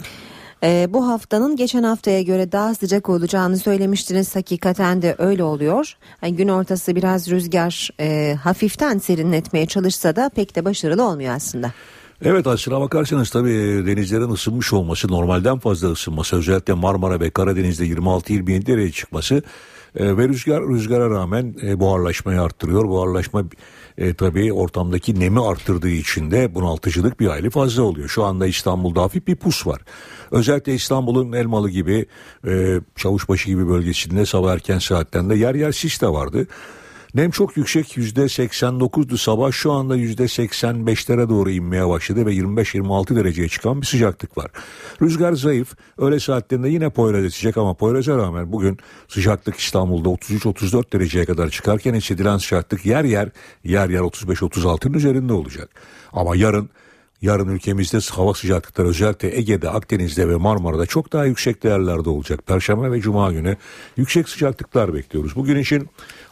Ee, 0.64 0.86
bu 0.90 1.08
haftanın 1.08 1.56
geçen 1.56 1.82
haftaya 1.82 2.22
göre 2.22 2.52
daha 2.52 2.74
sıcak 2.74 3.08
olacağını 3.08 3.58
söylemiştiniz. 3.58 4.36
Hakikaten 4.36 5.02
de 5.02 5.14
öyle 5.18 5.42
oluyor. 5.42 5.96
Yani 6.22 6.36
gün 6.36 6.48
ortası 6.48 6.96
biraz 6.96 7.30
rüzgar 7.30 7.90
e, 8.00 8.34
hafiften 8.42 8.98
serinletmeye 8.98 9.66
çalışsa 9.66 10.16
da 10.16 10.30
pek 10.34 10.56
de 10.56 10.64
başarılı 10.64 11.08
olmuyor 11.08 11.34
aslında. 11.34 11.72
Evet 12.22 12.46
aslına 12.46 12.80
bakarsanız 12.80 13.30
tabii 13.30 13.86
denizlerin 13.86 14.30
ısınmış 14.30 14.72
olması 14.72 15.08
normalden 15.08 15.58
fazla 15.58 15.88
ısınması 15.92 16.36
özellikle 16.36 16.72
Marmara 16.74 17.20
ve 17.20 17.30
Karadeniz'de 17.30 17.86
26-27 17.86 18.66
derece 18.66 18.92
çıkması 18.92 19.42
e, 19.96 20.16
ve 20.16 20.28
rüzgar 20.28 20.62
rüzgara 20.62 21.10
rağmen 21.10 21.54
e, 21.62 21.80
buharlaşmayı 21.80 22.42
arttırıyor. 22.42 22.88
Buharlaşma 22.88 23.44
e, 23.98 24.14
tabii 24.14 24.52
ortamdaki 24.52 25.20
nemi 25.20 25.46
arttırdığı 25.46 25.88
için 25.88 26.30
de 26.30 26.54
bunaltıcılık 26.54 27.20
bir 27.20 27.26
hayli 27.26 27.50
fazla 27.50 27.82
oluyor. 27.82 28.08
Şu 28.08 28.24
anda 28.24 28.46
İstanbul'da 28.46 29.02
hafif 29.02 29.26
bir 29.26 29.36
pus 29.36 29.66
var. 29.66 29.80
Özellikle 30.30 30.74
İstanbul'un 30.74 31.32
Elmalı 31.32 31.70
gibi 31.70 32.06
e, 32.46 32.80
Çavuşbaşı 32.96 33.46
gibi 33.46 33.68
bölgesinde 33.68 34.26
sabah 34.26 34.52
erken 34.52 34.78
saatlerinde 34.78 35.36
yer 35.36 35.54
yer 35.54 35.72
sis 35.72 36.00
de 36.00 36.08
vardı. 36.08 36.46
Nem 37.14 37.30
çok 37.30 37.56
yüksek 37.56 37.96
yüzde 37.96 38.20
89'du 38.20 39.18
sabah 39.18 39.52
şu 39.52 39.72
anda 39.72 39.96
yüzde 39.96 40.22
85'lere 40.22 41.28
doğru 41.28 41.50
inmeye 41.50 41.88
başladı 41.88 42.26
ve 42.26 42.34
25-26 42.34 43.16
dereceye 43.16 43.48
çıkan 43.48 43.80
bir 43.80 43.86
sıcaklık 43.86 44.38
var. 44.38 44.50
Rüzgar 45.02 45.32
zayıf 45.32 45.74
öğle 45.98 46.20
saatlerinde 46.20 46.68
yine 46.68 46.90
Poyraz 46.90 47.24
esecek 47.24 47.56
ama 47.56 47.74
Poyraz'a 47.74 48.16
rağmen 48.16 48.52
bugün 48.52 48.78
sıcaklık 49.08 49.56
İstanbul'da 49.56 50.08
33-34 50.08 50.92
dereceye 50.92 51.24
kadar 51.24 51.50
çıkarken 51.50 51.94
hissedilen 51.94 52.38
sıcaklık 52.38 52.86
yer 52.86 53.04
yer 53.04 53.28
yer 53.64 53.88
yer 53.88 54.00
35-36'nın 54.00 54.94
üzerinde 54.94 55.32
olacak. 55.32 55.70
Ama 56.12 56.36
yarın 56.36 56.70
Yarın 57.24 57.48
ülkemizde 57.48 57.98
hava 58.12 58.34
sıcaklıkları 58.34 58.88
özellikle 58.88 59.38
Ege'de, 59.38 59.70
Akdeniz'de 59.70 60.28
ve 60.28 60.36
Marmara'da 60.36 60.86
çok 60.86 61.12
daha 61.12 61.24
yüksek 61.24 61.62
değerlerde 61.62 62.10
olacak. 62.10 62.46
Perşembe 62.46 62.92
ve 62.92 63.00
Cuma 63.00 63.32
günü 63.32 63.56
yüksek 63.96 64.28
sıcaklıklar 64.28 64.94
bekliyoruz. 64.94 65.36
Bugün 65.36 65.56
için 65.56 65.88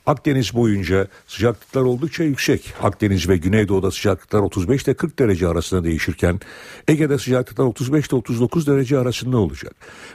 Akdeniz 0.06 0.54
boyunca 0.54 1.08
sıcaklıklar 1.26 1.82
oldukça 1.82 2.24
yüksek. 2.24 2.74
Akdeniz 2.82 3.28
ve 3.28 3.36
Güneydoğu'da 3.36 3.90
sıcaklıklar 3.90 4.40
35 4.40 4.82
ile 4.82 4.94
40 4.94 5.18
derece 5.18 5.48
arasında 5.48 5.84
değişirken 5.84 6.40
Ege'de 6.88 7.18
sıcaklıklar 7.18 7.64
35 7.64 8.06
ile 8.06 8.16
39 8.16 8.66
derece 8.66 8.98
arasında 8.98 9.38
olacak. 9.38 9.74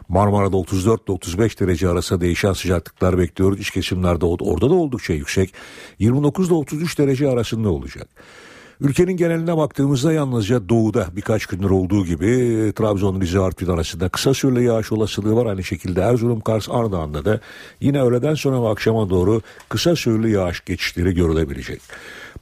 Marmara'da 0.09 0.57
34 0.57 1.05
ile 1.05 1.13
35 1.13 1.59
derece 1.59 1.89
arasında 1.89 2.21
değişen 2.21 2.53
sıcaklıklar 2.53 3.17
bekliyoruz. 3.17 3.59
İç 3.59 3.71
kesimlerde 3.71 4.25
orada 4.25 4.69
da 4.69 4.73
oldukça 4.73 5.13
yüksek. 5.13 5.53
29 5.99 6.47
ile 6.47 6.53
33 6.53 6.99
derece 6.99 7.29
arasında 7.29 7.69
olacak. 7.69 8.07
Ülkenin 8.81 9.17
geneline 9.17 9.57
baktığımızda 9.57 10.13
yalnızca 10.13 10.69
doğuda 10.69 11.07
birkaç 11.15 11.45
gündür 11.45 11.69
olduğu 11.69 12.05
gibi 12.05 12.27
Trabzon, 12.75 13.21
Rize, 13.21 13.39
Artvin 13.39 13.67
arasında 13.67 14.09
kısa 14.09 14.33
süreli 14.33 14.63
yağış 14.63 14.91
olasılığı 14.91 15.35
var. 15.35 15.45
Aynı 15.45 15.63
şekilde 15.63 16.01
Erzurum, 16.01 16.39
Kars, 16.39 16.69
Ardahan'da 16.69 17.25
da 17.25 17.39
yine 17.81 18.01
öğleden 18.01 18.33
sonra 18.33 18.63
ve 18.63 18.67
akşama 18.67 19.09
doğru 19.09 19.41
kısa 19.69 19.95
süreli 19.95 20.31
yağış 20.31 20.65
geçişleri 20.65 21.13
görülebilecek. 21.13 21.81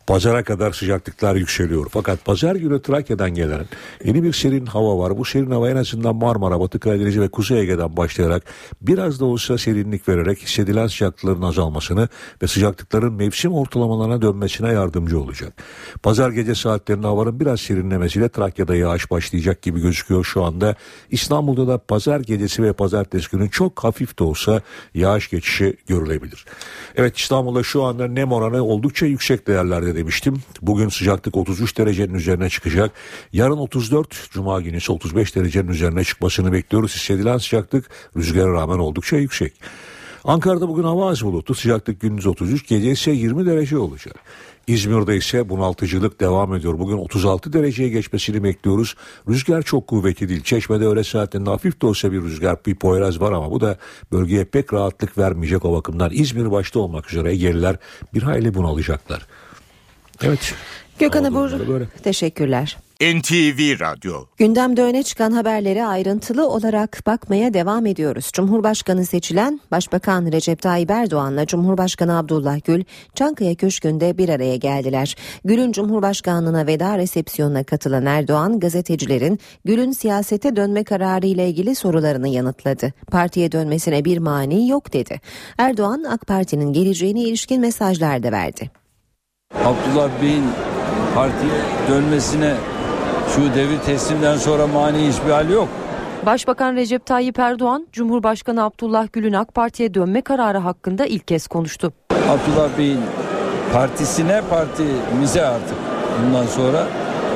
Pazara 0.08 0.44
kadar 0.44 0.72
sıcaklıklar 0.72 1.36
yükseliyor. 1.36 1.88
Fakat 1.90 2.26
pazar 2.26 2.56
günü 2.56 2.82
Trakya'dan 2.82 3.34
gelen 3.34 3.66
yeni 4.04 4.24
bir 4.24 4.34
serin 4.34 4.66
hava 4.66 4.98
var. 4.98 5.18
Bu 5.18 5.26
serin 5.26 5.52
hava 5.52 5.70
en 5.70 5.76
azından 5.76 6.16
Marmara, 6.16 6.60
Batı 6.60 6.80
Karadeniz 6.80 7.20
ve 7.20 7.28
Kuzey 7.28 7.60
Ege'den 7.60 7.98
başlayarak 7.98 8.44
biraz 8.82 9.20
da 9.20 9.26
olsa 9.26 9.58
serinlik 9.58 10.10
vererek 10.10 10.40
hissedilen 10.40 10.88
sıcaklıkların 10.88 11.42
azalmasını 11.42 12.10
ve 12.42 12.48
sıcaklıkların 12.48 13.14
mevsim 13.14 13.54
ortalamalarına 13.54 14.22
dönmesine 14.22 14.72
yardımcı 14.72 15.20
olacak. 15.20 15.54
Pazar 16.04 16.30
gece 16.30 16.56
saatlerinde 16.56 17.08
havanın 17.08 17.40
biraz 17.40 17.60
serinlemesiyle 17.60 18.30
Trakya'da 18.30 18.76
yağış 18.76 19.12
başlayacak 19.12 19.62
gibi 19.62 19.82
gözüküyor 19.82 20.24
şu 20.24 20.44
anda. 20.44 20.76
İstanbul'da 21.10 21.68
da 21.68 21.78
pazar 21.78 22.20
gecesi 22.20 22.64
ve 22.64 22.74
pazartesi 22.74 23.32
günü 23.32 23.50
çok 23.50 23.84
hafif 23.84 24.20
de 24.20 24.24
olsa 24.24 24.62
yağış 24.94 25.30
geçişi 25.30 25.78
görülebilir. 25.88 26.46
Evet 26.96 27.18
İstanbul'da 27.18 27.64
şu 27.64 27.84
anda 27.84 28.08
nem 28.08 28.32
oranı 28.32 28.64
oldukça 28.64 29.06
yüksek 29.06 29.48
değerlerde 29.48 29.95
demiştim. 29.96 30.42
Bugün 30.62 30.90
sıcaklık 30.90 31.38
33 31.38 31.78
derecenin 31.78 32.14
üzerine 32.14 32.50
çıkacak. 32.50 32.92
Yarın 33.34 33.58
34, 33.58 34.30
Cuma 34.32 34.62
günü 34.62 34.78
ise 34.78 34.92
35 34.92 35.36
derecenin 35.36 35.68
üzerine 35.68 36.04
çıkmasını 36.04 36.52
bekliyoruz. 36.52 36.96
Hissedilen 36.96 37.38
sıcaklık 37.38 37.90
rüzgara 38.18 38.54
rağmen 38.54 38.80
oldukça 38.80 39.18
yüksek. 39.18 39.54
Ankara'da 40.24 40.70
bugün 40.70 40.84
hava 40.84 41.10
az 41.10 41.24
bulutlu. 41.24 41.56
Sıcaklık 41.56 42.02
gündüz 42.02 42.26
33, 42.26 42.68
gece 42.68 42.92
ise 42.92 43.12
20 43.12 43.46
derece 43.46 43.78
olacak. 43.78 44.16
İzmir'de 44.68 45.18
ise 45.18 45.50
bunaltıcılık 45.50 46.20
devam 46.20 46.56
ediyor. 46.56 46.80
Bugün 46.80 46.98
36 46.98 47.54
dereceye 47.54 47.90
geçmesini 47.90 48.44
bekliyoruz. 48.44 48.96
Rüzgar 49.30 49.62
çok 49.62 49.88
kuvvetli 49.88 50.30
değil. 50.30 50.44
Çeşme'de 50.44 50.86
öğle 50.86 51.04
saatlerinde 51.04 51.50
hafif 51.50 51.82
de 51.82 51.86
olsa 51.86 52.12
bir 52.12 52.22
rüzgar, 52.22 52.58
bir 52.66 52.76
poyraz 52.76 53.22
var 53.22 53.32
ama 53.32 53.52
bu 53.52 53.62
da 53.62 53.78
bölgeye 54.12 54.46
pek 54.46 54.74
rahatlık 54.74 55.18
vermeyecek 55.18 55.66
o 55.66 55.74
bakımdan. 55.74 56.10
İzmir 56.14 56.52
başta 56.52 56.80
olmak 56.80 57.12
üzere 57.12 57.32
Egeliler 57.32 57.76
bir 58.14 58.22
hayli 58.22 58.54
bunalacaklar. 58.54 59.28
Evet. 60.24 60.54
Gökhan 61.00 61.24
Abur 61.24 61.52
teşekkürler. 62.04 62.78
NTV 63.02 63.80
Radyo. 63.80 64.26
Gündemde 64.38 64.82
öne 64.84 65.04
çıkan 65.04 65.32
haberlere 65.32 65.86
ayrıntılı 65.86 66.50
olarak 66.50 67.02
bakmaya 67.06 67.54
devam 67.54 67.86
ediyoruz. 67.86 68.30
Cumhurbaşkanı 68.34 69.06
seçilen 69.06 69.60
Başbakan 69.72 70.32
Recep 70.32 70.62
Tayyip 70.62 70.92
Erdoğan'la 70.92 71.46
Cumhurbaşkanı 71.46 72.18
Abdullah 72.18 72.66
Gül 72.66 72.84
Çankaya 73.16 73.56
Köşkü'nde 73.56 74.18
bir 74.18 74.30
araya 74.30 74.56
geldiler. 74.56 75.16
Gül'ün 75.46 75.72
Cumhurbaşkanlığına 75.72 76.68
veda 76.68 76.98
resepsiyonuna 76.98 77.64
katılan 77.64 78.06
Erdoğan 78.06 78.60
gazetecilerin 78.60 79.40
Gül'ün 79.66 79.92
siyasete 79.92 80.56
dönme 80.56 80.84
kararı 80.84 81.28
ile 81.28 81.50
ilgili 81.50 81.76
sorularını 81.76 82.28
yanıtladı. 82.28 82.94
Partiye 83.12 83.52
dönmesine 83.52 84.06
bir 84.06 84.18
mani 84.18 84.70
yok 84.70 84.94
dedi. 84.94 85.22
Erdoğan 85.58 86.04
AK 86.04 86.28
Parti'nin 86.28 86.74
geleceğine 86.74 87.22
ilişkin 87.22 87.62
mesajlar 87.62 88.24
da 88.24 88.32
verdi. 88.32 88.85
Abdullah 89.60 90.10
Bey'in 90.22 90.46
partiye 91.16 91.52
dönmesine 91.90 92.54
şu 93.36 93.56
devir 93.56 93.80
teslimden 93.86 94.38
sonra 94.38 94.68
mani 94.68 95.08
hiçbir 95.08 95.32
hali 95.32 95.54
yok. 95.54 95.68
Başbakan 96.26 96.76
Recep 96.76 97.06
Tayyip 97.06 97.40
Erdoğan, 97.40 97.88
Cumhurbaşkanı 97.92 98.64
Abdullah 98.64 99.08
Gül'ün 99.14 99.34
AK 99.34 99.56
Parti'ye 99.56 99.94
dönme 99.94 100.22
kararı 100.22 100.58
hakkında 100.58 101.06
ilk 101.06 101.28
kez 101.28 101.48
konuştu. 101.48 101.94
Abdullah 102.12 102.70
Bey'in 102.78 103.02
partisine 103.74 104.42
partimize 104.50 105.46
artık 105.46 105.78
bundan 106.26 106.46
sonra 106.46 106.84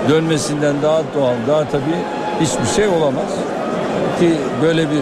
dönmesinden 0.10 0.76
daha 0.82 1.02
doğal, 1.16 1.36
daha 1.48 1.70
tabii 1.70 2.00
hiçbir 2.42 2.76
şey 2.76 2.88
olamaz. 2.88 3.32
Ki 4.20 4.32
böyle 4.64 4.90
bir 4.90 5.02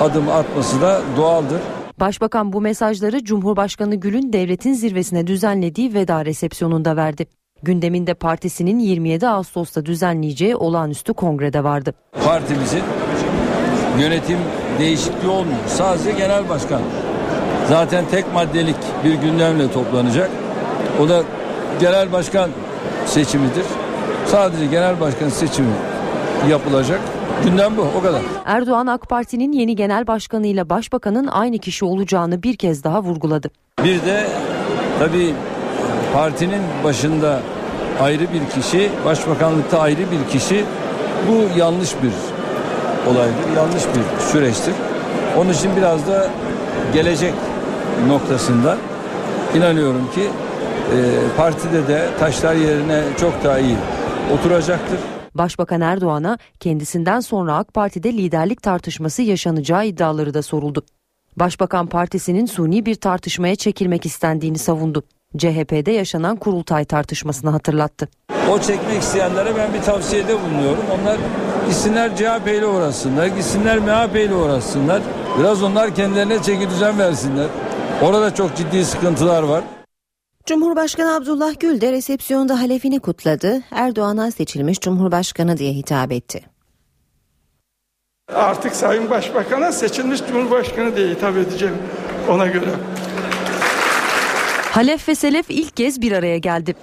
adım 0.00 0.28
atması 0.28 0.82
da 0.82 1.00
doğaldır. 1.16 1.60
Başbakan 2.00 2.52
bu 2.52 2.60
mesajları 2.60 3.24
Cumhurbaşkanı 3.24 3.94
Gül'ün 3.94 4.32
devletin 4.32 4.72
zirvesine 4.72 5.26
düzenlediği 5.26 5.94
veda 5.94 6.24
resepsiyonunda 6.24 6.96
verdi. 6.96 7.26
Gündeminde 7.62 8.14
partisinin 8.14 8.78
27 8.78 9.28
Ağustos'ta 9.28 9.86
düzenleyeceği 9.86 10.56
olağanüstü 10.56 11.12
kongrede 11.12 11.64
vardı. 11.64 11.94
Partimizin 12.24 12.82
yönetim 14.00 14.38
değişikliği 14.78 15.28
olmuyor. 15.28 15.58
Sadece 15.66 16.12
genel 16.12 16.48
başkan. 16.48 16.80
Zaten 17.68 18.04
tek 18.10 18.34
maddelik 18.34 18.76
bir 19.04 19.14
gündemle 19.14 19.72
toplanacak. 19.72 20.30
O 21.00 21.08
da 21.08 21.22
genel 21.80 22.12
başkan 22.12 22.50
seçimidir. 23.06 23.64
Sadece 24.26 24.66
genel 24.66 25.00
başkan 25.00 25.28
seçimi 25.28 25.72
yapılacak. 26.50 27.00
Gündem 27.44 27.76
bu 27.76 27.82
o 27.98 28.02
kadar. 28.02 28.20
Erdoğan 28.44 28.86
AK 28.86 29.08
Parti'nin 29.08 29.52
yeni 29.52 29.76
genel 29.76 30.06
başkanıyla 30.06 30.70
başbakanın 30.70 31.26
aynı 31.26 31.58
kişi 31.58 31.84
olacağını 31.84 32.42
bir 32.42 32.56
kez 32.56 32.84
daha 32.84 33.02
vurguladı. 33.02 33.50
Bir 33.84 34.02
de 34.02 34.26
tabii 34.98 35.34
partinin 36.14 36.62
başında 36.84 37.40
ayrı 38.00 38.20
bir 38.22 38.60
kişi, 38.62 38.90
başbakanlıkta 39.04 39.80
ayrı 39.80 40.00
bir 40.10 40.32
kişi 40.32 40.64
bu 41.28 41.58
yanlış 41.58 41.94
bir 42.02 42.12
olaydır, 43.10 43.56
yanlış 43.56 43.82
bir 43.84 44.26
süreçtir. 44.32 44.74
Onun 45.38 45.52
için 45.52 45.70
biraz 45.76 46.06
da 46.06 46.30
gelecek 46.94 47.34
noktasında 48.08 48.76
inanıyorum 49.56 50.10
ki 50.14 50.20
e, 50.22 50.98
partide 51.36 51.88
de 51.88 52.06
taşlar 52.20 52.54
yerine 52.54 53.02
çok 53.20 53.44
daha 53.44 53.58
iyi 53.58 53.76
oturacaktır. 54.34 54.98
Başbakan 55.38 55.80
Erdoğan'a 55.80 56.38
kendisinden 56.60 57.20
sonra 57.20 57.56
AK 57.56 57.74
Parti'de 57.74 58.12
liderlik 58.12 58.62
tartışması 58.62 59.22
yaşanacağı 59.22 59.86
iddiaları 59.86 60.34
da 60.34 60.42
soruldu. 60.42 60.82
Başbakan 61.36 61.86
partisinin 61.86 62.46
suni 62.46 62.86
bir 62.86 62.94
tartışmaya 62.94 63.56
çekilmek 63.56 64.06
istendiğini 64.06 64.58
savundu. 64.58 65.02
CHP'de 65.36 65.90
yaşanan 65.90 66.36
kurultay 66.36 66.84
tartışmasını 66.84 67.50
hatırlattı. 67.50 68.08
O 68.50 68.60
çekmek 68.60 69.02
isteyenlere 69.02 69.56
ben 69.56 69.74
bir 69.74 69.82
tavsiyede 69.82 70.42
bulunuyorum. 70.42 70.84
Onlar 71.00 71.18
gitsinler 71.66 72.16
CHP 72.16 72.48
ile 72.48 72.66
uğraşsınlar, 72.66 73.26
gitsinler 73.26 73.78
MHP 73.78 74.16
ile 74.16 74.34
uğraşsınlar. 74.34 75.02
Biraz 75.38 75.62
onlar 75.62 75.94
kendilerine 75.94 76.42
çeki 76.42 76.70
düzen 76.70 76.98
versinler. 76.98 77.46
Orada 78.02 78.34
çok 78.34 78.56
ciddi 78.56 78.84
sıkıntılar 78.84 79.42
var. 79.42 79.64
Cumhurbaşkanı 80.48 81.14
Abdullah 81.14 81.60
Gül 81.60 81.80
de 81.80 81.92
resepsiyonda 81.92 82.60
halefini 82.60 83.00
kutladı. 83.00 83.62
Erdoğan'a 83.70 84.30
seçilmiş 84.30 84.80
Cumhurbaşkanı 84.80 85.58
diye 85.58 85.72
hitap 85.72 86.12
etti. 86.12 86.42
Artık 88.34 88.76
Sayın 88.76 89.10
Başbakan'a 89.10 89.72
seçilmiş 89.72 90.20
Cumhurbaşkanı 90.28 90.96
diye 90.96 91.08
hitap 91.08 91.36
edeceğim 91.36 91.74
ona 92.28 92.46
göre. 92.46 92.70
Halef 94.70 95.08
ve 95.08 95.14
Selef 95.14 95.50
ilk 95.50 95.76
kez 95.76 96.00
bir 96.00 96.12
araya 96.12 96.38
geldi. 96.38 96.74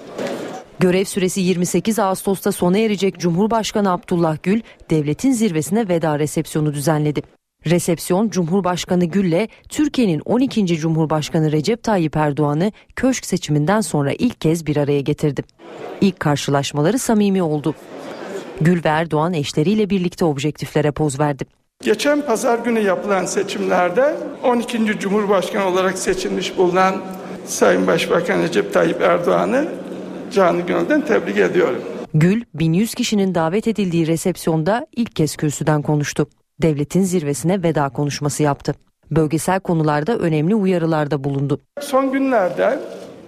Görev 0.80 1.06
süresi 1.06 1.42
28 1.42 2.00
Ağustos'ta 2.00 2.52
sona 2.52 2.78
erecek 2.78 3.20
Cumhurbaşkanı 3.20 3.92
Abdullah 3.92 4.38
Gül, 4.44 4.62
devletin 4.90 5.32
zirvesine 5.32 5.88
veda 5.88 6.20
resepsiyonu 6.20 6.74
düzenledi. 6.74 7.22
Resepsiyon 7.70 8.30
Cumhurbaşkanı 8.30 9.06
Gül'le 9.06 9.48
Türkiye'nin 9.70 10.22
12. 10.26 10.66
Cumhurbaşkanı 10.66 11.52
Recep 11.52 11.84
Tayyip 11.84 12.18
Erdoğan'ı 12.18 12.72
köşk 12.96 13.26
seçiminden 13.26 13.82
sonra 13.82 14.14
ilk 14.14 14.42
kez 14.42 14.66
bir 14.66 14.78
araya 14.78 15.02
getirdi. 15.02 15.44
İlk 16.02 16.20
karşılaşmaları 16.20 17.00
samimi 17.00 17.44
oldu. 17.44 17.76
Gül 18.62 18.84
ve 18.84 18.88
Erdoğan 18.90 19.34
eşleriyle 19.34 19.90
birlikte 19.90 20.26
objektiflere 20.26 20.92
poz 20.92 21.20
verdi. 21.20 21.46
Geçen 21.84 22.22
pazar 22.22 22.60
günü 22.60 22.80
yapılan 22.80 23.26
seçimlerde 23.26 24.16
12. 24.44 25.00
Cumhurbaşkanı 25.00 25.68
olarak 25.68 25.98
seçilmiş 25.98 26.58
bulunan 26.58 26.96
Sayın 27.46 27.88
Başbakan 27.88 28.42
Recep 28.42 28.74
Tayyip 28.74 29.02
Erdoğan'ı 29.02 29.68
canı 30.34 30.62
gönülden 30.62 31.06
tebrik 31.06 31.38
ediyorum. 31.38 31.82
Gül 32.14 32.44
1100 32.54 32.94
kişinin 32.94 33.36
davet 33.36 33.68
edildiği 33.68 34.08
resepsiyonda 34.08 34.88
ilk 34.96 35.16
kez 35.16 35.36
kürsüden 35.36 35.82
konuştu. 35.82 36.28
Devletin 36.62 37.04
zirvesine 37.04 37.64
veda 37.64 37.90
konuşması 37.90 38.44
yaptı. 38.44 38.76
Bölgesel 39.12 39.60
konularda 39.60 40.18
önemli 40.18 40.56
uyarılarda 40.56 41.24
bulundu. 41.24 41.62
Son 41.82 42.12
günlerde 42.12 42.80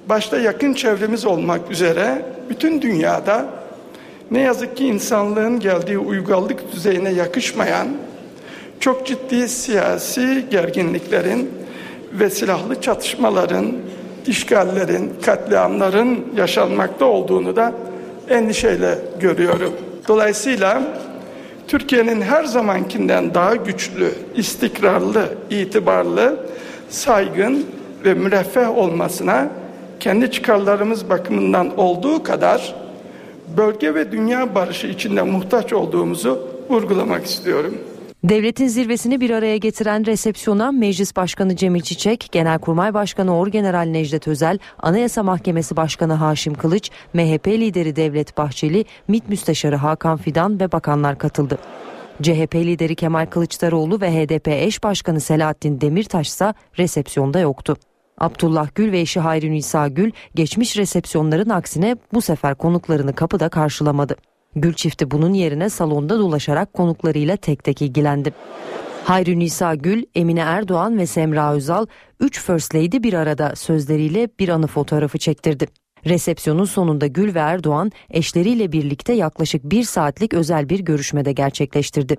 başta 0.09 0.37
yakın 0.37 0.73
çevremiz 0.73 1.25
olmak 1.25 1.71
üzere 1.71 2.25
bütün 2.49 2.81
dünyada 2.81 3.45
ne 4.31 4.39
yazık 4.39 4.77
ki 4.77 4.87
insanlığın 4.87 5.59
geldiği 5.59 5.97
uygarlık 5.97 6.71
düzeyine 6.71 7.09
yakışmayan 7.09 7.87
çok 8.79 9.07
ciddi 9.07 9.49
siyasi 9.49 10.45
gerginliklerin 10.51 11.51
ve 12.11 12.29
silahlı 12.29 12.81
çatışmaların, 12.81 13.73
işgallerin, 14.27 15.13
katliamların 15.25 16.25
yaşanmakta 16.35 17.05
olduğunu 17.05 17.55
da 17.55 17.73
endişeyle 18.29 18.99
görüyorum. 19.19 19.73
Dolayısıyla 20.07 20.81
Türkiye'nin 21.67 22.21
her 22.21 22.43
zamankinden 22.43 23.33
daha 23.33 23.55
güçlü, 23.55 24.11
istikrarlı, 24.35 25.29
itibarlı, 25.49 26.39
saygın 26.89 27.65
ve 28.05 28.13
müreffeh 28.13 28.77
olmasına 28.77 29.49
kendi 29.99 30.31
çıkarlarımız 30.31 31.09
bakımından 31.09 31.77
olduğu 31.77 32.23
kadar 32.23 32.75
bölge 33.57 33.95
ve 33.95 34.11
dünya 34.11 34.55
barışı 34.55 34.87
içinde 34.87 35.21
muhtaç 35.21 35.73
olduğumuzu 35.73 36.47
vurgulamak 36.69 37.25
istiyorum. 37.25 37.77
Devletin 38.23 38.67
zirvesini 38.67 39.21
bir 39.21 39.29
araya 39.29 39.57
getiren 39.57 40.05
resepsiyona 40.05 40.71
Meclis 40.71 41.15
Başkanı 41.15 41.55
Cemil 41.55 41.81
Çiçek, 41.81 42.29
Genelkurmay 42.31 42.93
Başkanı 42.93 43.37
Orgeneral 43.37 43.87
Necdet 43.87 44.27
Özel, 44.27 44.59
Anayasa 44.79 45.23
Mahkemesi 45.23 45.77
Başkanı 45.77 46.13
Haşim 46.13 46.53
Kılıç, 46.53 46.91
MHP 47.13 47.47
lideri 47.47 47.95
Devlet 47.95 48.37
Bahçeli, 48.37 48.85
MİT 49.07 49.29
Müsteşarı 49.29 49.75
Hakan 49.75 50.17
Fidan 50.17 50.59
ve 50.59 50.71
bakanlar 50.71 51.17
katıldı. 51.17 51.57
CHP 52.21 52.55
lideri 52.55 52.95
Kemal 52.95 53.25
Kılıçdaroğlu 53.25 54.01
ve 54.01 54.11
HDP 54.11 54.47
eş 54.47 54.83
başkanı 54.83 55.19
Selahattin 55.19 55.81
Demirtaş 55.81 56.27
ise 56.27 56.53
resepsiyonda 56.77 57.39
yoktu. 57.39 57.77
Abdullah 58.17 58.67
Gül 58.75 58.91
ve 58.91 58.99
eşi 58.99 59.19
Hayri 59.19 59.51
Nisa 59.51 59.87
Gül 59.87 60.11
geçmiş 60.35 60.77
resepsiyonların 60.77 61.49
aksine 61.49 61.95
bu 62.13 62.21
sefer 62.21 62.55
konuklarını 62.55 63.15
kapıda 63.15 63.49
karşılamadı. 63.49 64.15
Gül 64.61 64.73
çifti 64.73 65.11
bunun 65.11 65.33
yerine 65.33 65.69
salonda 65.69 66.19
dolaşarak 66.19 66.73
konuklarıyla 66.73 67.37
tek 67.37 67.63
tek 67.63 67.81
ilgilendi. 67.81 68.33
Hayri 69.03 69.39
Nisa 69.39 69.75
Gül, 69.75 70.03
Emine 70.15 70.39
Erdoğan 70.39 70.97
ve 70.97 71.05
Semra 71.05 71.53
Özal 71.53 71.85
3 72.19 72.41
First 72.41 72.75
Lady 72.75 73.03
bir 73.03 73.13
arada 73.13 73.55
sözleriyle 73.55 74.29
bir 74.39 74.49
anı 74.49 74.67
fotoğrafı 74.67 75.17
çektirdi. 75.17 75.67
Resepsiyonun 76.05 76.65
sonunda 76.65 77.07
Gül 77.07 77.35
ve 77.35 77.39
Erdoğan 77.39 77.91
eşleriyle 78.09 78.71
birlikte 78.71 79.13
yaklaşık 79.13 79.63
bir 79.63 79.83
saatlik 79.83 80.33
özel 80.33 80.69
bir 80.69 80.79
görüşmede 80.79 81.31
gerçekleştirdi. 81.31 82.17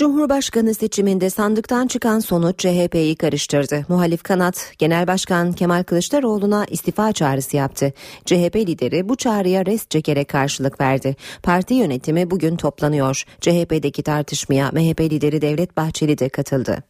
Cumhurbaşkanı 0.00 0.74
seçiminde 0.74 1.30
sandıktan 1.30 1.86
çıkan 1.86 2.18
sonuç 2.18 2.58
CHP'yi 2.58 3.16
karıştırdı. 3.16 3.84
Muhalif 3.88 4.22
kanat 4.22 4.72
Genel 4.78 5.06
Başkan 5.06 5.52
Kemal 5.52 5.82
Kılıçdaroğlu'na 5.82 6.64
istifa 6.64 7.12
çağrısı 7.12 7.56
yaptı. 7.56 7.92
CHP 8.24 8.56
lideri 8.56 9.08
bu 9.08 9.16
çağrıya 9.16 9.66
rest 9.66 9.90
çekerek 9.90 10.28
karşılık 10.28 10.80
verdi. 10.80 11.16
Parti 11.42 11.74
yönetimi 11.74 12.30
bugün 12.30 12.56
toplanıyor. 12.56 13.24
CHP'deki 13.40 14.02
tartışmaya 14.02 14.70
MHP 14.70 15.00
lideri 15.00 15.42
Devlet 15.42 15.76
Bahçeli 15.76 16.18
de 16.18 16.28
katıldı. 16.28 16.82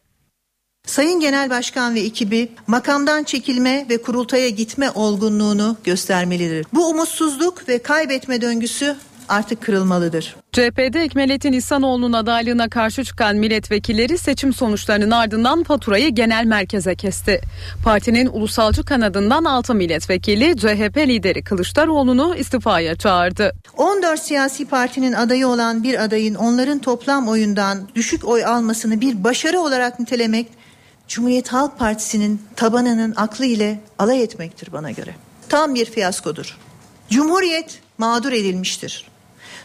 Sayın 0.85 1.19
Genel 1.19 1.49
Başkan 1.49 1.95
ve 1.95 1.99
ekibi 1.99 2.49
makamdan 2.67 3.23
çekilme 3.23 3.85
ve 3.89 4.01
kurultaya 4.01 4.49
gitme 4.49 4.91
olgunluğunu 4.91 5.77
göstermelidir. 5.83 6.65
Bu 6.73 6.87
umutsuzluk 6.89 7.69
ve 7.69 7.79
kaybetme 7.79 8.41
döngüsü 8.41 8.95
artık 9.31 9.61
kırılmalıdır. 9.61 10.35
CHP'de 10.51 11.03
Ekmelettin 11.03 11.53
İhsanoğlu'nun 11.53 12.13
adaylığına 12.13 12.69
karşı 12.69 13.03
çıkan 13.03 13.35
milletvekilleri 13.35 14.17
seçim 14.17 14.53
sonuçlarının 14.53 15.11
ardından 15.11 15.63
faturayı 15.63 16.09
genel 16.09 16.45
merkeze 16.45 16.95
kesti. 16.95 17.41
Partinin 17.83 18.27
ulusalcı 18.27 18.83
kanadından 18.83 19.43
6 19.43 19.75
milletvekili 19.75 20.57
CHP 20.57 20.97
lideri 20.97 21.43
Kılıçdaroğlu'nu 21.43 22.35
istifaya 22.35 22.95
çağırdı. 22.95 23.53
14 23.77 24.19
siyasi 24.19 24.65
partinin 24.65 25.13
adayı 25.13 25.47
olan 25.47 25.83
bir 25.83 26.03
adayın 26.03 26.35
onların 26.35 26.79
toplam 26.79 27.27
oyundan 27.27 27.89
düşük 27.95 28.27
oy 28.27 28.45
almasını 28.45 29.01
bir 29.01 29.23
başarı 29.23 29.59
olarak 29.59 29.99
nitelemek 29.99 30.47
Cumhuriyet 31.07 31.47
Halk 31.47 31.79
Partisi'nin 31.79 32.41
tabanının 32.55 33.13
aklı 33.15 33.45
ile 33.45 33.79
alay 33.99 34.23
etmektir 34.23 34.71
bana 34.71 34.91
göre. 34.91 35.15
Tam 35.49 35.75
bir 35.75 35.85
fiyaskodur. 35.85 36.57
Cumhuriyet 37.09 37.79
mağdur 37.97 38.31
edilmiştir. 38.31 39.10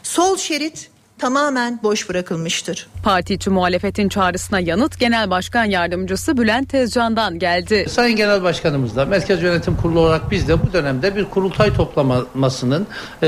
Sol 0.06 0.36
şerit 0.36 0.90
tamamen 1.18 1.80
boş 1.82 2.08
bırakılmıştır. 2.08 2.88
Parti 3.02 3.34
içi 3.34 3.50
muhalefetin 3.50 4.08
çağrısına 4.08 4.60
yanıt 4.60 5.00
Genel 5.00 5.30
Başkan 5.30 5.64
Yardımcısı 5.64 6.36
Bülent 6.36 6.68
Tezcan'dan 6.68 7.38
geldi. 7.38 7.86
Sayın 7.88 8.16
Genel 8.16 8.42
Başkanımız 8.42 8.96
da 8.96 9.04
Merkez 9.04 9.42
Yönetim 9.42 9.76
Kurulu 9.76 10.00
olarak 10.00 10.30
biz 10.30 10.48
de 10.48 10.62
bu 10.62 10.72
dönemde 10.72 11.16
bir 11.16 11.24
kurultay 11.24 11.74
toplamasının 11.74 12.86
e, 13.22 13.26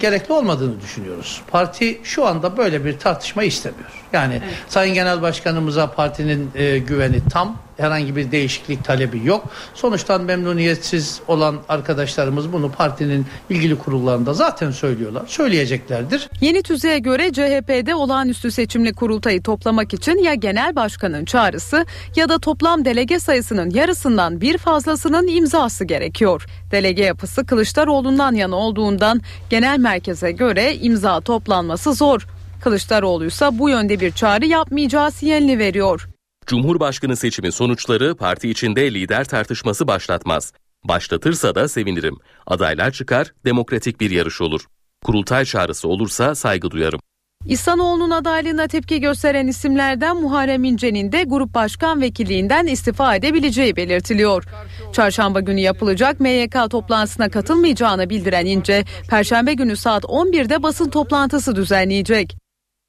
gerekli 0.00 0.32
olmadığını 0.32 0.80
düşünüyoruz. 0.80 1.42
Parti 1.50 2.00
şu 2.04 2.26
anda 2.26 2.56
böyle 2.56 2.84
bir 2.84 2.98
tartışma 2.98 3.42
istemiyor. 3.42 3.90
Yani 4.12 4.40
evet. 4.44 4.54
Sayın 4.68 4.94
Genel 4.94 5.22
Başkanımıza 5.22 5.90
partinin 5.90 6.50
e, 6.54 6.78
güveni 6.78 7.28
tam 7.30 7.58
herhangi 7.82 8.16
bir 8.16 8.32
değişiklik 8.32 8.84
talebi 8.84 9.26
yok. 9.26 9.44
Sonuçtan 9.74 10.22
memnuniyetsiz 10.22 11.20
olan 11.28 11.56
arkadaşlarımız 11.68 12.52
bunu 12.52 12.72
partinin 12.72 13.26
ilgili 13.50 13.78
kurullarında 13.78 14.34
zaten 14.34 14.70
söylüyorlar. 14.70 15.22
Söyleyeceklerdir. 15.26 16.28
Yeni 16.40 16.62
tüzüğe 16.62 16.98
göre 16.98 17.32
CHP'de 17.32 17.94
olağanüstü 17.94 18.50
seçimli 18.50 18.92
kurultayı 18.92 19.42
toplamak 19.42 19.94
için 19.94 20.18
ya 20.18 20.34
genel 20.34 20.76
başkanın 20.76 21.24
çağrısı 21.24 21.86
ya 22.16 22.28
da 22.28 22.38
toplam 22.38 22.84
delege 22.84 23.18
sayısının 23.18 23.70
yarısından 23.70 24.40
bir 24.40 24.58
fazlasının 24.58 25.26
imzası 25.26 25.84
gerekiyor. 25.84 26.46
Delege 26.70 27.02
yapısı 27.02 27.46
Kılıçdaroğlu'ndan 27.46 28.32
yana 28.32 28.56
olduğundan 28.56 29.22
genel 29.50 29.78
merkeze 29.78 30.32
göre 30.32 30.74
imza 30.76 31.20
toplanması 31.20 31.94
zor. 31.94 32.26
Kılıçdaroğlu 32.60 33.26
ise 33.26 33.48
bu 33.52 33.68
yönde 33.68 34.00
bir 34.00 34.12
çağrı 34.12 34.46
yapmayacağı 34.46 35.10
sinyalini 35.10 35.58
veriyor. 35.58 36.11
Cumhurbaşkanı 36.46 37.16
seçimi 37.16 37.52
sonuçları 37.52 38.16
parti 38.16 38.50
içinde 38.50 38.94
lider 38.94 39.24
tartışması 39.24 39.86
başlatmaz. 39.86 40.52
Başlatırsa 40.84 41.54
da 41.54 41.68
sevinirim. 41.68 42.16
Adaylar 42.46 42.90
çıkar, 42.90 43.32
demokratik 43.44 44.00
bir 44.00 44.10
yarış 44.10 44.40
olur. 44.40 44.60
Kurultay 45.04 45.44
çağrısı 45.44 45.88
olursa 45.88 46.34
saygı 46.34 46.70
duyarım. 46.70 47.00
İhsanoğlu'nun 47.46 48.10
adaylığına 48.10 48.66
tepki 48.66 49.00
gösteren 49.00 49.46
isimlerden 49.46 50.16
Muharrem 50.16 50.64
İnce'nin 50.64 51.12
de 51.12 51.22
grup 51.22 51.54
başkan 51.54 52.00
vekilliğinden 52.00 52.66
istifa 52.66 53.14
edebileceği 53.16 53.76
belirtiliyor. 53.76 54.44
Çarşamba 54.92 55.40
günü 55.40 55.60
yapılacak 55.60 56.20
MYK 56.20 56.56
toplantısına 56.70 57.28
katılmayacağını 57.28 58.10
bildiren 58.10 58.46
İnce, 58.46 58.84
Perşembe 59.08 59.54
günü 59.54 59.76
saat 59.76 60.04
11'de 60.04 60.62
basın 60.62 60.90
toplantısı 60.90 61.56
düzenleyecek. 61.56 62.41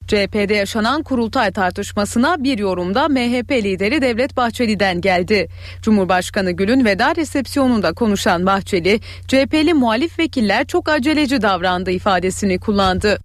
CHP'de 0.08 0.54
yaşanan 0.54 1.04
kurultay 1.04 1.51
tartışmasına 1.51 2.43
bir 2.43 2.58
yorumda 2.58 3.08
MHP 3.08 3.51
lideri 3.51 4.01
Devlet 4.01 4.38
Bahçeli'den 4.38 5.01
geldi. 5.01 5.47
Cumhurbaşkanı 5.82 6.51
Gül'ün 6.51 6.86
veda 6.86 7.16
resepsiyonunda 7.16 7.93
konuşan 7.93 8.45
Bahçeli, 8.45 8.99
CHP'li 9.28 9.74
muhalif 9.74 10.20
vekiller 10.20 10.68
çok 10.68 10.89
aceleci 10.89 11.41
davrandı 11.41 11.91
ifadesini 11.91 12.60
kullandı. 12.60 13.20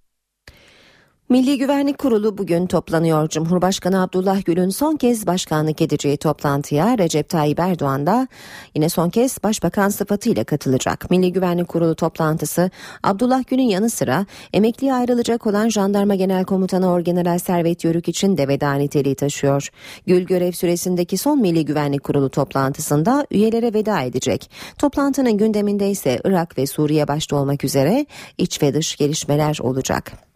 Milli 1.31 1.57
Güvenlik 1.57 1.97
Kurulu 1.97 2.37
bugün 2.37 2.67
toplanıyor. 2.67 3.29
Cumhurbaşkanı 3.29 4.03
Abdullah 4.03 4.45
Gül'ün 4.45 4.69
son 4.69 4.95
kez 4.95 5.27
başkanlık 5.27 5.81
edeceği 5.81 6.17
toplantıya 6.17 6.97
Recep 6.97 7.29
Tayyip 7.29 7.59
Erdoğan 7.59 8.05
da 8.05 8.27
yine 8.75 8.89
son 8.89 9.09
kez 9.09 9.43
başbakan 9.43 9.89
sıfatıyla 9.89 10.43
katılacak. 10.43 11.11
Milli 11.11 11.33
Güvenlik 11.33 11.67
Kurulu 11.67 11.95
toplantısı 11.95 12.71
Abdullah 13.03 13.43
Gül'ün 13.47 13.63
yanı 13.63 13.89
sıra 13.89 14.25
emekliye 14.53 14.93
ayrılacak 14.93 15.47
olan 15.47 15.69
Jandarma 15.69 16.15
Genel 16.15 16.45
Komutanı 16.45 16.91
Orgeneral 16.91 17.39
Servet 17.39 17.83
Yörük 17.83 18.07
için 18.07 18.37
de 18.37 18.47
veda 18.47 18.73
niteliği 18.73 19.15
taşıyor. 19.15 19.69
Gül 20.07 20.23
görev 20.23 20.51
süresindeki 20.51 21.17
son 21.17 21.41
Milli 21.41 21.65
Güvenlik 21.65 22.03
Kurulu 22.03 22.29
toplantısında 22.29 23.27
üyelere 23.31 23.73
veda 23.73 24.01
edecek. 24.01 24.51
Toplantının 24.77 25.37
gündeminde 25.37 25.89
ise 25.89 26.19
Irak 26.25 26.57
ve 26.57 26.67
Suriye 26.67 27.07
başta 27.07 27.35
olmak 27.35 27.63
üzere 27.63 28.05
iç 28.37 28.61
ve 28.61 28.73
dış 28.73 28.95
gelişmeler 28.95 29.59
olacak. 29.61 30.28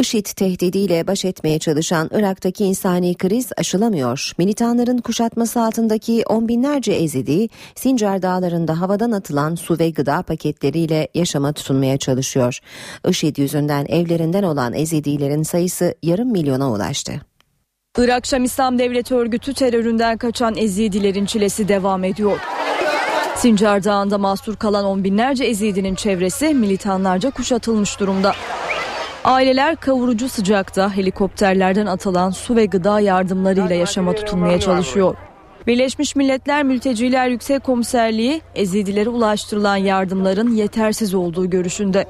IŞİD 0.00 0.26
tehdidiyle 0.26 1.06
baş 1.06 1.24
etmeye 1.24 1.58
çalışan 1.58 2.10
Irak'taki 2.12 2.64
insani 2.64 3.14
kriz 3.14 3.50
aşılamıyor. 3.56 4.32
Militanların 4.38 4.98
kuşatması 4.98 5.60
altındaki 5.60 6.22
on 6.28 6.48
binlerce 6.48 6.92
ezidi 6.92 7.48
Sincar 7.74 8.22
dağlarında 8.22 8.80
havadan 8.80 9.12
atılan 9.12 9.54
su 9.54 9.78
ve 9.78 9.90
gıda 9.90 10.22
paketleriyle 10.22 11.08
yaşama 11.14 11.52
tutunmaya 11.52 11.98
çalışıyor. 11.98 12.58
IŞİD 13.08 13.36
yüzünden 13.36 13.86
evlerinden 13.88 14.42
olan 14.42 14.72
ezidilerin 14.74 15.42
sayısı 15.42 15.94
yarım 16.02 16.32
milyona 16.32 16.72
ulaştı. 16.72 17.12
Irak 17.98 18.26
Şam 18.26 18.44
İslam 18.44 18.78
Devleti 18.78 19.14
örgütü 19.14 19.54
teröründen 19.54 20.18
kaçan 20.18 20.56
Ezidilerin 20.56 21.26
çilesi 21.26 21.68
devam 21.68 22.04
ediyor. 22.04 22.38
Sincar 23.36 23.84
Dağı'nda 23.84 24.18
mahsur 24.18 24.56
kalan 24.56 24.84
on 24.84 25.04
binlerce 25.04 25.44
Ezidinin 25.44 25.94
çevresi 25.94 26.54
militanlarca 26.54 27.30
kuşatılmış 27.30 28.00
durumda. 28.00 28.32
Aileler 29.24 29.76
kavurucu 29.76 30.28
sıcakta 30.28 30.96
helikopterlerden 30.96 31.86
atılan 31.86 32.30
su 32.30 32.56
ve 32.56 32.66
gıda 32.66 33.00
yardımlarıyla 33.00 33.74
yaşama 33.74 34.14
tutunmaya 34.14 34.60
çalışıyor. 34.60 35.16
Birleşmiş 35.66 36.16
Milletler 36.16 36.62
Mülteciler 36.62 37.28
Yüksek 37.28 37.64
Komiserliği 37.64 38.40
Ezidilere 38.54 39.08
ulaştırılan 39.08 39.76
yardımların 39.76 40.50
yetersiz 40.54 41.14
olduğu 41.14 41.50
görüşünde. 41.50 42.04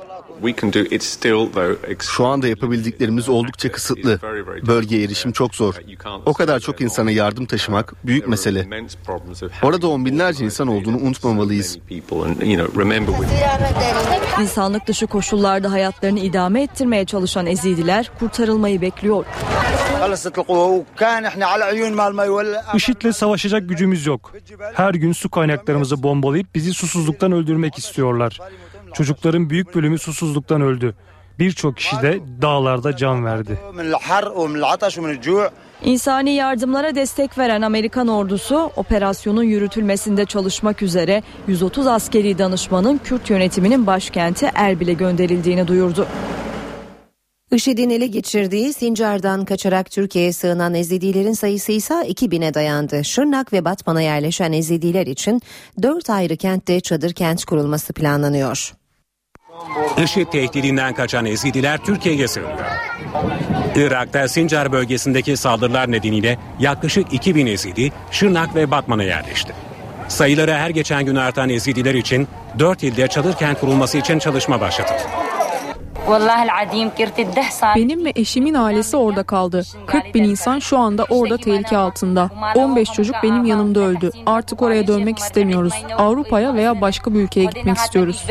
Şu 2.01 2.27
anda 2.27 2.49
yapabildiklerimiz 2.49 3.29
oldukça 3.29 3.73
kısıtlı. 3.73 4.21
Bölgeye 4.67 5.05
erişim 5.05 5.33
çok 5.33 5.55
zor. 5.55 5.75
O 6.27 6.33
kadar 6.33 6.61
çok 6.61 6.81
insana 6.81 7.11
yardım 7.11 7.47
taşımak 7.47 7.95
büyük 8.07 8.29
mesele. 8.29 8.69
Orada 9.63 9.89
on 9.89 10.07
binlerce 10.07 10.45
insan 10.45 10.69
olduğunu 10.69 10.97
unutmamalıyız. 10.97 11.79
İnsanlık 14.41 14.87
dışı 14.87 15.07
koşullarda 15.07 15.73
hayatlarını 15.73 16.21
idame 16.21 16.63
ettirmeye 16.63 17.05
çalışan 17.05 17.47
Ezidiler 17.47 18.11
kurtarılmayı 18.19 18.81
bekliyor. 18.81 19.25
IŞİD'le 22.75 23.13
savaşacak 23.13 23.69
gücümüz 23.69 24.07
yok. 24.07 24.33
Her 24.75 24.95
gün 24.95 25.13
su 25.13 25.29
kaynaklarımızı 25.31 26.03
bombalayıp 26.03 26.55
bizi 26.55 26.75
susuzluktan 26.75 27.33
öldürmek 27.33 27.79
istiyorlar. 27.79 28.41
Çocukların 28.95 29.51
büyük 29.51 29.75
bölümü 29.75 29.99
susuzluktan 29.99 30.61
öldü. 30.61 30.95
Birçok 31.39 31.77
kişi 31.77 32.03
de 32.03 32.21
dağlarda 32.43 32.97
can 32.97 33.25
verdi. 33.25 33.59
İnsani 35.85 36.31
yardımlara 36.31 36.95
destek 36.95 37.39
veren 37.39 37.63
Amerikan 37.63 38.09
ordusu 38.09 38.71
operasyonun 38.77 39.43
yürütülmesinde 39.43 40.25
çalışmak 40.25 40.83
üzere 40.83 41.23
130 41.49 41.87
askeri 41.87 42.39
danışmanın 42.39 43.01
Kürt 43.05 43.31
yönetiminin 43.31 43.87
başkenti 43.87 44.51
Erbil'e 44.55 44.93
gönderildiğini 44.93 45.69
duyurdu. 45.69 46.07
IŞİD'in 47.53 47.91
ele 47.91 48.07
geçirdiği 48.07 48.73
Sincar'dan 48.73 49.45
kaçarak 49.45 49.91
Türkiye'ye 49.91 50.33
sığınan 50.33 50.75
Ezidilerin 50.75 51.33
sayısı 51.33 51.73
ise 51.73 51.95
2000'e 51.95 52.55
dayandı. 52.55 53.05
Şırnak 53.05 53.53
ve 53.53 53.65
Batman'a 53.65 54.03
yerleşen 54.03 54.53
Ezidiler 54.53 55.07
için 55.07 55.43
4 55.83 56.11
ayrı 56.11 56.37
kentte 56.37 56.81
çadır 56.81 57.13
kent 57.13 57.45
kurulması 57.45 57.93
planlanıyor. 57.93 58.75
IŞİD 60.05 60.27
tehdidinden 60.27 60.95
kaçan 60.95 61.27
Ezidiler 61.27 61.79
Türkiye'ye 61.79 62.29
sığınıyor. 62.29 62.59
Irak'ta 63.77 64.29
Sincar 64.29 64.73
bölgesindeki 64.73 65.37
saldırılar 65.37 65.93
nedeniyle 65.93 66.39
yaklaşık 66.59 67.13
2000 67.13 67.47
Ezidi 67.47 67.93
Şırnak 68.11 68.55
ve 68.55 68.71
Batman'a 68.71 69.03
yerleşti. 69.03 69.53
Sayıları 70.09 70.55
her 70.55 70.71
geçen 70.71 71.05
gün 71.05 71.17
artan 71.17 71.49
Ezidiler 71.51 71.95
için 71.95 72.29
4 72.59 72.83
ilde 72.83 73.09
çadır 73.09 73.33
kent 73.33 73.61
kurulması 73.61 73.99
için 73.99 74.19
çalışma 74.19 74.61
başlatıldı. 74.61 75.03
Benim 77.77 78.05
ve 78.05 78.13
eşimin 78.17 78.55
ailesi 78.55 78.97
orada 78.97 79.23
kaldı. 79.23 79.63
40 79.87 80.15
bin 80.15 80.25
insan 80.25 80.59
şu 80.59 80.79
anda 80.79 81.05
orada 81.09 81.37
tehlike 81.37 81.77
altında. 81.77 82.31
15 82.55 82.93
çocuk 82.93 83.17
benim 83.23 83.45
yanımda 83.45 83.81
öldü. 83.81 84.11
Artık 84.27 84.63
oraya 84.63 84.87
dönmek 84.87 85.19
istemiyoruz. 85.19 85.75
Avrupa'ya 85.99 86.55
veya 86.55 86.81
başka 86.81 87.15
bir 87.15 87.21
ülkeye 87.21 87.45
gitmek 87.45 87.77
istiyoruz. 87.77 88.25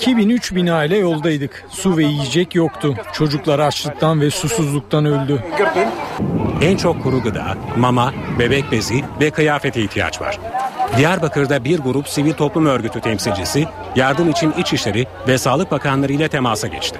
2000-3000 0.00 0.72
aile 0.72 0.96
yoldaydık. 0.96 1.64
Su 1.70 1.96
ve 1.96 2.04
yiyecek 2.04 2.54
yoktu. 2.54 2.94
Çocuklar 3.12 3.58
açlıktan 3.58 4.20
ve 4.20 4.30
susuzluktan 4.30 5.04
öldü. 5.04 5.44
En 6.62 6.76
çok 6.76 7.02
kuru 7.02 7.22
gıda, 7.22 7.44
mama, 7.76 8.12
bebek 8.38 8.72
bezi 8.72 9.04
ve 9.20 9.30
kıyafete 9.30 9.82
ihtiyaç 9.82 10.20
var. 10.20 10.38
Diyarbakır'da 10.96 11.64
bir 11.64 11.78
grup 11.78 12.08
sivil 12.08 12.32
toplum 12.32 12.66
örgütü 12.66 13.00
temsilcisi 13.00 13.66
yardım 13.96 14.30
için 14.30 14.52
İçişleri 14.52 15.06
ve 15.28 15.38
Sağlık 15.38 15.70
Bakanları 15.76 16.12
ile 16.12 16.28
temasa 16.28 16.66
geçti. 16.68 16.98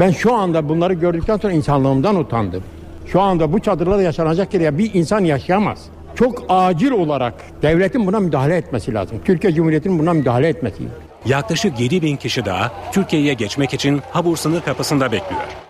Ben 0.00 0.10
şu 0.10 0.34
anda 0.34 0.68
bunları 0.68 0.94
gördükten 0.94 1.36
sonra 1.36 1.52
insanlığımdan 1.52 2.16
utandım. 2.16 2.62
Şu 3.06 3.20
anda 3.20 3.52
bu 3.52 3.58
çadırlarda 3.60 4.02
yaşanacak 4.02 4.54
yere 4.54 4.78
bir 4.78 4.94
insan 4.94 5.24
yaşayamaz. 5.24 5.78
Çok 6.14 6.44
acil 6.48 6.90
olarak 6.90 7.34
devletin 7.62 8.06
buna 8.06 8.20
müdahale 8.20 8.56
etmesi 8.56 8.94
lazım. 8.94 9.20
Türkiye 9.24 9.54
Cumhuriyeti'nin 9.54 9.98
buna 9.98 10.12
müdahale 10.12 10.48
etmesi 10.48 10.84
lazım. 10.84 10.98
Yaklaşık 11.26 11.80
7 11.80 12.02
bin 12.02 12.16
kişi 12.16 12.44
daha 12.44 12.72
Türkiye'ye 12.92 13.34
geçmek 13.34 13.74
için 13.74 14.00
Habur 14.12 14.36
sınır 14.36 14.60
kapısında 14.60 15.12
bekliyor. 15.12 15.69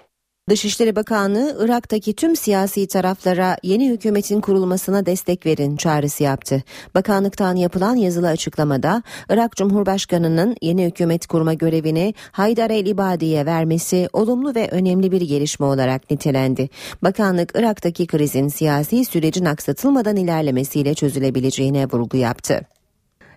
Dışişleri 0.51 0.96
Bakanlığı 0.96 1.57
Irak'taki 1.61 2.12
tüm 2.14 2.36
siyasi 2.36 2.86
taraflara 2.86 3.57
yeni 3.62 3.90
hükümetin 3.90 4.40
kurulmasına 4.40 5.07
destek 5.07 5.46
verin 5.46 5.76
çağrısı 5.76 6.22
yaptı. 6.22 6.62
Bakanlıktan 6.94 7.57
yapılan 7.57 7.96
yazılı 7.96 8.28
açıklamada 8.28 9.03
Irak 9.28 9.57
Cumhurbaşkanı'nın 9.57 10.57
yeni 10.62 10.86
hükümet 10.86 11.26
kurma 11.26 11.55
görevini 11.55 12.14
Haydar 12.32 12.70
el-İbadi'ye 12.70 13.46
vermesi 13.46 14.09
olumlu 14.12 14.55
ve 14.55 14.68
önemli 14.70 15.12
bir 15.12 15.20
gelişme 15.20 15.66
olarak 15.66 16.11
nitelendi. 16.11 16.68
Bakanlık 17.03 17.53
Irak'taki 17.55 18.07
krizin 18.07 18.48
siyasi 18.48 19.05
sürecin 19.05 19.44
aksatılmadan 19.44 20.16
ilerlemesiyle 20.16 20.94
çözülebileceğine 20.94 21.86
vurgu 21.86 22.16
yaptı. 22.16 22.66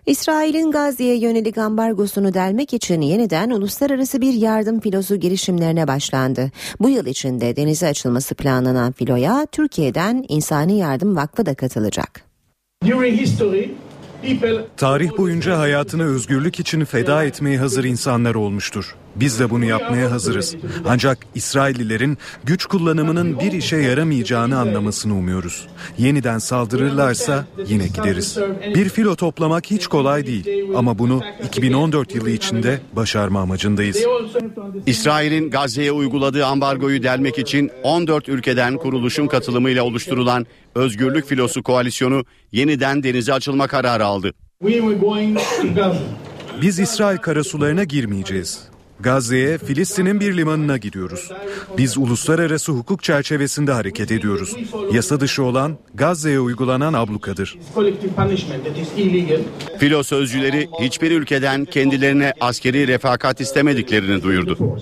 İsrail'in 0.06 0.70
Gazze'ye 0.70 1.16
yönelik 1.16 1.58
ambargosunu 1.58 2.34
delmek 2.34 2.72
için 2.74 3.00
yeniden 3.00 3.50
uluslararası 3.50 4.20
bir 4.20 4.32
yardım 4.32 4.80
filosu 4.80 5.16
girişimlerine 5.16 5.88
başlandı. 5.88 6.50
Bu 6.80 6.90
yıl 6.90 7.06
içinde 7.06 7.56
denize 7.56 7.88
açılması 7.88 8.34
planlanan 8.34 8.92
filoya 8.92 9.46
Türkiye'den 9.52 10.24
İnsani 10.28 10.78
Yardım 10.78 11.16
Vakfı 11.16 11.46
da 11.46 11.54
katılacak. 11.54 12.24
Tarih 14.76 15.18
boyunca 15.18 15.58
hayatını 15.58 16.04
özgürlük 16.04 16.60
için 16.60 16.84
feda 16.84 17.24
etmeye 17.24 17.58
hazır 17.58 17.84
insanlar 17.84 18.34
olmuştur. 18.34 18.96
Biz 19.16 19.40
de 19.40 19.50
bunu 19.50 19.64
yapmaya 19.64 20.10
hazırız. 20.10 20.56
Ancak 20.88 21.18
İsraillilerin 21.34 22.18
güç 22.44 22.66
kullanımının 22.66 23.40
bir 23.40 23.52
işe 23.52 23.76
yaramayacağını 23.76 24.58
anlamasını 24.58 25.16
umuyoruz. 25.16 25.66
Yeniden 25.98 26.38
saldırırlarsa 26.38 27.46
yine 27.66 27.86
gideriz. 27.86 28.38
Bir 28.74 28.88
filo 28.88 29.16
toplamak 29.16 29.70
hiç 29.70 29.86
kolay 29.86 30.26
değil 30.26 30.46
ama 30.76 30.98
bunu 30.98 31.22
2014 31.46 32.14
yılı 32.14 32.30
içinde 32.30 32.80
başarma 32.92 33.40
amacındayız. 33.40 33.98
İsrail'in 34.86 35.50
Gazze'ye 35.50 35.92
uyguladığı 35.92 36.46
ambargoyu 36.46 37.02
delmek 37.02 37.38
için 37.38 37.70
14 37.82 38.28
ülkeden 38.28 38.76
kuruluşun 38.76 39.26
katılımıyla 39.26 39.84
oluşturulan 39.84 40.46
Özgürlük 40.74 41.26
Filosu 41.26 41.62
Koalisyonu 41.62 42.24
yeniden 42.52 43.02
denize 43.02 43.32
açılma 43.32 43.66
kararı 43.66 44.04
aldı. 44.04 44.34
Biz 46.62 46.78
İsrail 46.78 47.18
karasularına 47.18 47.84
girmeyeceğiz. 47.84 48.73
Gazze'ye 49.04 49.58
Filistin'in 49.58 50.20
bir 50.20 50.36
limanına 50.36 50.76
gidiyoruz. 50.76 51.32
Biz 51.78 51.98
uluslararası 51.98 52.72
hukuk 52.72 53.02
çerçevesinde 53.02 53.72
hareket 53.72 54.12
ediyoruz. 54.12 54.56
Yasa 54.92 55.20
dışı 55.20 55.42
olan 55.42 55.78
Gazze'ye 55.94 56.40
uygulanan 56.40 56.92
ablukadır. 56.92 57.58
Filo 59.78 60.02
sözcüleri 60.02 60.68
hiçbir 60.80 61.10
ülkeden 61.10 61.64
kendilerine 61.64 62.32
askeri 62.40 62.88
refakat 62.88 63.40
istemediklerini 63.40 64.22
duyurdu. 64.22 64.78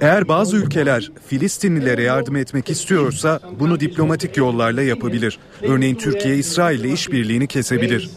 Eğer 0.00 0.28
bazı 0.28 0.56
ülkeler 0.56 1.10
Filistinlilere 1.26 2.02
yardım 2.02 2.36
etmek 2.36 2.70
istiyorsa 2.70 3.40
bunu 3.60 3.80
diplomatik 3.80 4.36
yollarla 4.36 4.82
yapabilir. 4.82 5.38
Örneğin 5.62 5.94
Türkiye 5.94 6.36
İsrail 6.36 6.80
ile 6.80 6.92
işbirliğini 6.92 7.46
kesebilir. 7.46 8.10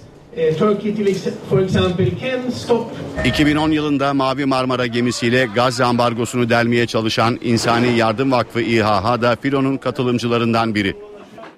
2010 3.26 3.72
yılında 3.72 4.14
Mavi 4.14 4.46
Marmara 4.46 4.86
gemisiyle 4.86 5.48
Gazze 5.56 5.84
ambargosunu 5.84 6.50
delmeye 6.50 6.86
çalışan 6.86 7.40
İnsani 7.44 7.98
Yardım 7.98 8.32
Vakfı 8.32 8.62
İHA 8.62 9.22
da 9.22 9.36
Filo'nun 9.42 9.78
katılımcılarından 9.78 10.76
biri. 10.76 10.96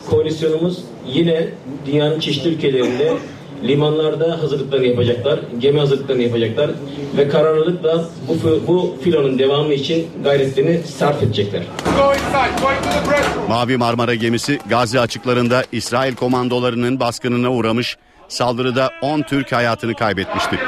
Koalisyonumuz 0.09 0.83
yine 1.07 1.47
dünyanın 1.85 2.19
çeşitli 2.19 2.49
ülkelerinde 2.49 3.13
limanlarda 3.63 4.41
hazırlıklarını 4.41 4.85
yapacaklar, 4.85 5.39
gemi 5.59 5.79
hazırlıklarını 5.79 6.21
yapacaklar 6.21 6.71
ve 7.17 7.27
kararlılıkla 7.29 8.05
bu, 8.27 8.67
bu 8.67 8.97
filonun 9.03 9.39
devamı 9.39 9.73
için 9.73 10.07
gayretlerini 10.23 10.79
sarf 10.83 11.23
edecekler. 11.23 11.63
Mavi 13.49 13.77
Marmara 13.77 14.15
gemisi 14.15 14.59
Gazze 14.69 14.99
açıklarında 14.99 15.63
İsrail 15.71 16.15
komandolarının 16.15 16.99
baskınına 16.99 17.51
uğramış, 17.51 17.97
saldırıda 18.27 18.91
10 19.01 19.21
Türk 19.21 19.51
hayatını 19.51 19.93
kaybetmişti. 19.95 20.59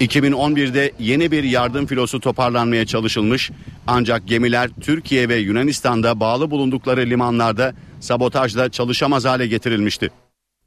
2011'de 0.00 0.92
yeni 0.98 1.30
bir 1.30 1.44
yardım 1.44 1.86
filosu 1.86 2.20
toparlanmaya 2.20 2.86
çalışılmış 2.86 3.50
ancak 3.86 4.28
gemiler 4.28 4.70
Türkiye 4.80 5.28
ve 5.28 5.36
Yunanistan'da 5.36 6.20
bağlı 6.20 6.50
bulundukları 6.50 7.00
limanlarda 7.00 7.74
sabotajla 8.00 8.68
çalışamaz 8.68 9.24
hale 9.24 9.46
getirilmişti. 9.46 10.10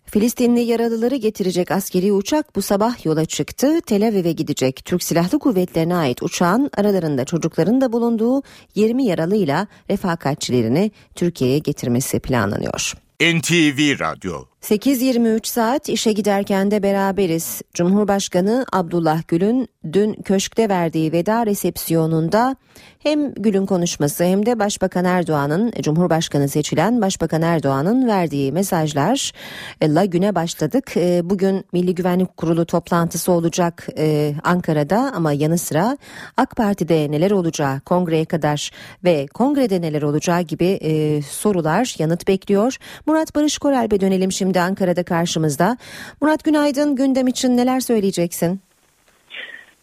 Filistinli 0.05 0.59
yaralıları 0.59 1.15
getirecek 1.15 1.71
askeri 1.71 2.11
uçak 2.11 2.55
bu 2.55 2.61
sabah 2.61 3.05
yola 3.05 3.25
çıktı. 3.25 3.81
Tel 3.85 4.07
Aviv'e 4.07 4.31
gidecek 4.31 4.85
Türk 4.85 5.03
Silahlı 5.03 5.39
Kuvvetlerine 5.39 5.95
ait 5.95 6.23
uçağın 6.23 6.69
aralarında 6.77 7.25
çocukların 7.25 7.81
da 7.81 7.91
bulunduğu 7.91 8.41
20 8.75 9.05
yaralıyla 9.05 9.67
refakatçilerini 9.89 10.91
Türkiye'ye 11.15 11.59
getirmesi 11.59 12.19
planlanıyor. 12.19 12.93
NTV 13.21 13.99
Radyo 13.99 14.45
8.23 14.61 15.47
saat 15.47 15.89
işe 15.89 16.11
giderken 16.11 16.71
de 16.71 16.83
beraberiz. 16.83 17.61
Cumhurbaşkanı 17.73 18.65
Abdullah 18.73 19.27
Gül'ün 19.27 19.67
dün 19.93 20.13
köşkte 20.13 20.69
verdiği 20.69 21.11
veda 21.11 21.45
resepsiyonunda 21.45 22.55
hem 22.99 23.33
Gül'ün 23.33 23.65
konuşması 23.65 24.23
hem 24.23 24.45
de 24.45 24.59
Başbakan 24.59 25.05
Erdoğan'ın 25.05 25.71
Cumhurbaşkanı 25.81 26.49
seçilen 26.49 27.01
Başbakan 27.01 27.41
Erdoğan'ın 27.41 28.07
verdiği 28.07 28.51
mesajlarla 28.51 30.05
güne 30.05 30.35
başladık. 30.35 30.97
E, 30.97 31.21
bugün 31.23 31.65
Milli 31.73 31.95
Güvenlik 31.95 32.37
Kurulu 32.37 32.65
toplantısı 32.65 33.31
olacak 33.31 33.87
e, 33.97 34.33
Ankara'da 34.43 35.11
ama 35.15 35.33
yanı 35.33 35.57
sıra 35.57 35.97
AK 36.37 36.55
Parti'de 36.55 37.11
neler 37.11 37.31
olacağı 37.31 37.79
kongreye 37.79 38.25
kadar 38.25 38.71
ve 39.03 39.27
kongrede 39.27 39.81
neler 39.81 40.01
olacağı 40.01 40.41
gibi 40.41 40.65
e, 40.65 41.21
sorular 41.21 41.95
yanıt 41.99 42.27
bekliyor. 42.27 42.77
Murat 43.05 43.35
Barış 43.35 43.57
Koralp'e 43.57 44.01
dönelim 44.01 44.31
şimdi 44.31 44.50
Ankara'da 44.59 45.03
karşımızda. 45.05 45.77
Murat 46.21 46.43
günaydın 46.43 46.95
gündem 46.95 47.27
için 47.27 47.57
neler 47.57 47.79
söyleyeceksin? 47.79 48.61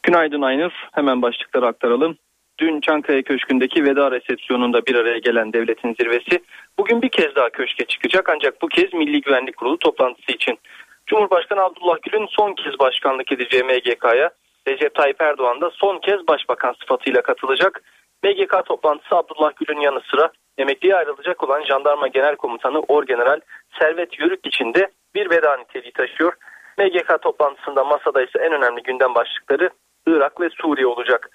Günaydın 0.03 0.43
Aynur. 0.43 0.73
Hemen 0.93 1.23
başlıkları 1.23 1.67
aktaralım. 1.67 2.17
Dün 2.59 2.81
Çankaya 2.81 3.23
Köşkü'ndeki 3.23 3.85
veda 3.85 4.11
resepsiyonunda 4.11 4.87
bir 4.87 4.95
araya 4.95 5.19
gelen 5.19 5.53
devletin 5.53 5.95
zirvesi 6.01 6.45
bugün 6.79 7.03
bir 7.03 7.09
kez 7.09 7.37
daha 7.37 7.51
köşke 7.51 7.85
çıkacak 7.85 8.29
ancak 8.29 8.63
bu 8.63 8.69
kez 8.69 8.93
Milli 8.93 9.21
Güvenlik 9.21 9.57
Kurulu 9.57 9.79
toplantısı 9.79 10.33
için. 10.33 10.59
Cumhurbaşkanı 11.07 11.61
Abdullah 11.61 11.97
Gül'ün 12.03 12.27
son 12.31 12.55
kez 12.55 12.79
başkanlık 12.79 13.33
edeceği 13.33 13.63
MGK'ya 13.63 14.31
Recep 14.69 14.95
Tayyip 14.95 15.23
Erdoğan 15.23 15.61
da 15.61 15.71
son 15.71 15.99
kez 15.99 16.29
başbakan 16.29 16.75
sıfatıyla 16.81 17.23
katılacak. 17.23 17.83
MGK 18.25 18.65
toplantısı 18.67 19.17
Abdullah 19.17 19.51
Gül'ün 19.57 19.81
yanı 19.81 20.01
sıra 20.11 20.31
emekliye 20.59 20.97
ayrılacak 20.97 21.45
olan 21.45 21.65
Jandarma 21.65 22.09
Genel 22.09 22.37
Komutanı 22.37 22.81
Orgeneral 22.81 23.41
Servet 23.79 24.21
Yörük 24.21 24.47
için 24.47 24.75
de 24.75 24.89
bir 25.15 25.31
veda 25.31 25.57
niteliği 25.57 25.93
taşıyor. 25.93 26.33
MGK 26.79 27.23
toplantısında 27.23 27.85
masada 27.85 28.23
ise 28.23 28.39
en 28.39 28.53
önemli 28.53 28.83
gündem 28.83 29.15
başlıkları 29.15 29.71
Irak 30.07 30.41
ve 30.41 30.49
Suriye 30.51 30.87
olacak. 30.87 31.31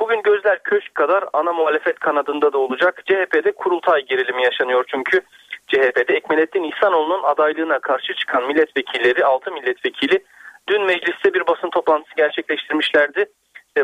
Bugün 0.00 0.22
gözler 0.22 0.62
köşk 0.62 0.94
kadar 0.94 1.24
ana 1.32 1.52
muhalefet 1.52 1.98
kanadında 1.98 2.52
da 2.52 2.58
olacak. 2.58 3.02
CHP'de 3.06 3.52
kurultay 3.52 4.04
gerilimi 4.04 4.44
yaşanıyor 4.44 4.84
çünkü 4.88 5.20
CHP'de 5.66 6.14
Ekmelettin 6.14 6.62
İhsanoğlu'nun 6.62 7.22
adaylığına 7.22 7.78
karşı 7.78 8.14
çıkan 8.14 8.46
milletvekilleri 8.46 9.24
6 9.24 9.52
milletvekili 9.52 10.24
dün 10.68 10.82
mecliste 10.82 11.34
bir 11.34 11.46
basın 11.46 11.70
toplantısı 11.70 12.14
gerçekleştirmişlerdi. 12.16 13.26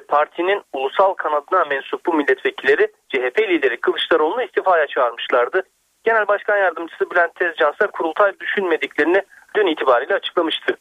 Partinin 0.00 0.62
ulusal 0.72 1.14
kanadına 1.14 1.64
mensup 1.64 2.06
bu 2.06 2.14
milletvekilleri 2.14 2.88
CHP 3.08 3.38
lideri 3.40 3.80
Kılıçdaroğlu'nu 3.80 4.42
istifaya 4.42 4.86
çağırmışlardı. 4.86 5.62
Genel 6.04 6.28
Başkan 6.28 6.56
Yardımcısı 6.56 7.10
Bülent 7.10 7.34
Tezcan 7.34 7.72
ise 7.72 7.86
kurultay 7.86 8.32
düşünmediklerini 8.40 9.22
dün 9.56 9.66
itibariyle 9.66 10.14
açıklamıştı. 10.14 10.76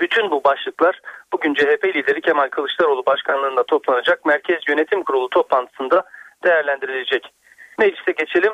Bütün 0.00 0.30
bu 0.30 0.44
başlıklar 0.44 1.00
bugün 1.32 1.54
CHP 1.54 1.84
lideri 1.84 2.20
Kemal 2.20 2.48
Kılıçdaroğlu 2.48 3.06
başkanlığında 3.06 3.62
toplanacak 3.62 4.26
Merkez 4.26 4.60
Yönetim 4.68 5.02
Kurulu 5.02 5.28
toplantısında 5.28 6.02
değerlendirilecek. 6.44 7.32
Meclise 7.78 8.12
geçelim. 8.12 8.52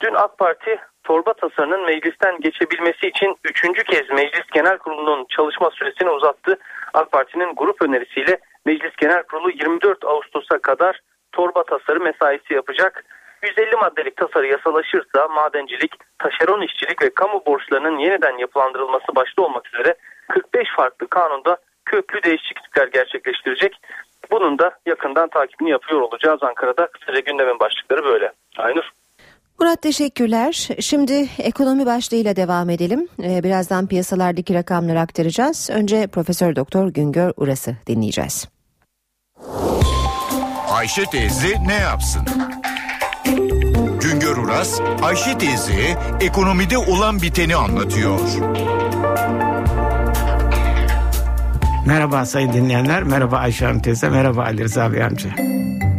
Dün 0.00 0.14
AK 0.14 0.38
Parti 0.38 0.78
torba 1.04 1.32
tasarının 1.32 1.84
meclisten 1.84 2.40
geçebilmesi 2.40 3.06
için 3.06 3.36
üçüncü 3.44 3.84
kez 3.84 4.10
Meclis 4.10 4.46
Genel 4.52 4.78
Kurulu'nun 4.78 5.26
çalışma 5.28 5.70
süresini 5.70 6.10
uzattı. 6.10 6.58
AK 6.94 7.12
Parti'nin 7.12 7.54
grup 7.56 7.82
önerisiyle 7.82 8.38
Meclis 8.66 8.96
Genel 8.96 9.22
Kurulu 9.22 9.50
24 9.50 10.04
Ağustos'a 10.04 10.58
kadar 10.58 11.00
torba 11.32 11.64
tasarı 11.64 12.00
mesaisi 12.00 12.54
yapacak. 12.54 13.04
150 13.42 13.76
maddelik 13.76 14.16
tasarı 14.16 14.46
yasalaşırsa 14.46 15.28
madencilik, 15.28 15.92
taşeron 16.18 16.60
işçilik 16.60 17.02
ve 17.02 17.14
kamu 17.14 17.42
borçlarının 17.46 17.98
yeniden 17.98 18.38
yapılandırılması 18.38 19.14
başta 19.16 19.42
olmak 19.42 19.74
üzere 19.74 19.94
45 20.32 20.68
farklı 20.76 21.08
kanunda 21.08 21.56
köklü 21.84 22.22
değişiklikler 22.22 22.86
gerçekleştirecek. 22.86 23.72
Bunun 24.30 24.58
da 24.58 24.70
yakından 24.86 25.28
takibini 25.28 25.70
yapıyor 25.70 26.00
olacağız 26.00 26.42
Ankara'da. 26.42 26.86
Kısaca 26.86 27.20
gündemin 27.20 27.60
başlıkları 27.60 28.04
böyle. 28.04 28.32
Aynur. 28.58 28.90
Murat 29.60 29.82
teşekkürler. 29.82 30.52
Şimdi 30.80 31.26
ekonomi 31.38 31.86
başlığıyla 31.86 32.36
devam 32.36 32.70
edelim. 32.70 33.08
Birazdan 33.18 33.88
piyasalardaki 33.88 34.54
rakamları 34.54 35.00
aktaracağız. 35.00 35.70
Önce 35.70 36.06
Profesör 36.06 36.56
Doktor 36.56 36.88
Güngör 36.88 37.32
Uras'ı 37.36 37.72
dinleyeceğiz. 37.86 38.55
Ayşe 40.76 41.04
teyze 41.04 41.54
ne 41.66 41.74
yapsın? 41.74 42.22
Güngör 44.00 44.36
Uras, 44.36 44.80
Ayşe 45.02 45.38
teyze 45.38 45.98
ekonomide 46.20 46.78
olan 46.78 47.22
biteni 47.22 47.56
anlatıyor. 47.56 48.20
Merhaba 51.86 52.26
sayın 52.26 52.52
dinleyenler, 52.52 53.02
merhaba 53.02 53.36
Ayşe 53.36 53.66
Hanım 53.66 53.80
teyze, 53.80 54.08
merhaba 54.08 54.42
Ali 54.42 54.64
Rıza 54.64 54.92
Bey 54.92 55.04
amca. 55.04 55.30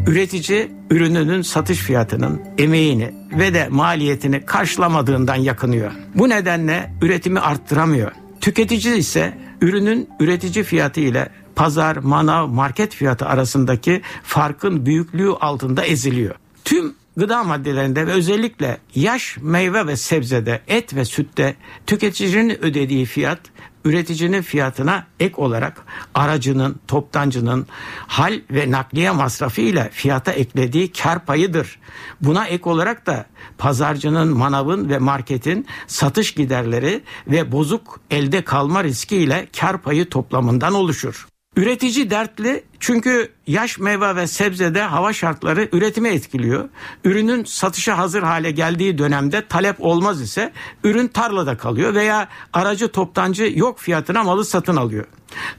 Üretici 0.08 0.72
ürününün 0.90 1.42
satış 1.42 1.78
fiyatının 1.78 2.42
emeğini 2.58 3.14
ve 3.32 3.54
de 3.54 3.68
maliyetini 3.70 4.46
karşılamadığından 4.46 5.36
yakınıyor. 5.36 5.92
Bu 6.16 6.30
nedenle 6.30 6.94
üretimi 7.02 7.40
arttıramıyor. 7.40 8.12
Tüketici 8.42 8.98
ise 8.98 9.38
ürünün 9.62 10.10
üretici 10.20 10.64
fiyatı 10.64 11.00
ile 11.00 11.30
pazar, 11.58 11.96
manav, 11.96 12.48
market 12.48 12.96
fiyatı 12.96 13.26
arasındaki 13.26 14.02
farkın 14.24 14.86
büyüklüğü 14.86 15.32
altında 15.32 15.86
eziliyor. 15.86 16.36
Tüm 16.66 16.96
gıda 17.18 17.44
maddelerinde 17.44 18.08
ve 18.08 18.12
özellikle 18.12 18.78
yaş 18.96 19.38
meyve 19.42 19.88
ve 19.88 19.96
sebzede, 19.96 20.62
et 20.68 20.96
ve 20.96 21.06
sütte 21.06 21.56
tüketicinin 21.88 22.64
ödediği 22.64 23.06
fiyat 23.06 23.40
üreticinin 23.86 24.42
fiyatına 24.42 25.08
ek 25.20 25.34
olarak 25.38 25.86
aracının, 26.16 26.80
toptancının 26.88 27.68
hal 28.08 28.42
ve 28.52 28.72
nakliye 28.72 29.12
masrafı 29.12 29.62
ile 29.62 29.90
fiyata 29.94 30.32
eklediği 30.32 30.92
kar 30.92 31.26
payıdır. 31.26 31.80
Buna 32.22 32.48
ek 32.48 32.70
olarak 32.70 33.06
da 33.06 33.26
pazarcının, 33.58 34.38
manavın 34.38 34.90
ve 34.90 34.98
marketin 34.98 35.68
satış 35.88 36.34
giderleri 36.34 37.04
ve 37.28 37.52
bozuk 37.52 38.00
elde 38.12 38.44
kalma 38.44 38.84
riski 38.84 39.18
ile 39.18 39.48
kar 39.60 39.82
payı 39.82 40.10
toplamından 40.10 40.74
oluşur. 40.74 41.28
Üretici 41.58 42.10
dertli 42.10 42.64
çünkü 42.80 43.32
yaş 43.48 43.80
meyve 43.80 44.16
ve 44.16 44.28
sebzede 44.28 44.82
hava 44.82 45.14
şartları 45.14 45.70
üretimi 45.72 46.10
etkiliyor. 46.10 46.70
Ürünün 47.04 47.44
satışa 47.44 47.98
hazır 47.98 48.24
hale 48.24 48.52
geldiği 48.52 48.98
dönemde 48.98 49.48
talep 49.48 49.76
olmaz 49.80 50.22
ise 50.22 50.52
ürün 50.84 51.08
tarlada 51.08 51.58
kalıyor 51.58 51.94
veya 51.94 52.28
aracı 52.54 52.88
toptancı 52.88 53.52
yok 53.56 53.80
fiyatına 53.80 54.24
malı 54.24 54.46
satın 54.46 54.76
alıyor. 54.76 55.06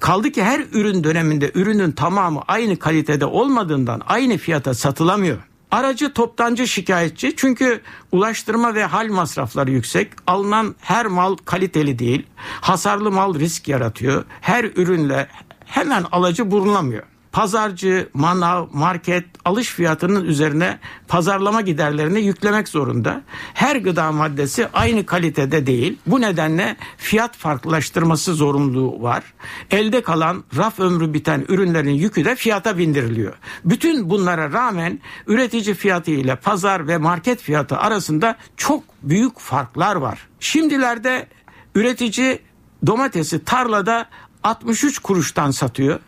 Kaldı 0.01 0.31
ki 0.31 0.43
her 0.43 0.61
ürün 0.73 1.05
döneminde 1.05 1.51
ürünün 1.55 1.93
tamamı 1.93 2.43
aynı 2.49 2.79
kalitede 2.79 3.25
olmadığından 3.25 4.03
aynı 4.07 4.37
fiyata 4.37 4.75
satılamıyor. 4.75 5.39
Aracı 5.71 6.13
toptancı 6.13 6.69
şikayetçi 6.69 7.37
çünkü 7.37 7.81
ulaştırma 8.13 8.75
ve 8.75 8.85
hal 8.85 9.09
masrafları 9.09 9.71
yüksek. 9.71 10.13
Alınan 10.27 10.75
her 10.81 11.07
mal 11.07 11.37
kaliteli 11.37 11.99
değil. 11.99 12.27
Hasarlı 12.61 13.11
mal 13.11 13.35
risk 13.35 13.69
yaratıyor. 13.69 14.25
Her 14.41 14.65
ürünle 14.65 15.29
hemen 15.69 16.05
alıcı 16.13 16.51
bulunamıyor. 16.51 17.03
Pazarcı, 17.33 18.09
manav, 18.15 18.67
market 18.73 19.25
alış 19.45 19.69
fiyatının 19.69 20.25
üzerine 20.25 20.79
pazarlama 21.09 21.61
giderlerini 21.61 22.21
yüklemek 22.21 22.69
zorunda. 22.69 23.23
Her 23.55 23.77
gıda 23.77 24.13
maddesi 24.13 24.69
aynı 24.73 25.07
kalitede 25.07 25.67
değil. 25.67 25.99
Bu 26.07 26.21
nedenle 26.21 26.77
fiyat 26.97 27.37
farklılaştırması 27.37 28.35
zorunluluğu 28.35 29.03
var. 29.03 29.23
Elde 29.71 30.03
kalan 30.03 30.45
raf 30.57 30.81
ömrü 30.81 31.15
biten 31.15 31.45
ürünlerin 31.49 31.95
yükü 31.95 32.25
de 32.25 32.37
fiyata 32.37 32.79
bindiriliyor. 32.79 33.35
Bütün 33.65 34.11
bunlara 34.11 34.53
rağmen 34.53 35.01
üretici 35.27 35.75
fiyatı 35.75 36.11
ile 36.11 36.37
pazar 36.37 36.89
ve 36.89 36.99
market 36.99 37.43
fiyatı 37.43 37.77
arasında 37.77 38.37
çok 38.57 38.83
büyük 39.03 39.39
farklar 39.39 39.97
var. 39.97 40.19
Şimdilerde 40.41 41.27
üretici 41.75 42.39
domatesi 42.87 43.45
tarlada 43.45 44.07
63 44.49 44.99
kuruştan 44.99 45.51
satıyor. 45.51 46.01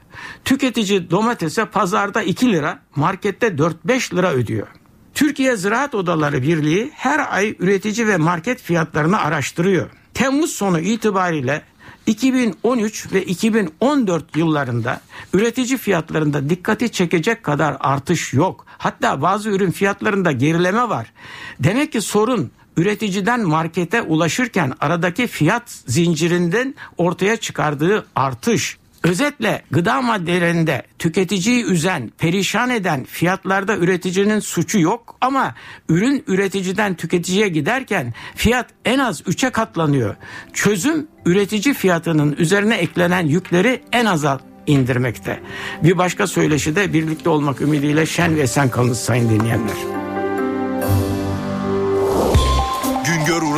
Tüketici 0.45 1.11
domatese 1.11 1.65
pazarda 1.65 2.23
2 2.23 2.53
lira, 2.53 2.79
markette 2.97 3.47
4-5 3.47 4.17
lira 4.17 4.33
ödüyor. 4.33 4.67
Türkiye 5.15 5.57
Ziraat 5.57 5.95
Odaları 5.95 6.43
Birliği 6.43 6.91
her 6.95 7.35
ay 7.35 7.57
üretici 7.59 8.09
ve 8.09 8.17
market 8.17 8.63
fiyatlarını 8.63 9.21
araştırıyor. 9.21 9.91
Temmuz 10.15 10.51
sonu 10.53 10.81
itibariyle 10.81 11.63
2013 12.07 13.13
ve 13.13 13.25
2014 13.25 14.37
yıllarında 14.37 15.01
üretici 15.33 15.79
fiyatlarında 15.79 16.51
dikkati 16.51 16.93
çekecek 16.93 17.43
kadar 17.43 17.77
artış 17.81 18.33
yok. 18.33 18.67
Hatta 18.79 19.23
bazı 19.23 19.51
ürün 19.51 19.71
fiyatlarında 19.71 20.33
gerileme 20.33 20.89
var. 20.89 21.13
Demek 21.59 21.93
ki 21.93 22.01
sorun 22.01 22.51
üreticiden 22.77 23.41
markete 23.41 24.03
ulaşırken 24.03 24.73
aradaki 24.81 25.27
fiyat 25.27 25.71
zincirinden 25.87 26.75
ortaya 26.97 27.37
çıkardığı 27.37 28.07
artış. 28.17 28.81
Özetle 29.05 29.63
gıda 29.71 30.03
maddelerinde 30.03 30.83
tüketiciyi 30.99 31.65
üzen, 31.65 32.11
perişan 32.19 32.71
eden 32.71 33.05
fiyatlarda 33.05 33.77
üreticinin 33.77 34.41
suçu 34.41 34.79
yok 34.79 35.17
ama 35.21 35.55
ürün 35.89 36.25
üreticiden 36.27 36.95
tüketiciye 36.95 37.49
giderken 37.49 38.15
fiyat 38.35 38.67
en 38.85 38.99
az 38.99 39.21
3'e 39.21 39.51
katlanıyor. 39.51 40.17
Çözüm 40.53 41.07
üretici 41.27 41.75
fiyatının 41.75 42.37
üzerine 42.39 42.77
eklenen 42.77 43.27
yükleri 43.27 43.83
en 43.93 44.05
aza 44.05 44.41
indirmekte. 44.67 45.41
Bir 45.83 45.99
başka 45.99 46.27
söyleşi 46.27 46.77
de 46.77 46.93
birlikte 46.93 47.31
olmak 47.31 47.61
ümidiyle 47.61 48.07
şen 48.07 48.37
ve 48.37 48.41
esen 48.41 48.71
kalın 48.71 48.93
sayın 48.93 49.31
dinleyenler. 49.31 50.10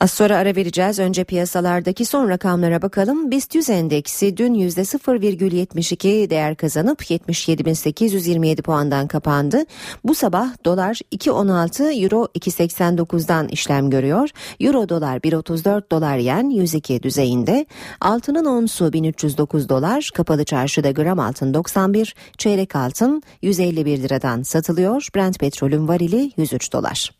Az 0.00 0.10
sonra 0.10 0.36
ara 0.36 0.56
vereceğiz. 0.56 0.98
Önce 0.98 1.24
piyasalardaki 1.24 2.04
son 2.04 2.28
rakamlara 2.28 2.82
bakalım. 2.82 3.30
BIST 3.30 3.54
100 3.54 3.70
endeksi 3.70 4.36
dün 4.36 4.54
%0,72 4.54 6.30
değer 6.30 6.56
kazanıp 6.56 7.02
77.827 7.02 8.62
puandan 8.62 9.08
kapandı. 9.08 9.64
Bu 10.04 10.14
sabah 10.14 10.64
dolar 10.64 11.00
2.16, 11.12 12.02
euro 12.02 12.28
2.89'dan 12.34 13.48
işlem 13.48 13.90
görüyor. 13.90 14.28
Euro 14.60 14.88
dolar 14.88 15.18
1.34 15.18 15.90
dolar 15.90 16.16
yen 16.16 16.50
102 16.50 17.02
düzeyinde. 17.02 17.66
Altının 18.00 18.44
onsu 18.44 18.92
1309 18.92 19.68
dolar. 19.68 20.10
Kapalı 20.14 20.44
çarşıda 20.44 20.90
gram 20.90 21.18
altın 21.18 21.54
91, 21.54 22.14
çeyrek 22.38 22.76
altın 22.76 23.22
151 23.42 24.02
liradan 24.02 24.42
satılıyor. 24.42 25.08
Brent 25.14 25.38
petrolün 25.38 25.88
varili 25.88 26.32
103 26.36 26.72
dolar. 26.72 27.10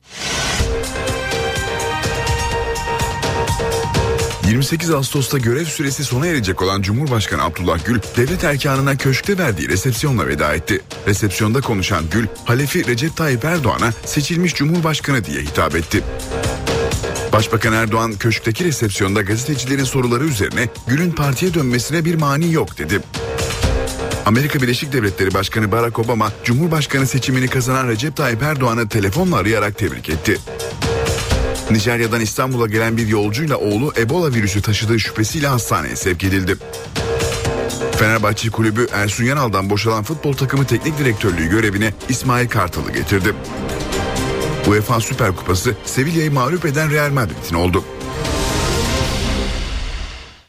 28 4.46 4.90
Ağustos'ta 4.90 5.38
görev 5.38 5.64
süresi 5.64 6.04
sona 6.04 6.26
erecek 6.26 6.62
olan 6.62 6.82
Cumhurbaşkanı 6.82 7.42
Abdullah 7.42 7.84
Gül, 7.84 8.00
devlet 8.16 8.44
erkanına 8.44 8.96
köşkte 8.96 9.38
verdiği 9.38 9.68
resepsiyonla 9.68 10.26
veda 10.26 10.54
etti. 10.54 10.80
Resepsiyonda 11.06 11.60
konuşan 11.60 12.04
Gül, 12.10 12.26
Halefi 12.44 12.86
Recep 12.86 13.16
Tayyip 13.16 13.44
Erdoğan'a 13.44 13.92
seçilmiş 14.04 14.54
Cumhurbaşkanı 14.54 15.24
diye 15.24 15.42
hitap 15.42 15.76
etti. 15.76 16.02
Başbakan 17.32 17.72
Erdoğan 17.72 18.12
köşkteki 18.12 18.64
resepsiyonda 18.64 19.22
gazetecilerin 19.22 19.84
soruları 19.84 20.24
üzerine 20.24 20.68
Gül'ün 20.86 21.10
partiye 21.10 21.54
dönmesine 21.54 22.04
bir 22.04 22.14
mani 22.14 22.52
yok 22.52 22.78
dedi. 22.78 23.00
Amerika 24.26 24.62
Birleşik 24.62 24.92
Devletleri 24.92 25.34
Başkanı 25.34 25.72
Barack 25.72 25.98
Obama, 25.98 26.32
Cumhurbaşkanı 26.44 27.06
seçimini 27.06 27.48
kazanan 27.48 27.88
Recep 27.88 28.16
Tayyip 28.16 28.42
Erdoğan'ı 28.42 28.88
telefonla 28.88 29.36
arayarak 29.36 29.78
tebrik 29.78 30.08
etti. 30.08 30.38
Nijerya'dan 31.70 32.20
İstanbul'a 32.20 32.66
gelen 32.66 32.96
bir 32.96 33.06
yolcuyla 33.06 33.56
oğlu 33.56 33.92
Ebola 33.98 34.34
virüsü 34.34 34.62
taşıdığı 34.62 35.00
şüphesiyle 35.00 35.46
hastaneye 35.46 35.96
sevk 35.96 36.24
edildi. 36.24 36.56
Fenerbahçe 37.98 38.50
Kulübü 38.50 38.86
Ersun 38.92 39.24
Yanal'dan 39.24 39.70
boşalan 39.70 40.04
futbol 40.04 40.32
takımı 40.32 40.66
teknik 40.66 40.98
direktörlüğü 40.98 41.50
görevine 41.50 41.92
İsmail 42.08 42.48
Kartal'ı 42.48 42.92
getirdi. 42.92 43.34
UEFA 44.68 45.00
Süper 45.00 45.36
Kupası 45.36 45.74
Sevilla'yı 45.84 46.32
mağlup 46.32 46.64
eden 46.64 46.90
Real 46.90 47.10
Madrid'in 47.10 47.54
oldu. 47.54 47.84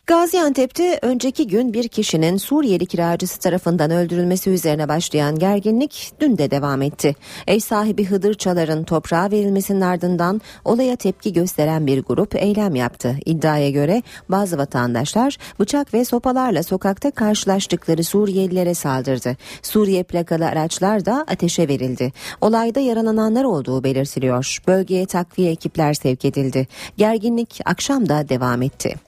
Gaziantep'te 0.08 1.00
önceki 1.02 1.48
gün 1.48 1.74
bir 1.74 1.88
kişinin 1.88 2.38
Suriyeli 2.38 2.86
kiracısı 2.86 3.40
tarafından 3.40 3.92
öldürülmesi 3.92 4.50
üzerine 4.50 4.88
başlayan 4.88 5.40
gerginlik 5.40 6.12
dün 6.20 6.38
de 6.38 6.52
devam 6.52 6.82
etti. 6.82 7.16
Ev 7.48 7.60
sahibi 7.60 8.06
Hıdır 8.06 8.34
Çalar'ın 8.34 8.84
toprağa 8.84 9.32
verilmesinin 9.32 9.82
ardından 9.82 10.42
olaya 10.66 10.96
tepki 10.96 11.34
gösteren 11.34 11.88
bir 11.88 12.04
grup 12.04 12.36
eylem 12.36 12.76
yaptı. 12.76 13.16
İddiaya 13.26 13.70
göre 13.70 14.04
bazı 14.30 14.58
vatandaşlar 14.58 15.38
bıçak 15.60 15.94
ve 15.94 16.06
sopalarla 16.06 16.64
sokakta 16.64 17.12
karşılaştıkları 17.12 18.04
Suriyelilere 18.04 18.74
saldırdı. 18.74 19.38
Suriye 19.62 20.04
plakalı 20.04 20.46
araçlar 20.46 21.06
da 21.06 21.26
ateşe 21.28 21.68
verildi. 21.68 22.14
Olayda 22.42 22.80
yaralananlar 22.80 23.44
olduğu 23.44 23.84
belirtiliyor. 23.84 24.58
Bölgeye 24.68 25.06
takviye 25.06 25.52
ekipler 25.52 25.94
sevk 25.94 26.26
edildi. 26.26 26.68
Gerginlik 26.98 27.60
akşam 27.66 28.10
da 28.10 28.30
devam 28.30 28.62
etti. 28.62 29.07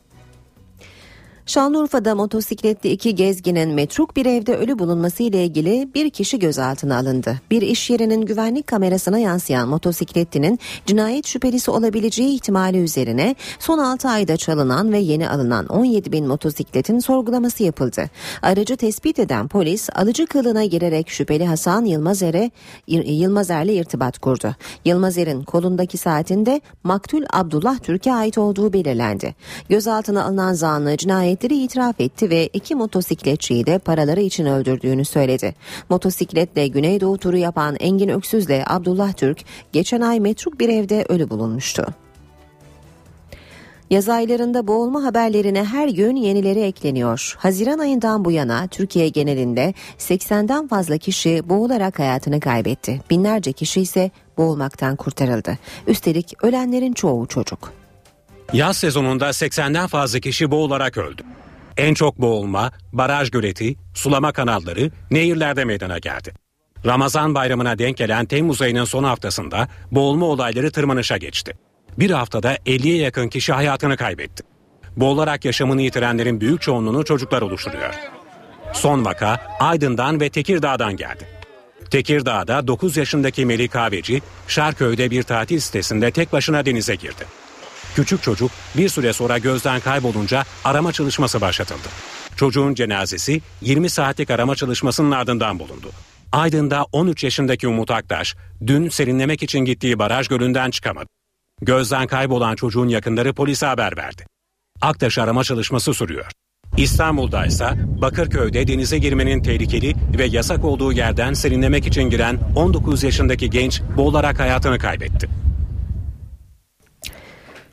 Şanlıurfa'da 1.49 2.15
motosikletli 2.15 2.89
iki 2.89 3.15
gezginin 3.15 3.69
metruk 3.69 4.15
bir 4.15 4.25
evde 4.25 4.55
ölü 4.55 4.79
bulunması 4.79 5.23
ile 5.23 5.45
ilgili 5.45 5.89
bir 5.95 6.09
kişi 6.09 6.39
gözaltına 6.39 6.97
alındı. 6.97 7.41
Bir 7.51 7.61
iş 7.61 7.89
yerinin 7.89 8.21
güvenlik 8.21 8.67
kamerasına 8.67 9.17
yansıyan 9.17 9.69
motosikletlinin 9.69 10.59
cinayet 10.85 11.27
şüphelisi 11.27 11.71
olabileceği 11.71 12.35
ihtimali 12.35 12.77
üzerine 12.77 13.35
son 13.59 13.79
6 13.79 14.09
ayda 14.09 14.37
çalınan 14.37 14.91
ve 14.93 14.97
yeni 14.99 15.29
alınan 15.29 15.65
17 15.67 16.11
bin 16.11 16.27
motosikletin 16.27 16.99
sorgulaması 16.99 17.63
yapıldı. 17.63 18.09
Aracı 18.41 18.77
tespit 18.77 19.19
eden 19.19 19.47
polis 19.47 19.89
alıcı 19.95 20.25
kılığına 20.25 20.65
girerek 20.65 21.09
şüpheli 21.09 21.45
Hasan 21.45 21.85
Yılmazer'e 21.85 22.51
Yılmazer'le 22.87 23.73
irtibat 23.73 24.19
kurdu. 24.19 24.55
Yılmazer'in 24.85 25.43
kolundaki 25.43 25.97
saatinde 25.97 26.61
maktul 26.83 27.23
Abdullah 27.33 27.79
Türk'e 27.79 28.13
ait 28.13 28.37
olduğu 28.37 28.73
belirlendi. 28.73 29.35
Gözaltına 29.69 30.23
alınan 30.23 30.53
zanlı 30.53 30.97
cinayet 30.97 31.38
cinayetleri 31.39 31.63
itiraf 31.63 31.99
etti 31.99 32.29
ve 32.29 32.47
iki 32.47 32.75
motosikletçiyi 32.75 33.65
de 33.65 33.79
paraları 33.79 34.21
için 34.21 34.45
öldürdüğünü 34.45 35.05
söyledi. 35.05 35.55
Motosikletle 35.89 36.67
Güneydoğu 36.67 37.17
turu 37.17 37.37
yapan 37.37 37.75
Engin 37.79 38.09
Öksüz'le 38.09 38.63
Abdullah 38.67 39.13
Türk 39.13 39.45
geçen 39.71 40.01
ay 40.01 40.19
metruk 40.19 40.59
bir 40.59 40.69
evde 40.69 41.05
ölü 41.09 41.29
bulunmuştu. 41.29 41.85
Yaz 43.89 44.09
aylarında 44.09 44.67
boğulma 44.67 45.03
haberlerine 45.03 45.63
her 45.63 45.87
gün 45.87 46.15
yenileri 46.15 46.59
ekleniyor. 46.59 47.35
Haziran 47.37 47.79
ayından 47.79 48.25
bu 48.25 48.31
yana 48.31 48.67
Türkiye 48.67 49.09
genelinde 49.09 49.73
80'den 49.97 50.67
fazla 50.67 50.97
kişi 50.97 51.49
boğularak 51.49 51.99
hayatını 51.99 52.39
kaybetti. 52.39 53.01
Binlerce 53.09 53.51
kişi 53.51 53.81
ise 53.81 54.11
boğulmaktan 54.37 54.95
kurtarıldı. 54.95 55.57
Üstelik 55.87 56.43
ölenlerin 56.43 56.93
çoğu 56.93 57.27
çocuk. 57.27 57.78
Yaz 58.53 58.77
sezonunda 58.77 59.29
80'den 59.29 59.87
fazla 59.87 60.19
kişi 60.19 60.51
boğularak 60.51 60.97
öldü. 60.97 61.21
En 61.77 61.93
çok 61.93 62.17
boğulma, 62.17 62.71
baraj 62.93 63.31
göleti, 63.31 63.75
sulama 63.93 64.31
kanalları, 64.31 64.91
nehirlerde 65.11 65.65
meydana 65.65 65.97
geldi. 65.97 66.33
Ramazan 66.85 67.35
bayramına 67.35 67.79
denk 67.79 67.97
gelen 67.97 68.25
Temmuz 68.25 68.61
ayının 68.61 68.85
son 68.85 69.03
haftasında 69.03 69.67
boğulma 69.91 70.25
olayları 70.25 70.71
tırmanışa 70.71 71.17
geçti. 71.17 71.53
Bir 71.99 72.11
haftada 72.11 72.55
50'ye 72.55 72.97
yakın 72.97 73.27
kişi 73.27 73.53
hayatını 73.53 73.97
kaybetti. 73.97 74.43
Boğularak 74.97 75.45
yaşamını 75.45 75.81
yitirenlerin 75.81 76.41
büyük 76.41 76.61
çoğunluğunu 76.61 77.05
çocuklar 77.05 77.41
oluşturuyor. 77.41 77.93
Son 78.73 79.05
vaka 79.05 79.39
Aydın'dan 79.59 80.19
ve 80.19 80.29
Tekirdağ'dan 80.29 80.95
geldi. 80.95 81.27
Tekirdağ'da 81.91 82.67
9 82.67 82.97
yaşındaki 82.97 83.45
Melih 83.45 83.69
Kahveci, 83.69 84.21
Şarköy'de 84.47 85.11
bir 85.11 85.23
tatil 85.23 85.59
sitesinde 85.59 86.11
tek 86.11 86.33
başına 86.33 86.65
denize 86.65 86.95
girdi. 86.95 87.25
Küçük 87.95 88.23
çocuk 88.23 88.51
bir 88.77 88.89
süre 88.89 89.13
sonra 89.13 89.37
gözden 89.37 89.79
kaybolunca 89.79 90.43
arama 90.63 90.91
çalışması 90.91 91.41
başlatıldı. 91.41 91.87
Çocuğun 92.35 92.73
cenazesi 92.73 93.41
20 93.61 93.89
saatlik 93.89 94.31
arama 94.31 94.55
çalışmasının 94.55 95.11
ardından 95.11 95.59
bulundu. 95.59 95.91
Aydın'da 96.31 96.85
13 96.91 97.23
yaşındaki 97.23 97.67
Umut 97.67 97.91
Aktaş 97.91 98.35
dün 98.67 98.89
serinlemek 98.89 99.43
için 99.43 99.59
gittiği 99.59 99.99
baraj 99.99 100.27
gölünden 100.27 100.71
çıkamadı. 100.71 101.07
Gözden 101.61 102.07
kaybolan 102.07 102.55
çocuğun 102.55 102.87
yakınları 102.87 103.33
polise 103.33 103.65
haber 103.65 103.97
verdi. 103.97 104.25
Aktaş 104.81 105.17
arama 105.17 105.43
çalışması 105.43 105.93
sürüyor. 105.93 106.25
İstanbul'da 106.77 107.45
ise 107.45 107.69
Bakırköy'de 108.01 108.67
denize 108.67 108.97
girmenin 108.97 109.43
tehlikeli 109.43 109.95
ve 110.17 110.25
yasak 110.25 110.65
olduğu 110.65 110.93
yerden 110.93 111.33
serinlemek 111.33 111.87
için 111.87 112.03
giren 112.03 112.39
19 112.55 113.03
yaşındaki 113.03 113.49
genç 113.49 113.81
boğularak 113.97 114.39
hayatını 114.39 114.79
kaybetti. 114.79 115.29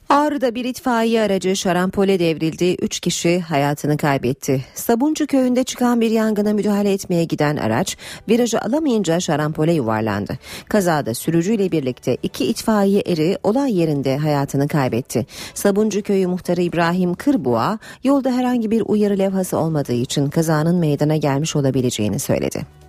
Ağrı'da 0.09 0.54
bir 0.54 0.64
itfaiye 0.64 1.22
aracı 1.22 1.57
şarampole 1.57 2.18
devrildi. 2.18 2.76
Üç 2.82 3.00
kişi 3.00 3.40
hayatını 3.40 3.96
kaybetti. 3.96 4.64
Sabuncu 4.74 5.26
köyünde 5.26 5.64
çıkan 5.64 6.00
bir 6.00 6.11
yangına 6.11 6.52
müdahale 6.52 6.92
etmeye 6.92 7.24
giden 7.24 7.57
araç 7.57 7.96
virajı 8.28 8.61
alamayınca 8.61 9.20
şarampole 9.20 9.72
yuvarlandı. 9.72 10.38
Kazada 10.68 11.14
sürücüyle 11.14 11.72
birlikte 11.72 12.16
iki 12.22 12.46
itfaiye 12.46 13.02
eri 13.07 13.38
olay 13.42 13.78
yerinde 13.78 14.16
hayatını 14.16 14.68
kaybetti. 14.68 15.26
Sabuncu 15.54 16.02
köyü 16.02 16.26
muhtarı 16.26 16.62
İbrahim 16.62 17.14
Kırboğa 17.14 17.78
yolda 18.04 18.32
herhangi 18.32 18.70
bir 18.70 18.82
uyarı 18.86 19.18
levhası 19.18 19.59
olmadığı 19.59 19.92
için 19.92 20.30
kazanın 20.30 20.76
meydana 20.76 21.16
gelmiş 21.16 21.57
olabileceğini 21.57 22.18
söyledi. 22.18 22.86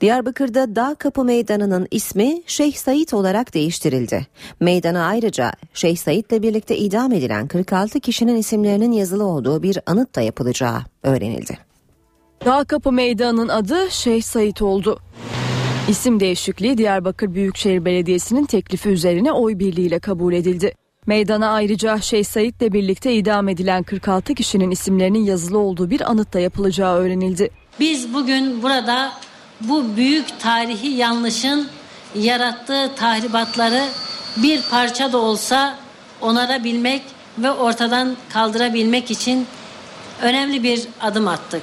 Diyarbakır'da 0.00 0.76
Dağ 0.76 0.94
Kapı 0.98 1.24
Meydanı'nın 1.24 1.88
ismi 1.90 2.42
Şeyh 2.46 2.74
Said 2.74 3.12
olarak 3.12 3.54
değiştirildi. 3.54 4.26
Meydana 4.60 5.06
ayrıca 5.06 5.52
Şeyh 5.74 5.96
Said'le 5.96 6.42
birlikte 6.42 6.76
idam 6.76 7.12
edilen 7.12 7.46
46 7.46 8.00
kişinin 8.00 8.36
isimlerinin 8.36 8.92
yazılı 8.92 9.24
olduğu 9.24 9.62
bir 9.62 9.78
anıt 9.86 10.16
da 10.16 10.20
yapılacağı 10.20 10.82
öğrenildi. 11.02 11.58
Dağ 12.44 12.64
Kapı 12.64 12.92
Meydanı'nın 12.92 13.48
adı 13.48 13.90
Şeyh 13.90 14.22
Said 14.22 14.56
oldu. 14.60 15.00
İsim 15.88 16.20
değişikliği 16.20 16.78
Diyarbakır 16.78 17.34
Büyükşehir 17.34 17.84
Belediyesi'nin 17.84 18.44
teklifi 18.44 18.88
üzerine 18.88 19.32
oy 19.32 19.58
birliğiyle 19.58 19.98
kabul 19.98 20.32
edildi. 20.32 20.74
Meydana 21.06 21.48
ayrıca 21.48 22.00
Şeyh 22.00 22.24
Said'le 22.24 22.72
birlikte 22.72 23.14
idam 23.14 23.48
edilen 23.48 23.82
46 23.82 24.34
kişinin 24.34 24.70
isimlerinin 24.70 25.24
yazılı 25.24 25.58
olduğu 25.58 25.90
bir 25.90 26.10
anıt 26.10 26.34
da 26.34 26.40
yapılacağı 26.40 26.96
öğrenildi. 26.96 27.50
Biz 27.80 28.14
bugün 28.14 28.62
burada 28.62 29.12
bu 29.60 29.96
büyük 29.96 30.40
tarihi 30.40 30.88
yanlışın 30.88 31.68
yarattığı 32.14 32.90
tahribatları 32.96 33.84
bir 34.36 34.62
parça 34.70 35.12
da 35.12 35.18
olsa 35.18 35.78
onarabilmek 36.20 37.02
ve 37.38 37.50
ortadan 37.50 38.16
kaldırabilmek 38.32 39.10
için 39.10 39.46
önemli 40.22 40.62
bir 40.62 40.82
adım 41.00 41.28
attık. 41.28 41.62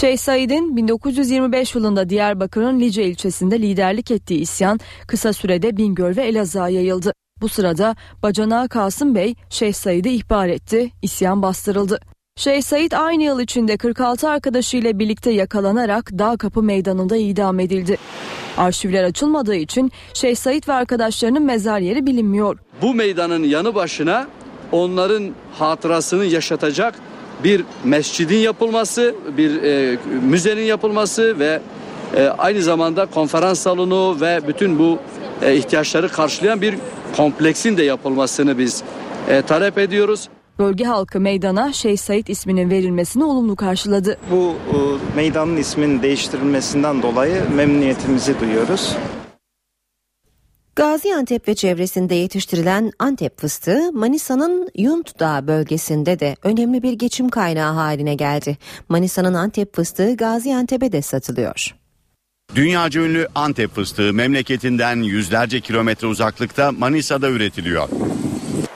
Şeyh 0.00 0.18
Said'in 0.18 0.76
1925 0.76 1.74
yılında 1.74 2.08
Diyarbakır'ın 2.08 2.80
Lice 2.80 3.04
ilçesinde 3.04 3.62
liderlik 3.62 4.10
ettiği 4.10 4.40
isyan 4.40 4.80
kısa 5.06 5.32
sürede 5.32 5.76
Bingöl 5.76 6.16
ve 6.16 6.22
Elazığ'a 6.22 6.68
yayıldı. 6.68 7.12
Bu 7.40 7.48
sırada 7.48 7.96
bacanağı 8.22 8.68
Kasım 8.68 9.14
Bey 9.14 9.34
Şeyh 9.50 9.72
Said'i 9.72 10.08
ihbar 10.08 10.48
etti, 10.48 10.90
isyan 11.02 11.42
bastırıldı. 11.42 12.00
Şeyh 12.36 12.62
Said 12.62 12.92
aynı 12.92 13.22
yıl 13.22 13.40
içinde 13.40 13.76
46 13.76 14.28
arkadaşıyla 14.28 14.98
birlikte 14.98 15.30
yakalanarak 15.30 16.10
Dağ 16.18 16.36
Kapı 16.36 16.62
Meydanı'nda 16.62 17.16
idam 17.16 17.60
edildi. 17.60 17.96
Arşivler 18.56 19.04
açılmadığı 19.04 19.54
için 19.54 19.92
Şeyh 20.14 20.36
Said 20.36 20.68
ve 20.68 20.72
arkadaşlarının 20.72 21.42
mezar 21.42 21.78
yeri 21.78 22.06
bilinmiyor. 22.06 22.58
Bu 22.82 22.94
meydanın 22.94 23.44
yanı 23.44 23.74
başına 23.74 24.26
onların 24.72 25.30
hatırasını 25.58 26.24
yaşatacak 26.24 26.94
bir 27.44 27.64
mescidin 27.84 28.38
yapılması, 28.38 29.14
bir 29.36 29.62
e, 29.62 29.98
müzenin 30.22 30.64
yapılması 30.64 31.38
ve 31.38 31.60
e, 32.16 32.26
aynı 32.26 32.62
zamanda 32.62 33.06
konferans 33.06 33.60
salonu 33.60 34.20
ve 34.20 34.40
bütün 34.48 34.78
bu 34.78 34.98
e, 35.42 35.56
ihtiyaçları 35.56 36.08
karşılayan 36.08 36.60
bir 36.60 36.74
kompleksin 37.16 37.76
de 37.76 37.82
yapılmasını 37.82 38.58
biz 38.58 38.82
e, 39.28 39.42
talep 39.42 39.78
ediyoruz. 39.78 40.28
Bölge 40.58 40.84
halkı 40.84 41.20
meydana 41.20 41.72
Şeyh 41.72 41.96
Said 41.96 42.26
isminin 42.26 42.70
verilmesini 42.70 43.24
olumlu 43.24 43.56
karşıladı. 43.56 44.18
Bu 44.30 44.54
e, 44.72 44.76
meydanın 45.16 45.56
isminin 45.56 46.02
değiştirilmesinden 46.02 47.02
dolayı 47.02 47.42
memnuniyetimizi 47.54 48.40
duyuyoruz. 48.40 48.96
Gaziantep 50.76 51.48
ve 51.48 51.54
çevresinde 51.54 52.14
yetiştirilen 52.14 52.92
Antep 52.98 53.40
fıstığı 53.40 53.92
Manisa'nın 53.92 54.68
Yunt 54.76 55.20
Dağı 55.20 55.46
bölgesinde 55.46 56.20
de 56.20 56.36
önemli 56.42 56.82
bir 56.82 56.92
geçim 56.92 57.28
kaynağı 57.28 57.72
haline 57.72 58.14
geldi. 58.14 58.58
Manisa'nın 58.88 59.34
Antep 59.34 59.76
fıstığı 59.76 60.16
Gaziantep'e 60.16 60.92
de 60.92 61.02
satılıyor. 61.02 61.74
Dünyaca 62.54 63.00
ünlü 63.00 63.28
Antep 63.34 63.74
fıstığı 63.74 64.12
memleketinden 64.12 64.96
yüzlerce 64.96 65.60
kilometre 65.60 66.06
uzaklıkta 66.06 66.72
Manisa'da 66.72 67.30
üretiliyor. 67.30 67.88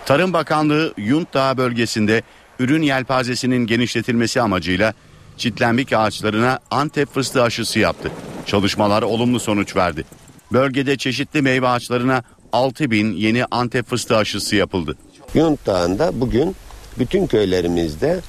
Tarım 0.09 0.33
Bakanlığı 0.33 0.95
Yunt 0.97 1.35
Dağı 1.35 1.57
bölgesinde 1.57 2.23
ürün 2.59 2.83
yelpazesinin 2.83 3.67
genişletilmesi 3.67 4.41
amacıyla 4.41 4.95
çitlenbik 5.37 5.93
ağaçlarına 5.93 6.59
Antep 6.71 7.15
fıstığı 7.15 7.43
aşısı 7.43 7.79
yaptı. 7.79 8.11
Çalışmalar 8.47 9.03
olumlu 9.03 9.41
sonuç 9.41 9.77
verdi. 9.77 10.05
Bölgede 10.53 10.97
çeşitli 10.97 11.43
meyve 11.43 11.69
ağaçlarına 11.69 12.23
6 12.53 12.91
bin 12.91 13.13
yeni 13.13 13.45
Antep 13.51 13.87
fıstığı 13.87 14.17
aşısı 14.17 14.57
yapıldı. 14.57 14.97
Yunt 15.35 15.67
Dağı'nda 15.67 16.21
bugün 16.21 16.57
bütün 16.99 17.27
köylerimizde 17.27 18.21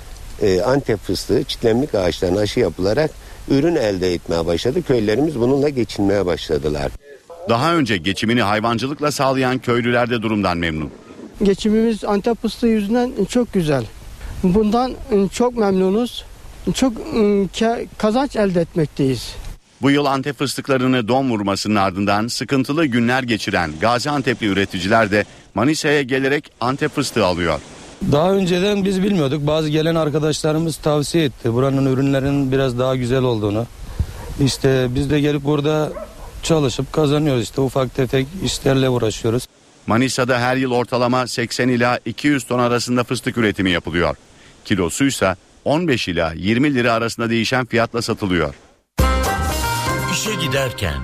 e, 0.42 0.62
Antep 0.62 1.00
fıstığı 1.00 1.44
çitlenbik 1.44 1.96
ağaçlarına 1.96 2.40
aşı 2.40 2.60
yapılarak 2.60 3.12
ürün 3.50 3.76
elde 3.76 4.14
etmeye 4.14 4.46
başladı. 4.46 4.84
Köylerimiz 4.84 5.40
bununla 5.40 5.70
geçinmeye 5.70 6.26
başladılar. 6.26 6.92
Daha 7.50 7.76
önce 7.76 7.98
geçimini 7.98 8.42
hayvancılıkla 8.42 9.12
sağlayan 9.12 9.58
köylüler 9.58 10.10
de 10.10 10.22
durumdan 10.22 10.58
memnun. 10.58 10.92
Geçimimiz 11.44 12.04
Antep 12.04 12.42
fıstığı 12.42 12.68
yüzünden 12.68 13.12
çok 13.30 13.54
güzel. 13.54 13.86
Bundan 14.44 14.94
çok 15.32 15.58
memnunuz. 15.58 16.26
Çok 16.74 16.94
kazanç 17.98 18.36
elde 18.36 18.62
etmekteyiz. 18.62 19.36
Bu 19.82 19.92
yıl 19.92 20.06
Antep 20.06 20.38
fıstıklarını 20.38 21.08
don 21.08 21.30
vurmasının 21.30 21.76
ardından 21.76 22.28
sıkıntılı 22.28 22.86
günler 22.86 23.24
geçiren 23.24 23.72
Gaziantep'li 23.82 24.48
üreticiler 24.48 25.12
de 25.12 25.26
Manisa'ya 25.56 26.02
gelerek 26.02 26.52
Antep 26.62 26.96
fıstığı 26.96 27.26
alıyor. 27.26 27.60
Daha 28.12 28.32
önceden 28.32 28.86
biz 28.86 29.04
bilmiyorduk. 29.04 29.48
Bazı 29.48 29.70
gelen 29.70 29.96
arkadaşlarımız 29.96 30.78
tavsiye 30.78 31.24
etti. 31.24 31.53
Buranın 31.53 31.86
ürünlerinin 31.86 32.52
biraz 32.52 32.80
daha 32.80 32.95
güzel 32.95 33.24
olduğunu. 33.24 33.66
İşte 34.44 34.88
biz 34.90 35.10
de 35.10 35.20
gelip 35.22 35.44
burada 35.44 35.91
çalışıp 36.44 36.94
kazanıyoruz. 36.94 37.44
İşte 37.44 37.61
ufak 37.61 37.95
tefek 37.95 38.28
işlerle 38.45 38.90
uğraşıyoruz. 38.90 39.48
Manisa'da 39.90 40.40
her 40.40 40.56
yıl 40.56 40.72
ortalama 40.72 41.28
80 41.28 41.70
ila 41.70 41.99
200 42.06 42.44
ton 42.44 42.60
arasında 42.60 43.03
fıstık 43.03 43.38
üretimi 43.38 43.72
yapılıyor. 43.72 44.16
Kilosuysa 44.66 45.36
15 45.66 46.07
ila 46.07 46.34
20 46.34 46.76
lira 46.76 46.94
arasında 46.94 47.30
değişen 47.30 47.66
fiyatla 47.66 48.02
satılıyor. 48.02 48.56
İşe 50.11 50.36
giderken 50.36 50.98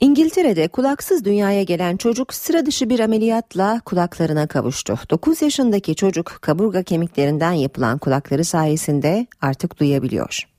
İngiltere'de 0.00 0.68
kulaksız 0.68 1.24
dünyaya 1.24 1.62
gelen 1.62 1.96
çocuk 1.96 2.34
sıra 2.34 2.66
dışı 2.66 2.90
bir 2.90 3.00
ameliyatla 3.00 3.80
kulaklarına 3.84 4.46
kavuştu. 4.46 4.98
9 5.10 5.42
yaşındaki 5.42 5.94
çocuk 5.94 6.38
kaburga 6.40 6.82
kemiklerinden 6.82 7.52
yapılan 7.52 7.98
kulakları 7.98 8.44
sayesinde 8.44 9.26
artık 9.40 9.80
duyabiliyor. 9.80 10.51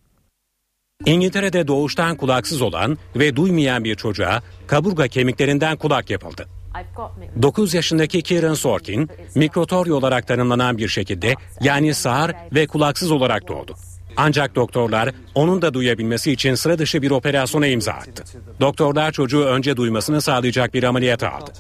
İngiltere'de 1.06 1.68
doğuştan 1.68 2.16
kulaksız 2.16 2.62
olan 2.62 2.98
ve 3.16 3.36
duymayan 3.36 3.84
bir 3.84 3.96
çocuğa 3.96 4.42
kaburga 4.68 5.08
kemiklerinden 5.08 5.78
kulak 5.78 6.10
yapıldı. 6.10 6.48
9 7.42 7.74
yaşındaki 7.74 8.22
Kieran 8.22 8.54
Sorkin, 8.54 9.10
mikrotorya 9.36 9.96
olarak 9.96 10.28
tanımlanan 10.28 10.78
bir 10.78 10.88
şekilde 10.88 11.36
yani 11.62 11.94
sağır 11.94 12.32
ve 12.56 12.68
kulaksız 12.68 13.12
olarak 13.12 13.48
doğdu. 13.48 13.76
Ancak 14.18 14.56
doktorlar 14.56 15.10
onun 15.36 15.62
da 15.62 15.74
duyabilmesi 15.74 16.32
için 16.32 16.56
sıra 16.56 16.80
dışı 16.80 17.02
bir 17.02 17.12
operasyona 17.12 17.68
imza 17.68 17.92
attı. 17.92 18.24
Doktorlar 18.62 19.12
çocuğu 19.12 19.44
önce 19.44 19.78
duymasını 19.78 20.22
sağlayacak 20.22 20.74
bir 20.74 20.84
ameliyat 20.84 21.24
aldı. 21.24 21.52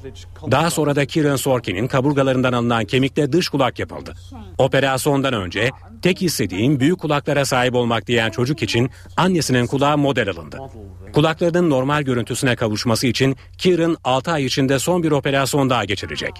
Daha 0.52 0.70
sonra 0.70 0.96
da 0.96 1.06
Kieran 1.06 1.36
Sorkin'in 1.36 1.88
kaburgalarından 1.88 2.54
alınan 2.54 2.86
kemikle 2.86 3.32
dış 3.32 3.50
kulak 3.50 3.80
yapıldı. 3.80 4.14
Operasyondan 4.58 5.34
önce 5.34 5.70
tek 6.02 6.22
istediğim 6.22 6.80
büyük 6.80 7.00
kulaklara 7.00 7.46
sahip 7.46 7.76
olmak 7.76 8.08
diyen 8.08 8.30
çocuk 8.30 8.64
için 8.64 8.90
annesinin 9.18 9.68
kulağı 9.68 9.98
model 9.98 10.30
alındı. 10.30 10.58
Kulaklarının 11.14 11.70
normal 11.70 12.02
görüntüsüne 12.02 12.56
kavuşması 12.56 13.08
için 13.08 13.36
Kieran 13.58 13.98
6 14.04 14.32
ay 14.32 14.46
içinde 14.46 14.80
son 14.80 15.04
bir 15.04 15.12
operasyon 15.12 15.70
daha 15.70 15.86
geçirecek. 15.86 16.34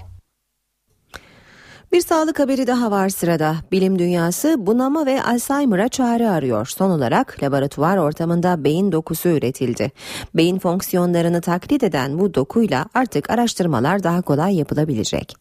Bir 1.94 2.00
sağlık 2.00 2.38
haberi 2.38 2.66
daha 2.66 2.90
var 2.90 3.08
sırada. 3.08 3.56
Bilim 3.72 3.98
dünyası 3.98 4.56
bunama 4.58 5.06
ve 5.06 5.22
Alzheimer'a 5.22 5.88
çare 5.88 6.28
arıyor. 6.28 6.66
Son 6.66 6.90
olarak 6.90 7.42
laboratuvar 7.42 7.96
ortamında 7.96 8.64
beyin 8.64 8.92
dokusu 8.92 9.28
üretildi. 9.28 9.90
Beyin 10.34 10.58
fonksiyonlarını 10.58 11.40
taklit 11.40 11.82
eden 11.82 12.18
bu 12.18 12.34
dokuyla 12.34 12.86
artık 12.94 13.30
araştırmalar 13.30 14.02
daha 14.02 14.22
kolay 14.22 14.56
yapılabilecek. 14.56 15.34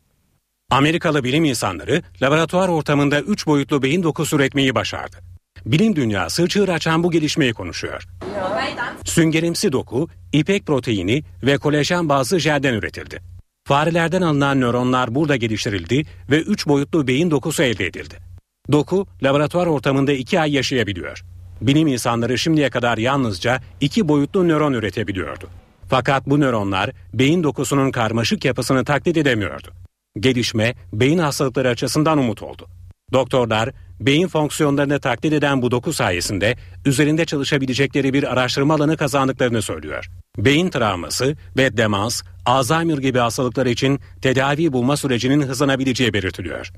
Amerikalı 0.71 1.23
bilim 1.23 1.45
insanları 1.45 2.01
laboratuvar 2.21 2.69
ortamında 2.69 3.21
3 3.21 3.47
boyutlu 3.47 3.84
beyin 3.84 4.03
dokusu 4.03 4.35
üretmeyi 4.35 4.75
başardı. 4.75 5.17
Bilim 5.65 5.95
dünyası 5.95 6.47
çığır 6.47 6.69
açan 6.69 7.03
bu 7.03 7.11
gelişmeyi 7.11 7.53
konuşuyor. 7.53 8.03
Süngerimsi 9.05 9.71
doku, 9.71 10.07
ipek 10.34 10.65
proteini 10.65 11.23
ve 11.43 11.57
kolajen 11.57 12.09
bazlı 12.09 12.39
jelden 12.39 12.73
üretildi. 12.73 13.32
Farelerden 13.65 14.22
alınan 14.22 14.61
nöronlar 14.61 15.15
burada 15.15 15.35
geliştirildi 15.35 16.06
ve 16.31 16.41
3 16.41 16.68
boyutlu 16.68 17.07
beyin 17.07 17.31
dokusu 17.31 17.64
elde 17.64 17.85
edildi. 17.85 18.15
Doku 18.72 19.07
laboratuvar 19.23 19.68
ortamında 19.68 20.14
2 20.14 20.40
ay 20.40 20.53
yaşayabiliyor. 20.53 21.23
Bilim 21.61 21.88
insanları 21.88 22.38
şimdiye 22.38 22.69
kadar 22.69 22.98
yalnızca 22.98 23.61
2 23.81 24.07
boyutlu 24.07 24.48
nöron 24.48 24.73
üretebiliyordu. 24.73 25.49
Fakat 25.90 26.30
bu 26.30 26.40
nöronlar 26.40 26.91
beyin 27.14 27.44
dokusunun 27.44 27.91
karmaşık 27.91 28.45
yapısını 28.45 28.85
taklit 28.85 29.18
edemiyordu. 29.18 29.68
Gelişme 30.19 30.76
beyin 30.94 31.18
hastalıkları 31.18 31.69
açısından 31.69 32.18
umut 32.18 32.44
oldu. 32.44 32.68
Doktorlar 33.14 33.69
beyin 33.99 34.27
fonksiyonlarını 34.27 34.99
taklit 34.99 35.34
eden 35.34 35.61
bu 35.61 35.72
doku 35.72 35.94
sayesinde 35.94 36.56
üzerinde 36.85 37.26
çalışabilecekleri 37.26 38.14
bir 38.14 38.34
araştırma 38.34 38.73
alanı 38.73 38.98
kazandıklarını 38.98 39.61
söylüyor. 39.61 40.10
Beyin 40.38 40.69
travması 40.69 41.35
ve 41.57 41.77
demans, 41.77 42.22
Alzheimer 42.45 42.97
gibi 42.97 43.19
hastalıklar 43.19 43.65
için 43.65 43.99
tedavi 44.22 44.73
bulma 44.73 44.97
sürecinin 44.97 45.41
hızlanabileceği 45.41 46.14
belirtiliyor. 46.14 46.73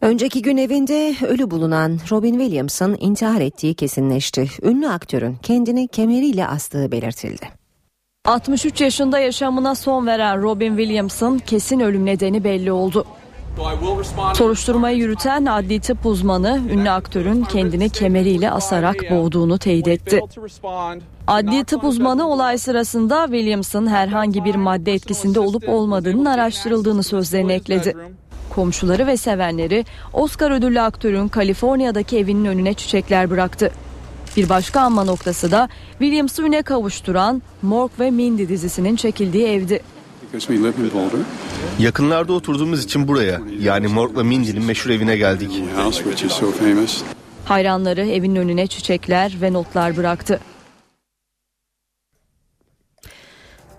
Önceki 0.00 0.42
gün 0.42 0.56
evinde 0.56 1.14
ölü 1.26 1.50
bulunan 1.50 2.00
Robin 2.10 2.38
Williams'ın 2.38 2.96
intihar 3.00 3.40
ettiği 3.40 3.74
kesinleşti. 3.74 4.50
Ünlü 4.62 4.88
aktörün 4.88 5.36
kendini 5.36 5.88
kemeriyle 5.88 6.46
astığı 6.46 6.92
belirtildi. 6.92 7.48
63 8.24 8.80
yaşında 8.80 9.18
yaşamına 9.18 9.74
son 9.74 10.06
veren 10.06 10.42
Robin 10.42 10.76
Williams'ın 10.76 11.38
kesin 11.38 11.80
ölüm 11.80 12.06
nedeni 12.06 12.44
belli 12.44 12.72
oldu. 12.72 13.06
Soruşturmayı 14.34 14.98
yürüten 14.98 15.46
adli 15.46 15.80
tıp 15.80 16.06
uzmanı 16.06 16.60
ünlü 16.70 16.90
aktörün 16.90 17.44
kendini 17.44 17.90
kemeriyle 17.90 18.50
asarak 18.50 18.96
boğduğunu 19.10 19.58
teyit 19.58 19.88
etti. 19.88 20.20
Adli 21.26 21.64
tıp 21.64 21.84
uzmanı 21.84 22.28
olay 22.28 22.58
sırasında 22.58 23.24
Williams'ın 23.26 23.86
herhangi 23.86 24.44
bir 24.44 24.54
madde 24.54 24.94
etkisinde 24.94 25.40
olup 25.40 25.68
olmadığının 25.68 26.24
araştırıldığını 26.24 27.02
sözlerine 27.02 27.54
ekledi. 27.54 27.96
Komşuları 28.54 29.06
ve 29.06 29.16
sevenleri 29.16 29.84
Oscar 30.12 30.50
ödüllü 30.50 30.80
aktörün 30.80 31.28
Kaliforniya'daki 31.28 32.18
evinin 32.18 32.44
önüne 32.44 32.74
çiçekler 32.74 33.30
bıraktı. 33.30 33.72
Bir 34.36 34.48
başka 34.48 34.80
anma 34.80 35.04
noktası 35.04 35.50
da 35.50 35.68
Williams'ı 35.98 36.42
üne 36.42 36.62
kavuşturan 36.62 37.42
Mork 37.62 38.00
ve 38.00 38.10
Mindy 38.10 38.48
dizisinin 38.48 38.96
çekildiği 38.96 39.46
evdi. 39.46 39.80
Yakınlarda 41.78 42.32
oturduğumuz 42.32 42.84
için 42.84 43.08
buraya 43.08 43.40
yani 43.60 43.88
Mork'la 43.88 44.24
Mindy'nin 44.24 44.64
meşhur 44.64 44.90
evine 44.90 45.16
geldik. 45.16 45.62
Hayranları 47.44 48.06
evin 48.06 48.36
önüne 48.36 48.66
çiçekler 48.66 49.36
ve 49.42 49.52
notlar 49.52 49.96
bıraktı. 49.96 50.40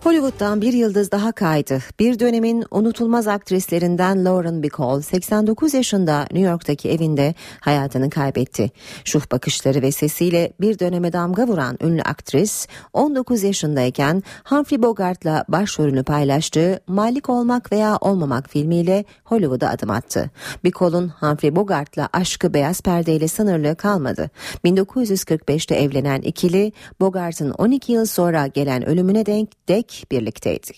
Hollywood'dan 0.03 0.61
bir 0.61 0.73
yıldız 0.73 1.11
daha 1.11 1.31
kaydı. 1.31 1.79
Bir 1.99 2.19
dönemin 2.19 2.65
unutulmaz 2.71 3.27
aktrislerinden 3.27 4.25
Lauren 4.25 4.63
Bacall 4.63 5.01
89 5.01 5.73
yaşında 5.73 6.19
New 6.19 6.49
York'taki 6.49 6.89
evinde 6.89 7.35
hayatını 7.59 8.09
kaybetti. 8.09 8.71
Şuh 9.05 9.31
bakışları 9.31 9.81
ve 9.81 9.91
sesiyle 9.91 10.53
bir 10.61 10.79
döneme 10.79 11.13
damga 11.13 11.47
vuran 11.47 11.77
ünlü 11.83 12.01
aktris 12.01 12.67
19 12.93 13.43
yaşındayken 13.43 14.23
Humphrey 14.45 14.83
Bogart'la 14.83 15.45
başrolünü 15.47 16.03
paylaştığı 16.03 16.79
Malik 16.87 17.29
Olmak 17.29 17.71
veya 17.71 17.97
Olmamak 18.01 18.49
filmiyle 18.49 19.05
Hollywood'a 19.23 19.69
adım 19.69 19.89
attı. 19.89 20.29
Bacall'un 20.65 21.09
Humphrey 21.09 21.55
Bogart'la 21.55 22.09
aşkı 22.13 22.53
beyaz 22.53 22.81
perdeyle 22.81 23.27
sınırlı 23.27 23.75
kalmadı. 23.75 24.29
1945'te 24.65 25.75
evlenen 25.75 26.21
ikili 26.21 26.71
Bogart'ın 26.99 27.51
12 27.51 27.91
yıl 27.91 28.05
sonra 28.05 28.47
gelen 28.47 28.85
ölümüne 28.85 29.25
denk 29.25 29.67
dek 29.67 29.90
birlikteydi. 30.11 30.71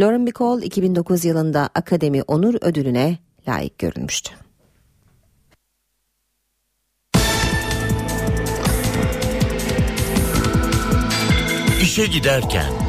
Lauren 0.00 0.26
Bacall 0.26 0.62
2009 0.62 1.24
yılında 1.24 1.70
Akademi 1.74 2.22
Onur 2.22 2.54
Ödülü'ne 2.60 3.18
layık 3.48 3.78
görülmüştü. 3.78 4.30
İşe 11.82 12.06
giderken 12.06 12.85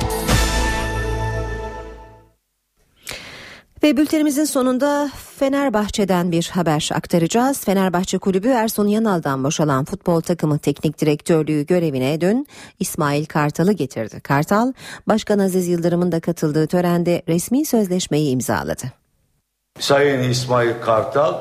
Ve 3.88 3.97
bültenimizin 3.97 4.45
sonunda 4.45 5.11
Fenerbahçe'den 5.39 6.31
bir 6.31 6.51
haber 6.53 6.89
aktaracağız. 6.93 7.65
Fenerbahçe 7.65 8.18
Kulübü 8.18 8.47
Ersun 8.47 8.88
Yanal'dan 8.88 9.43
boşalan 9.43 9.85
futbol 9.85 10.22
takımı 10.22 10.59
teknik 10.59 11.01
direktörlüğü 11.01 11.65
görevine 11.65 12.22
dün 12.22 12.47
İsmail 12.80 13.26
Kartal'ı 13.26 13.72
getirdi. 13.72 14.19
Kartal, 14.19 14.73
Başkan 15.07 15.39
Aziz 15.39 15.68
Yıldırım'ın 15.68 16.11
da 16.11 16.19
katıldığı 16.19 16.68
törende 16.68 17.22
resmi 17.27 17.65
sözleşmeyi 17.65 18.30
imzaladı. 18.30 18.84
Sayın 19.80 20.30
İsmail 20.30 20.73
Kartal 20.81 21.35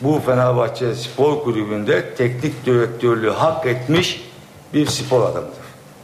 bu 0.00 0.20
Fenerbahçe 0.26 0.94
Spor 0.94 1.44
Kulübü'nde 1.44 2.14
teknik 2.14 2.66
direktörlüğü 2.66 3.30
hak 3.30 3.66
etmiş 3.66 4.30
bir 4.74 4.86
spor 4.86 5.22
adamıdır. 5.22 5.59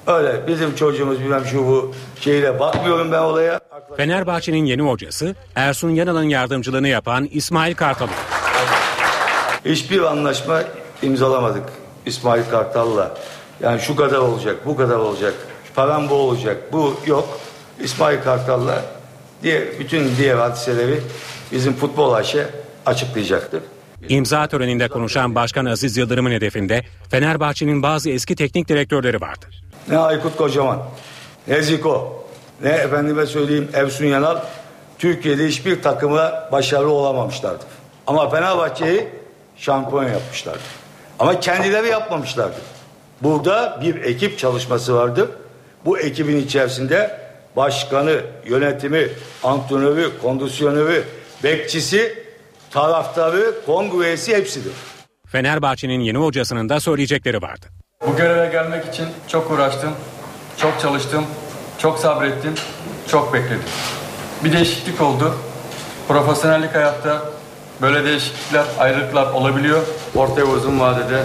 Öyle 0.07 0.47
bizim 0.47 0.75
çocuğumuz 0.75 1.21
bilmem 1.21 1.45
şu 1.45 1.67
bu 1.67 1.95
şeyle 2.21 2.61
bakmıyorum 2.61 3.13
ben 3.13 3.19
olaya. 3.19 3.61
Fenerbahçe'nin 3.97 4.65
yeni 4.65 4.83
hocası 4.83 5.35
Ersun 5.55 5.91
Yanal'ın 5.91 6.23
yardımcılığını 6.23 6.89
yapan 6.89 7.29
İsmail 7.33 7.75
Kartal. 7.75 8.09
Hiçbir 9.65 10.01
anlaşma 10.01 10.63
imzalamadık 11.03 11.65
İsmail 12.07 12.43
Kartal'la. 12.51 13.15
Yani 13.63 13.81
şu 13.81 13.97
kadar 13.97 14.19
olacak, 14.19 14.57
bu 14.67 14.77
kadar 14.77 14.97
olacak, 14.97 15.35
param 15.75 16.09
bu 16.09 16.15
olacak, 16.15 16.73
bu 16.73 16.97
yok. 17.07 17.39
İsmail 17.81 18.23
Kartal'la 18.23 18.85
diye 19.43 19.73
bütün 19.81 20.17
diğer 20.19 20.37
hadiseleri 20.37 21.01
bizim 21.53 21.73
futbol 21.73 22.13
Ayşe 22.13 22.47
açıklayacaktır. 22.87 23.63
İmza 24.09 24.47
töreninde 24.47 24.89
konuşan 24.89 25.35
Başkan 25.35 25.65
Aziz 25.65 25.97
Yıldırım'ın 25.97 26.31
hedefinde 26.31 26.85
Fenerbahçe'nin 27.11 27.83
bazı 27.83 28.11
eski 28.11 28.37
teknik 28.37 28.69
direktörleri 28.69 29.21
vardı. 29.21 29.47
Ne 29.89 29.99
Aykut 29.99 30.37
Kocaman, 30.37 30.83
ne 31.49 31.63
Ziko, 31.63 32.27
ne 32.63 32.71
efendime 32.71 33.27
söyleyeyim 33.27 33.69
Efsun 33.75 34.05
Yanal 34.05 34.39
Türkiye'de 34.99 35.47
hiçbir 35.47 35.83
takıma 35.83 36.49
başarılı 36.53 36.93
olamamışlardır. 36.93 37.67
Ama 38.07 38.31
Fenerbahçe'yi 38.31 39.09
şampiyon 39.57 40.05
yapmışlardır. 40.05 40.63
Ama 41.19 41.41
kendileri 41.41 41.89
yapmamışlardır. 41.89 42.63
Burada 43.23 43.79
bir 43.83 43.95
ekip 43.95 44.39
çalışması 44.39 44.95
vardır. 44.95 45.29
Bu 45.85 45.99
ekibin 45.99 46.37
içerisinde 46.37 47.21
başkanı, 47.57 48.21
yönetimi, 48.47 49.09
antrenörü, 49.45 50.11
kondisyonörü, 50.23 51.05
bekçisi, 51.45 52.25
taraftarı, 52.71 53.55
kongresi 53.67 54.37
hepsidir. 54.37 54.73
Fenerbahçe'nin 55.27 56.01
yeni 56.01 56.19
hocasının 56.19 56.69
da 56.69 56.81
söyleyecekleri 56.81 57.43
vardı. 57.43 57.67
Bu 58.05 58.17
göreve 58.17 58.53
gelmek 58.53 58.87
için 58.95 59.07
çok 59.29 59.51
uğraştım, 59.51 59.91
çok 60.57 60.81
çalıştım, 60.81 61.25
çok 61.79 61.99
sabrettim, 61.99 62.55
çok 63.09 63.35
bekledim. 63.35 63.63
Bir 64.45 64.53
değişiklik 64.53 65.01
oldu. 65.01 65.35
Profesyonellik 66.09 66.75
hayatta 66.75 67.23
böyle 67.83 68.05
değişiklikler, 68.05 68.65
ayrılıklar 68.79 69.33
olabiliyor. 69.33 69.83
Orta 70.15 70.37
ve 70.37 70.45
uzun 70.45 70.81
vadede 70.81 71.25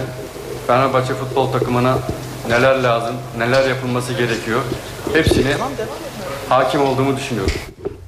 Fenerbahçe 0.66 1.14
futbol 1.14 1.52
takımına 1.52 1.98
neler 2.48 2.82
lazım, 2.82 3.14
neler 3.38 3.68
yapılması 3.68 4.12
gerekiyor. 4.12 4.60
Hepsini 5.12 5.54
hakim 6.48 6.82
olduğumu 6.82 7.16
düşünüyorum. 7.16 7.54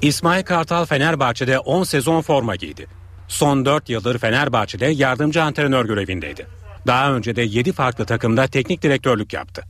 İsmail 0.03 0.45
Kartal 0.45 0.85
Fenerbahçe'de 0.85 1.59
10 1.59 1.83
sezon 1.83 2.23
forma 2.23 2.57
giydi. 2.57 2.87
Son 3.29 3.65
4 3.65 3.89
yıldır 3.89 4.19
Fenerbahçe'de 4.19 4.87
yardımcı 4.87 5.43
antrenör 5.43 5.85
görevindeydi. 5.85 6.47
Daha 6.87 7.13
önce 7.13 7.37
de 7.37 7.43
7 7.43 7.73
farklı 7.73 8.05
takımda 8.05 8.47
teknik 8.47 8.83
direktörlük 8.83 9.33
yaptı. 9.33 9.63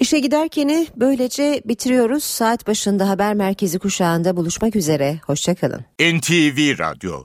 İşe 0.00 0.18
giderkeni 0.18 0.86
böylece 0.96 1.62
bitiriyoruz. 1.64 2.24
Saat 2.24 2.66
başında 2.66 3.08
haber 3.08 3.34
merkezi 3.34 3.78
kuşağında 3.78 4.36
buluşmak 4.36 4.76
üzere. 4.76 5.20
Hoşçakalın. 5.26 5.84
NTV 6.00 6.78
Radyo 6.78 7.24